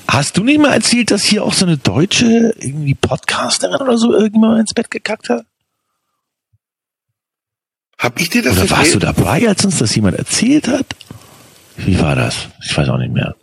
[0.09, 4.13] Hast du nicht mal erzählt, dass hier auch so eine deutsche irgendwie Podcasterin oder so
[4.15, 5.45] irgendwann ins Bett gekackt hat?
[7.99, 9.19] Hab ich dir das Oder warst du erzählt?
[9.19, 10.87] dabei, als uns das jemand erzählt hat?
[11.77, 12.49] Wie war das?
[12.65, 13.35] Ich weiß auch nicht mehr.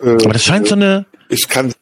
[0.00, 1.72] Äh, Aber das scheint so eine, Es kann,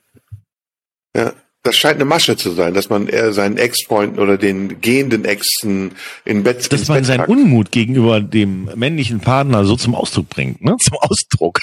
[1.17, 1.33] ja,
[1.63, 5.93] das scheint eine Masche zu sein, dass man eher seinen Ex-Freunden oder den gehenden Exen
[6.25, 7.31] in Bett, dass man Bett seinen packt.
[7.31, 10.77] Unmut gegenüber dem männlichen Partner so zum Ausdruck bringt, ne?
[10.81, 11.61] Zum Ausdruck.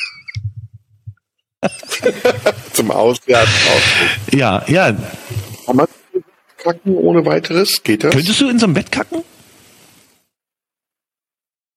[2.73, 4.33] zum Auswerten aus.
[4.33, 4.95] Ja, ja.
[5.65, 5.87] Kann man
[6.57, 7.83] kacken ohne weiteres?
[7.83, 8.13] Geht das?
[8.13, 9.23] Könntest du in so einem Bett kacken?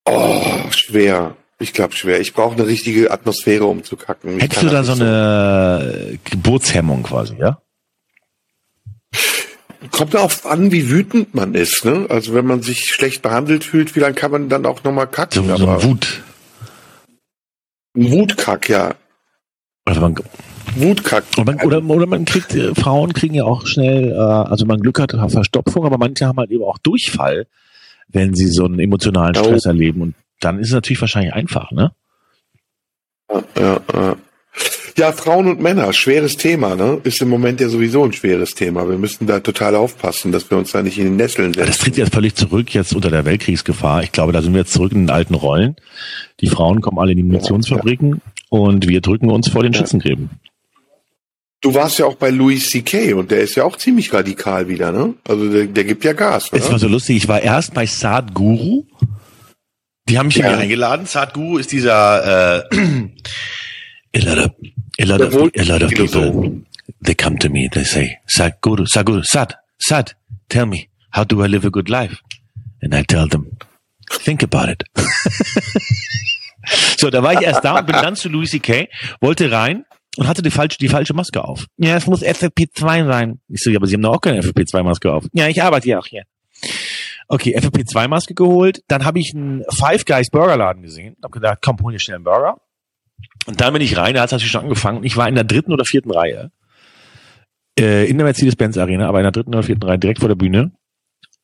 [0.04, 1.36] Oh, schwer.
[1.58, 2.20] Ich glaube schwer.
[2.20, 4.36] Ich brauche eine richtige Atmosphäre, um zu kacken.
[4.36, 7.60] Ich Hättest du da so eine Geburtshemmung quasi, ja?
[9.90, 11.84] Kommt darauf an, wie wütend man ist.
[11.84, 12.06] Ne?
[12.08, 15.10] Also wenn man sich schlecht behandelt fühlt, wie lange kann man dann auch nochmal So,
[15.12, 15.56] kacken?
[15.56, 16.22] so aber ein Wut.
[17.96, 18.94] ein Wutkack, ja.
[19.90, 20.14] Oder man,
[20.76, 21.24] Wutkack.
[21.36, 24.80] oder man, oder, oder man kriegt, äh, Frauen kriegen ja auch schnell, äh, also man
[24.80, 27.46] Glück hat, Verstopfung, aber manche haben halt eben auch Durchfall,
[28.08, 29.42] wenn sie so einen emotionalen Oh.
[29.44, 30.00] Stress erleben.
[30.02, 31.90] Und dann ist es natürlich wahrscheinlich einfach, ne?
[33.28, 34.16] Ja, ja, ja.
[34.98, 37.00] Ja, Frauen und Männer, schweres Thema, ne?
[37.04, 38.88] Ist im Moment ja sowieso ein schweres Thema.
[38.88, 41.76] Wir müssen da total aufpassen, dass wir uns da nicht in den Nesseln Ja, das
[41.76, 41.84] setzen.
[41.84, 44.02] tritt jetzt völlig zurück, jetzt unter der Weltkriegsgefahr.
[44.02, 45.76] Ich glaube, da sind wir jetzt zurück in den alten Rollen.
[46.40, 48.20] Die Frauen kommen alle in die Munitionsfabriken
[48.50, 49.78] und wir drücken uns vor den Ja.
[49.80, 50.30] Schützengräben.
[51.60, 53.14] Du warst ja auch bei Louis C.K.
[53.14, 55.14] und der ist ja auch ziemlich radikal wieder, ne?
[55.28, 56.78] Also der, der gibt ja Gas, Es war oder?
[56.80, 58.84] so lustig, ich war erst bei Saad Guru.
[60.08, 60.50] Die haben mich Ja.
[60.50, 60.58] ja.
[60.58, 61.06] eingeladen.
[61.06, 62.76] Saad Guru ist dieser äh,
[65.00, 66.62] a lot of, a lot of, people,
[67.00, 70.14] they come to me, they say, Saad Guru, Saad Guru, Saad, Saad,
[70.48, 72.20] tell me, how do I live a good life?
[72.82, 73.56] And I tell them,
[74.10, 74.82] think about it.
[76.98, 78.88] so, da war ich erst da und bin dann zu Louis C.K.,
[79.20, 79.84] wollte rein
[80.16, 81.66] und hatte die falsche, die falsche Maske auf.
[81.78, 83.40] Ja, es muss FFP2 sein.
[83.48, 85.24] Ich so, ja, aber Sie haben doch auch keine FFP2-Maske auf.
[85.32, 86.24] Ja, ich arbeite ja auch hier.
[87.28, 88.82] Okay, FFP2-Maske geholt.
[88.88, 91.16] Dann habe ich einen Five Guys Burgerladen gesehen.
[91.22, 92.58] Hab gedacht, komm, hol dir schnell einen Burger.
[93.46, 95.04] Und dann bin ich rein, da hat es natürlich schon angefangen.
[95.04, 96.50] Ich war in der dritten oder vierten Reihe.
[97.78, 100.36] Äh, in der Mercedes-Benz Arena, aber in der dritten oder vierten Reihe, direkt vor der
[100.36, 100.72] Bühne.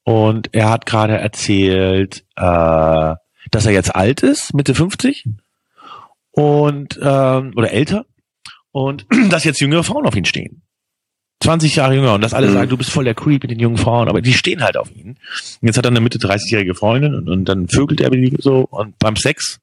[0.04, 3.14] Und er hat gerade erzählt, äh,
[3.50, 5.24] dass er jetzt alt ist, Mitte 50
[6.30, 8.06] und ähm, oder älter
[8.70, 10.62] und dass jetzt jüngere Frauen auf ihn stehen.
[11.40, 12.52] 20 Jahre jünger und dass alle Mhm.
[12.52, 14.90] sagen, du bist voll der Creep mit den jungen Frauen, aber die stehen halt auf
[14.90, 15.10] ihn.
[15.10, 15.18] Und
[15.68, 18.66] jetzt hat er eine Mitte 30-jährige Freundin und, und dann vögelt er mit die so
[18.70, 19.60] und beim Sex,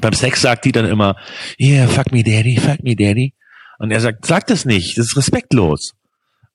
[0.00, 1.16] beim Sex sagt die dann immer,
[1.58, 3.32] yeah, fuck me daddy, fuck me daddy.
[3.78, 5.92] Und er sagt, sag das nicht, das ist respektlos.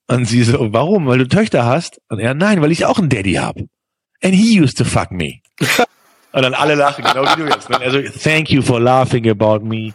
[0.07, 1.05] Und sie so, warum?
[1.07, 1.99] Weil du Töchter hast?
[2.09, 3.57] Und er, nein, weil ich auch einen Daddy hab.
[3.57, 5.39] And he used to fuck me.
[6.31, 7.69] Und dann alle lachen, genau wie du jetzt.
[7.69, 7.79] Ne?
[7.79, 9.93] Also, thank you for laughing about me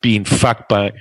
[0.00, 0.92] being fucked by,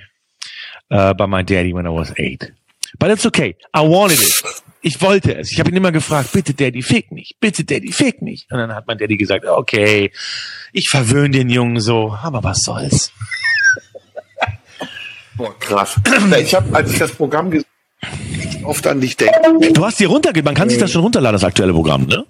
[0.91, 2.53] uh, by my daddy when I was eight.
[2.99, 3.55] But it's okay.
[3.75, 4.43] I wanted it.
[4.81, 5.51] Ich wollte es.
[5.51, 7.37] Ich habe ihn immer gefragt, bitte Daddy, fick mich.
[7.39, 8.47] Bitte Daddy, fick mich.
[8.51, 10.11] Und dann hat mein Daddy gesagt, okay,
[10.73, 13.11] ich verwöhne den Jungen so, aber was soll's.
[15.35, 15.95] Boah, krass.
[16.39, 17.65] Ich habe, als ich das Programm gesehen
[18.01, 19.73] habe, oft an dich denken.
[19.73, 22.25] Du hast dir runtergeladen, man kann sich das schon runterladen, das aktuelle Programm, ne?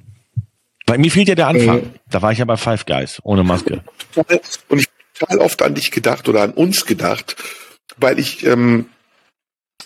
[0.85, 1.93] Bei mir fehlt ja der Anfang.
[2.09, 3.83] Da war ich ja bei Five Guys, ohne Maske.
[4.15, 7.35] Und ich habe total oft an dich gedacht oder an uns gedacht,
[7.97, 8.89] weil ich, ähm,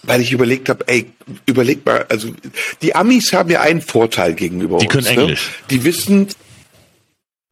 [0.03, 1.05] weil ich überlegt habe, ey,
[1.45, 2.29] überleg mal, also
[2.81, 4.93] die Amis haben ja einen Vorteil gegenüber Die uns.
[4.93, 5.21] können ne?
[5.23, 5.49] Englisch.
[5.69, 6.27] Die wissen,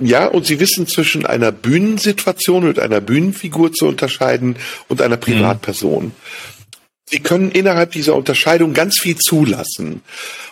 [0.02, 4.58] ja, und sie wissen zwischen einer Bühnensituation und einer Bühnenfigur zu unterscheiden
[4.88, 6.12] und einer Privatperson.
[7.08, 10.02] Sie können innerhalb dieser Unterscheidung ganz viel zulassen.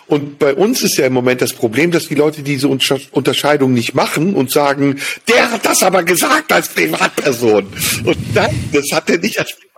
[0.06, 3.74] Und bei uns ist ja im Moment das Problem, dass die Leute diese Unter- Unterscheidung
[3.74, 7.66] nicht machen und sagen, der hat das aber gesagt als Privatperson.
[8.04, 9.73] Und nein, das hat er nicht als Privatperson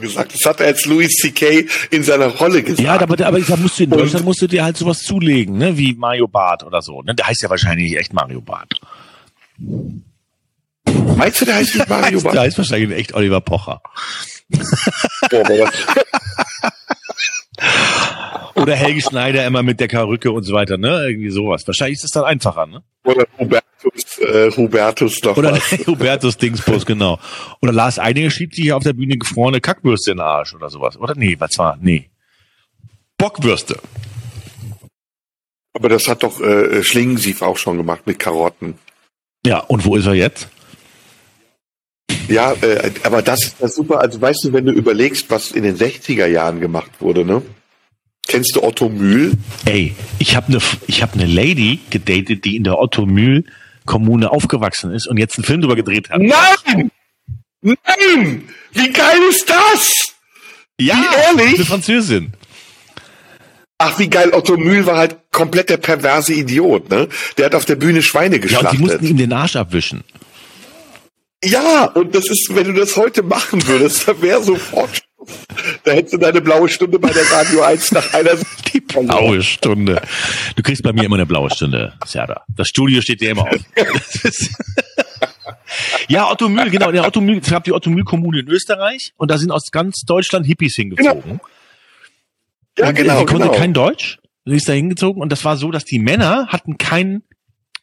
[0.00, 0.34] gesagt.
[0.34, 1.66] Das hat er als Louis C.K.
[1.90, 2.80] in seiner Rolle gesagt.
[2.80, 5.76] Ja, aber, aber da musst du in Deutschland musst du dir halt sowas zulegen, ne?
[5.76, 7.02] Wie Mario Barth oder so.
[7.02, 7.14] Ne?
[7.14, 8.80] Der heißt ja wahrscheinlich echt Mario Barth.
[11.16, 12.38] Meinst du, der heißt nicht Mario Der Barth?
[12.38, 13.80] heißt wahrscheinlich echt Oliver Pocher.
[18.54, 21.08] Oder Helge Schneider immer mit der Karücke und so weiter, ne?
[21.08, 21.66] Irgendwie sowas.
[21.66, 22.82] Wahrscheinlich ist es dann einfacher, ne?
[23.04, 25.70] Oder Hubertus, äh, Hubertus noch Oder was.
[25.86, 27.18] Hubertus Dingsbus, genau.
[27.60, 30.70] Oder Lars Eidinger schiebt sich hier auf der Bühne gefrorene Kackwürste in den Arsch oder
[30.70, 30.96] sowas.
[30.96, 31.78] Oder nee, was war?
[31.80, 32.10] Nee.
[33.18, 33.78] Bockwürste.
[35.74, 38.78] Aber das hat doch äh, Schlingensief auch schon gemacht mit Karotten.
[39.44, 40.48] Ja, und wo ist er jetzt?
[42.28, 44.00] Ja, äh, aber das ist das super.
[44.00, 47.42] Also weißt du, wenn du überlegst, was in den 60er Jahren gemacht wurde, ne?
[48.28, 49.34] Kennst du Otto Mühl?
[49.66, 50.58] Ey, ich habe eine
[50.88, 53.44] ich hab ne Lady gedatet, die in der Otto Mühl
[53.84, 56.20] Kommune aufgewachsen ist und jetzt einen Film drüber gedreht hat.
[56.20, 56.90] Nein!
[57.62, 58.42] Nein!
[58.72, 59.92] Wie geil ist das?
[60.80, 61.54] Ja, Wie ehrlich?
[61.56, 62.32] eine Französin.
[63.78, 64.30] Ach, wie geil.
[64.32, 67.08] Otto Mühl war halt komplett der perverse Idiot, ne?
[67.38, 68.72] Der hat auf der Bühne Schweine Ja, und geschlachtet.
[68.72, 70.02] die mussten ihm den Arsch abwischen.
[71.50, 75.02] Ja, und das ist, wenn du das heute machen würdest, da wäre sofort,
[75.84, 78.32] da hättest du deine blaue Stunde bei der Radio 1 nach einer
[78.72, 80.02] Die blaue Stunde.
[80.54, 82.44] Du kriegst bei mir immer eine blaue Stunde, Serda.
[82.54, 83.58] Das Studio steht dir immer auf.
[86.08, 86.92] Ja, Otto Mühl, genau.
[86.92, 89.70] Der Otto Mühl, es gab die Otto Mühl Kommune in Österreich und da sind aus
[89.70, 91.40] ganz Deutschland Hippies hingezogen.
[92.78, 93.58] Ja, und, äh, genau, Sie konnte genau.
[93.58, 94.18] kein Deutsch.
[94.44, 97.22] Sie ist da hingezogen und das war so, dass die Männer hatten kein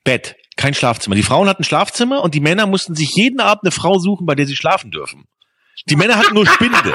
[0.04, 1.16] Bett, kein Schlafzimmer.
[1.16, 4.36] Die Frauen hatten Schlafzimmer und die Männer mussten sich jeden Abend eine Frau suchen, bei
[4.36, 5.26] der sie schlafen dürfen.
[5.90, 6.94] Die Männer hatten nur Spinde.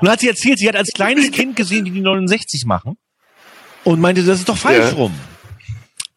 [0.00, 2.96] und hat sie erzählt, sie hat als kleines Kind gesehen, wie die 69 machen
[3.84, 4.96] und meinte, das ist doch falsch Ja.
[4.96, 5.14] rum.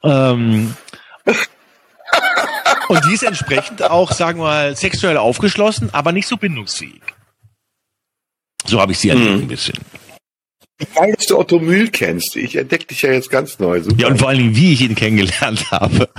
[0.03, 0.76] Ähm,
[2.90, 7.02] und die ist entsprechend auch, sagen wir mal, sexuell aufgeschlossen, aber nicht so bindungsfähig.
[8.65, 9.77] So habe ich sie erlebt ein bisschen.
[10.96, 12.36] Geil, dass du Otto Mühl kennst.
[12.36, 13.82] Ich entdecke dich ja jetzt ganz neu.
[13.82, 14.02] Super.
[14.02, 16.10] Ja, und vor allen Dingen, wie ich ihn kennengelernt habe.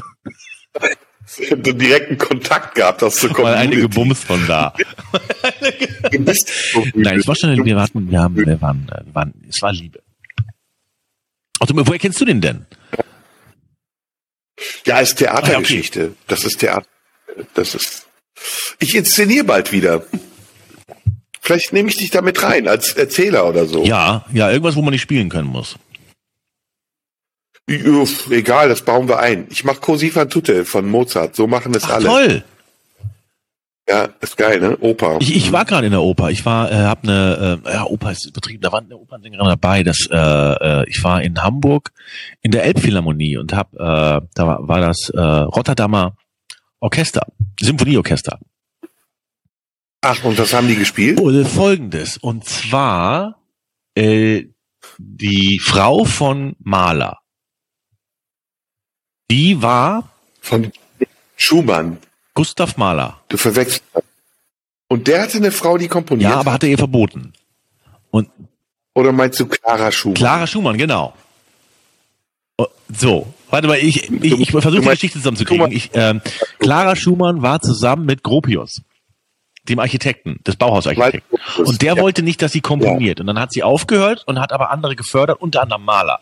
[1.50, 4.74] du direkten Kontakt gehabt hast zur Mal eine gebumst von da.
[6.10, 6.84] Du.
[6.94, 9.72] Nein, es war schon, wir hatten, wir haben, wir waren, äh, wir waren, es war
[9.72, 10.00] Liebe.
[11.60, 12.66] Otto, woher kennst du den denn?
[14.86, 16.14] Ja, ist Theatergeschichte.
[16.26, 16.86] Das ist Theater.
[17.54, 18.06] Das ist.
[18.78, 20.04] Ich inszeniere bald wieder.
[21.44, 23.84] Vielleicht nehme ich dich da mit rein als Erzähler oder so.
[23.84, 25.76] Ja, ja, irgendwas, wo man nicht spielen können muss.
[27.68, 29.46] Uff, egal, das bauen wir ein.
[29.50, 31.36] Ich mache Così fan tutte von Mozart.
[31.36, 32.06] So machen es Ach, alle.
[32.06, 32.44] toll.
[33.86, 34.78] Ja, ist geil, ne?
[34.78, 35.18] Oper.
[35.20, 36.30] Ich, ich war gerade in der Oper.
[36.30, 38.62] Ich war, äh, hab eine, äh, ja, Oper ist übertrieben.
[38.62, 39.82] Da war eine Opernsängerin dabei.
[39.82, 41.92] Das, äh, äh, ich war in Hamburg
[42.40, 46.16] in der Elbphilharmonie und hab, äh, da war, war das äh, Rotterdamer
[46.80, 47.26] Orchester,
[47.60, 48.38] Symphonieorchester.
[50.04, 51.18] Ach, und was haben die gespielt?
[51.18, 52.18] wurde folgendes.
[52.18, 53.40] Und zwar
[53.94, 54.44] äh,
[54.98, 57.18] die Frau von Mahler.
[59.30, 60.10] Die war
[60.40, 60.70] Von
[61.36, 61.98] Schumann.
[62.34, 63.20] Gustav Mahler.
[63.28, 63.82] Du verwechselst.
[63.92, 64.02] das.
[64.88, 66.54] Und der hatte eine Frau, die komponiert Ja, aber hat?
[66.56, 67.32] hat er ihr verboten.
[68.10, 68.28] Und
[68.94, 70.14] Oder meinst du Clara Schumann?
[70.16, 71.14] Clara Schumann, genau.
[72.58, 75.72] Oh, So, warte mal, ich, ich, ich versuche die Geschichte zusammenzukriegen.
[75.72, 76.20] Ich, ähm,
[76.58, 78.82] Clara Schumann war zusammen mit Gropius,
[79.68, 81.22] dem Architekten, des Bauhausarchitekten.
[81.58, 82.02] Und der ja.
[82.02, 83.20] wollte nicht, dass sie komponiert.
[83.20, 86.20] Und dann hat sie aufgehört und hat aber andere gefördert, unter anderem Maler.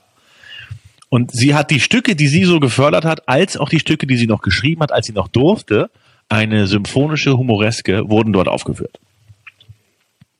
[1.08, 4.16] Und sie hat die Stücke, die sie so gefördert hat, als auch die Stücke, die
[4.16, 5.90] sie noch geschrieben hat, als sie noch durfte,
[6.28, 8.98] eine symphonische Humoreske, wurden dort aufgeführt.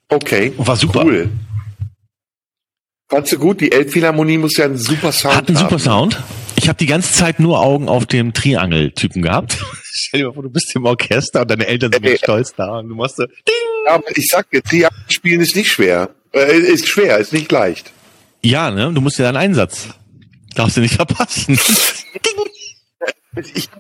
[0.09, 0.53] Okay.
[0.57, 1.05] Und war super.
[1.05, 1.31] Cool.
[3.09, 3.61] Fandst du gut?
[3.61, 5.79] Die Elbphilharmonie muss ja einen super Sound Hat einen super haben.
[5.79, 6.23] Sound.
[6.63, 9.59] Ich habe die ganze Zeit nur Augen auf dem Triangel-Typen gehabt.
[9.83, 12.17] Stell dir mal vor, du bist im Orchester und deine Eltern sind Ey.
[12.17, 13.89] stolz da und du machst so, ding.
[13.89, 16.11] Aber ich sag dir, Triangel spielen ist nicht schwer.
[16.33, 17.91] Äh, ist schwer, ist nicht leicht.
[18.43, 18.93] Ja, ne?
[18.95, 19.89] Du musst ja deinen Einsatz.
[20.55, 21.59] Darfst du nicht verpassen.
[23.55, 23.71] Ich,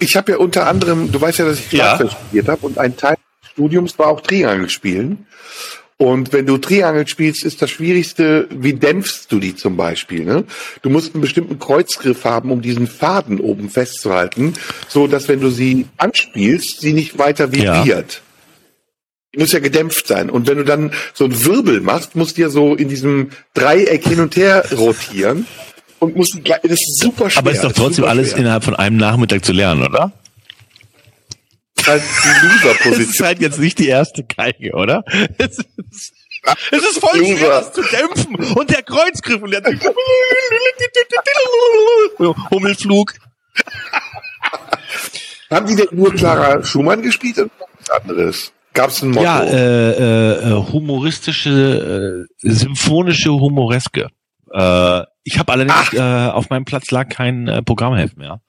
[0.00, 1.96] ich habe ja unter anderem, du weißt ja, dass ich Ja.
[1.96, 5.26] Schlagzeug studiert habe und ein Teil des Studiums war auch Triangel spielen.
[5.98, 10.24] Und wenn du Triangel spielst, ist das Schwierigste, wie dämpfst du die zum Beispiel?
[10.24, 10.44] Ne?
[10.82, 14.52] Du musst einen bestimmten Kreuzgriff haben, um diesen Faden oben festzuhalten,
[14.88, 17.78] so dass wenn du sie anspielst, sie nicht weiter Ja.
[17.82, 18.20] vibriert.
[19.34, 20.28] Die muss ja gedämpft sein.
[20.28, 24.06] Und wenn du dann so einen Wirbel machst, musst du ja so in diesem Dreieck
[24.06, 25.46] hin und her rotieren.
[25.98, 27.38] Und musst, das ist super schwer.
[27.38, 30.12] Aber ist doch trotzdem alles innerhalb von einem Nachmittag zu lernen, oder?
[31.86, 33.26] Das ist halt die Das ist Loser-Position.
[33.26, 35.04] halt jetzt nicht die erste Geige, oder?
[35.38, 35.68] Es ist,
[36.70, 37.48] es ist voll schwer, Loser.
[37.48, 38.34] das zu dämpfen.
[38.54, 39.62] Und der Kreuzgriff und der
[42.50, 43.12] Hummelflug.
[45.50, 48.52] Haben die denn nur Clara Schumann gespielt was anderes?
[48.74, 49.22] Gab es ein Motto?
[49.22, 54.08] Ja, äh, äh, äh, humoristische, äh, symphonische Humoreske.
[54.52, 58.40] Äh, ich habe allerdings äh, auf meinem Platz lag kein äh, Programmheft mehr.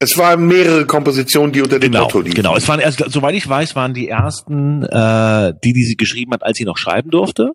[0.00, 2.34] Es waren mehrere Kompositionen, die unter dem Genau, Motto liefen.
[2.36, 2.56] genau.
[2.56, 6.42] Es waren erst, soweit ich weiß, waren die ersten, äh, die, die sie geschrieben hat,
[6.42, 7.52] als sie noch schreiben durfte,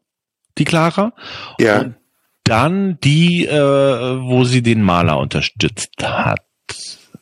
[0.58, 1.14] die Clara.
[1.60, 1.80] Ja.
[1.82, 1.96] Und
[2.46, 6.40] dann die, äh, wo sie den Maler unterstützt hat.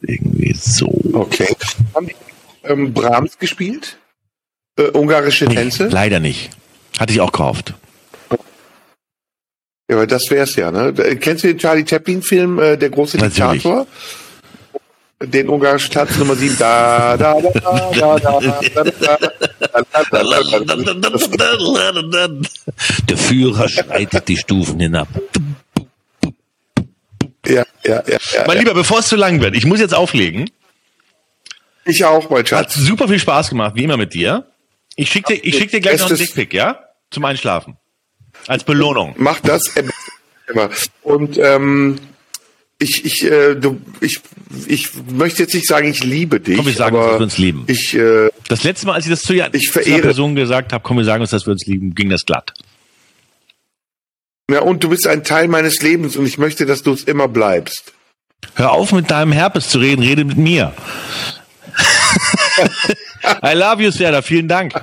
[0.02, 0.88] Irgendwie so.
[1.14, 1.54] Okay.
[1.96, 2.16] Haben die
[2.64, 3.98] ähm, Brahms gespielt?
[4.78, 5.88] Äh, ungarische Nee, Tänze?
[5.88, 6.52] leider nicht.
[7.00, 7.74] Hatte ich auch gehofft.
[9.90, 10.94] Ja, aber das wär's ja, ne?
[11.20, 13.64] Kennst du den Charlie Chaplin-Film, äh, Der große Natürlich.
[13.64, 13.88] Diktator?
[15.22, 16.58] den ungarischen Tanz Nummer 7.
[16.60, 17.52] Da, da, da,
[17.92, 18.40] da, da,
[20.92, 22.28] da,
[23.10, 25.08] Der Führer schreitet die Stufen hinab.
[27.46, 28.18] Ja, ja, ja.
[28.46, 30.50] Mein Lieber, bevor es zu lang wird, ich muss jetzt auflegen.
[31.86, 32.76] Ich auch, mein Schatz.
[32.76, 34.46] Hat super viel Spaß gemacht, wie immer mit dir.
[34.96, 36.80] Ich schicke dir, schick dir gleich noch einen Dickpick, ja?
[37.12, 37.78] Zum Einschlafen.
[38.48, 39.16] Als Belohnung.
[39.18, 39.74] Mach das
[40.48, 40.70] immer.
[41.04, 41.98] Und ähm,
[42.80, 44.20] ich, ich, äh, du, ich,
[44.68, 47.38] ich möchte jetzt nicht sagen, ich liebe dich, Komm, wir sagen, aber dass wir uns
[47.38, 47.64] lieben.
[47.68, 50.84] ich, äh, Das letzte Mal, als ich das zu, Ich zu einer Person gesagt habe,
[50.84, 52.54] komm, wir sagen uns, dass wir uns lieben, ging das glatt.
[54.52, 57.28] ja, und du bist ein Teil meines Lebens und ich möchte, dass du es immer
[57.28, 57.94] bleibst.
[58.56, 60.74] Hör auf, mit deinem Herpes zu reden, rede mit mir.
[63.44, 64.22] I love you, Serda.
[64.22, 64.74] Vielen Dank.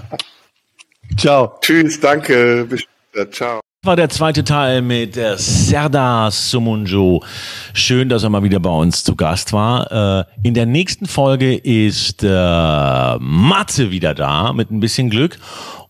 [1.17, 1.59] Ciao.
[1.61, 3.64] Tschüss, danke, bis später, ciao.
[3.85, 7.23] War der zweite Teil mit äh, Serdar Sumunjo.
[7.75, 10.23] Schön, dass er mal wieder bei uns zu Gast war.
[10.23, 15.39] Äh, in der nächsten Folge ist äh, Matze wieder da, mit ein bisschen Glück.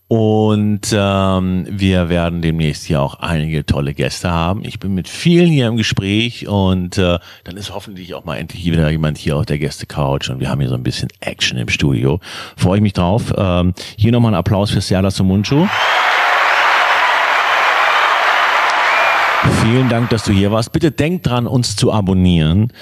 [0.08, 4.64] Und ähm, wir werden demnächst hier auch einige tolle Gäste haben.
[4.64, 8.64] Ich bin mit vielen hier im Gespräch und äh, dann ist hoffentlich auch mal endlich
[8.64, 11.68] wieder jemand hier auf der Gäste-Couch und wir haben hier so ein bisschen Action im
[11.68, 12.18] Studio.
[12.56, 13.32] Freue ich mich drauf.
[13.36, 15.68] Ähm, hier nochmal ein Applaus für Serdar Sumunjo.
[19.62, 20.72] Vielen Dank, dass du hier warst.
[20.72, 22.72] Bitte denk dran, uns zu abonnieren,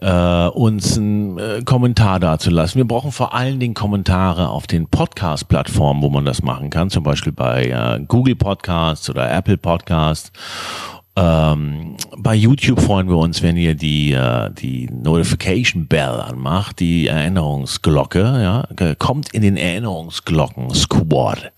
[0.00, 2.78] äh, uns einen äh, Kommentar dazulassen.
[2.78, 7.02] Wir brauchen vor allen Dingen Kommentare auf den Podcast-Plattformen, wo man das machen kann, zum
[7.04, 10.30] Beispiel bei äh, Google Podcasts oder Apple Podcasts.
[11.18, 17.06] Ähm, bei YouTube freuen wir uns, wenn ihr die, äh, die Notification Bell anmacht, die
[17.06, 21.52] Erinnerungsglocke, ja, Äh, kommt in den Erinnerungsglocken Squad,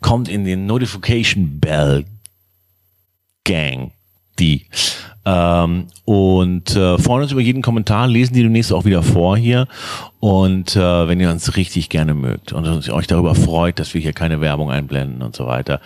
[0.00, 2.04] kommt in den Notification Bell
[3.44, 3.90] Gang,
[4.40, 4.66] die.
[5.26, 9.68] Ähm, und äh, freuen uns über jeden Kommentar, lesen die demnächst auch wieder vor hier.
[10.18, 14.14] Und äh, wenn ihr uns richtig gerne mögt und euch darüber freut, dass wir hier
[14.14, 15.80] keine Werbung einblenden und so weiter,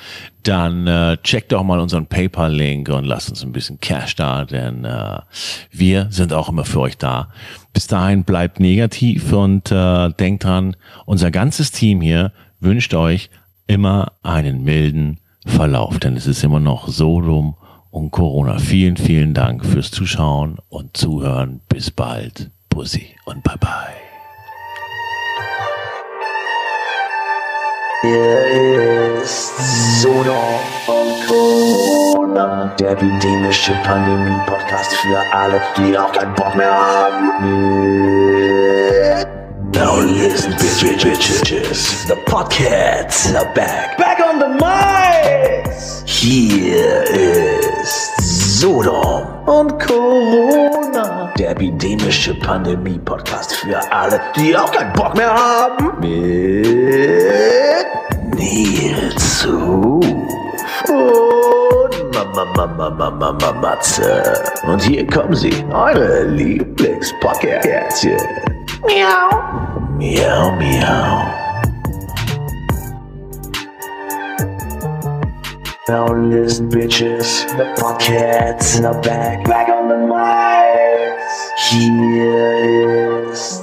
[0.45, 4.85] dann äh, checkt doch mal unseren PayPal-Link und lasst uns ein bisschen Cash da, denn
[4.85, 5.19] äh,
[5.73, 7.29] wir sind auch immer für euch da.
[7.73, 10.77] Bis dahin bleibt negativ und äh, denkt dran,
[11.07, 13.31] unser ganzes Team hier wünscht euch
[13.67, 17.57] immer einen milden Verlauf, denn es ist immer noch Sodom
[17.95, 18.59] und Corona.
[18.59, 21.61] Vielen, vielen Dank fürs Zuschauen und Zuhören.
[21.69, 22.51] Bis bald.
[22.69, 23.71] Bussi und bye bye.
[28.03, 37.31] Hier ist und Corona, der epidemische Pandemie-Podcast für alle, die auch keinen Bock mehr haben.
[39.75, 42.07] Now listen, bitches, bitches.
[42.07, 43.99] The Podcasts are back.
[43.99, 46.05] Back on the mics.
[46.07, 51.33] Hier ist Sodom und Corona.
[51.37, 55.91] Der epidemische Pandemie-Podcast für alle, die auch keinen Bock mehr haben.
[55.99, 56.67] Mit
[58.33, 60.07] Nils Ruf
[60.89, 62.15] und
[63.61, 64.23] Matze.
[64.69, 68.54] Und hier kommen sie, eure Lieblingspodcastchen.
[68.87, 69.97] Miau.
[69.97, 71.35] Meow, meow.
[75.89, 77.47] Now listen, bitches.
[77.57, 79.45] The podcasts the back.
[79.47, 81.35] Back on the mics.
[81.71, 83.61] Here is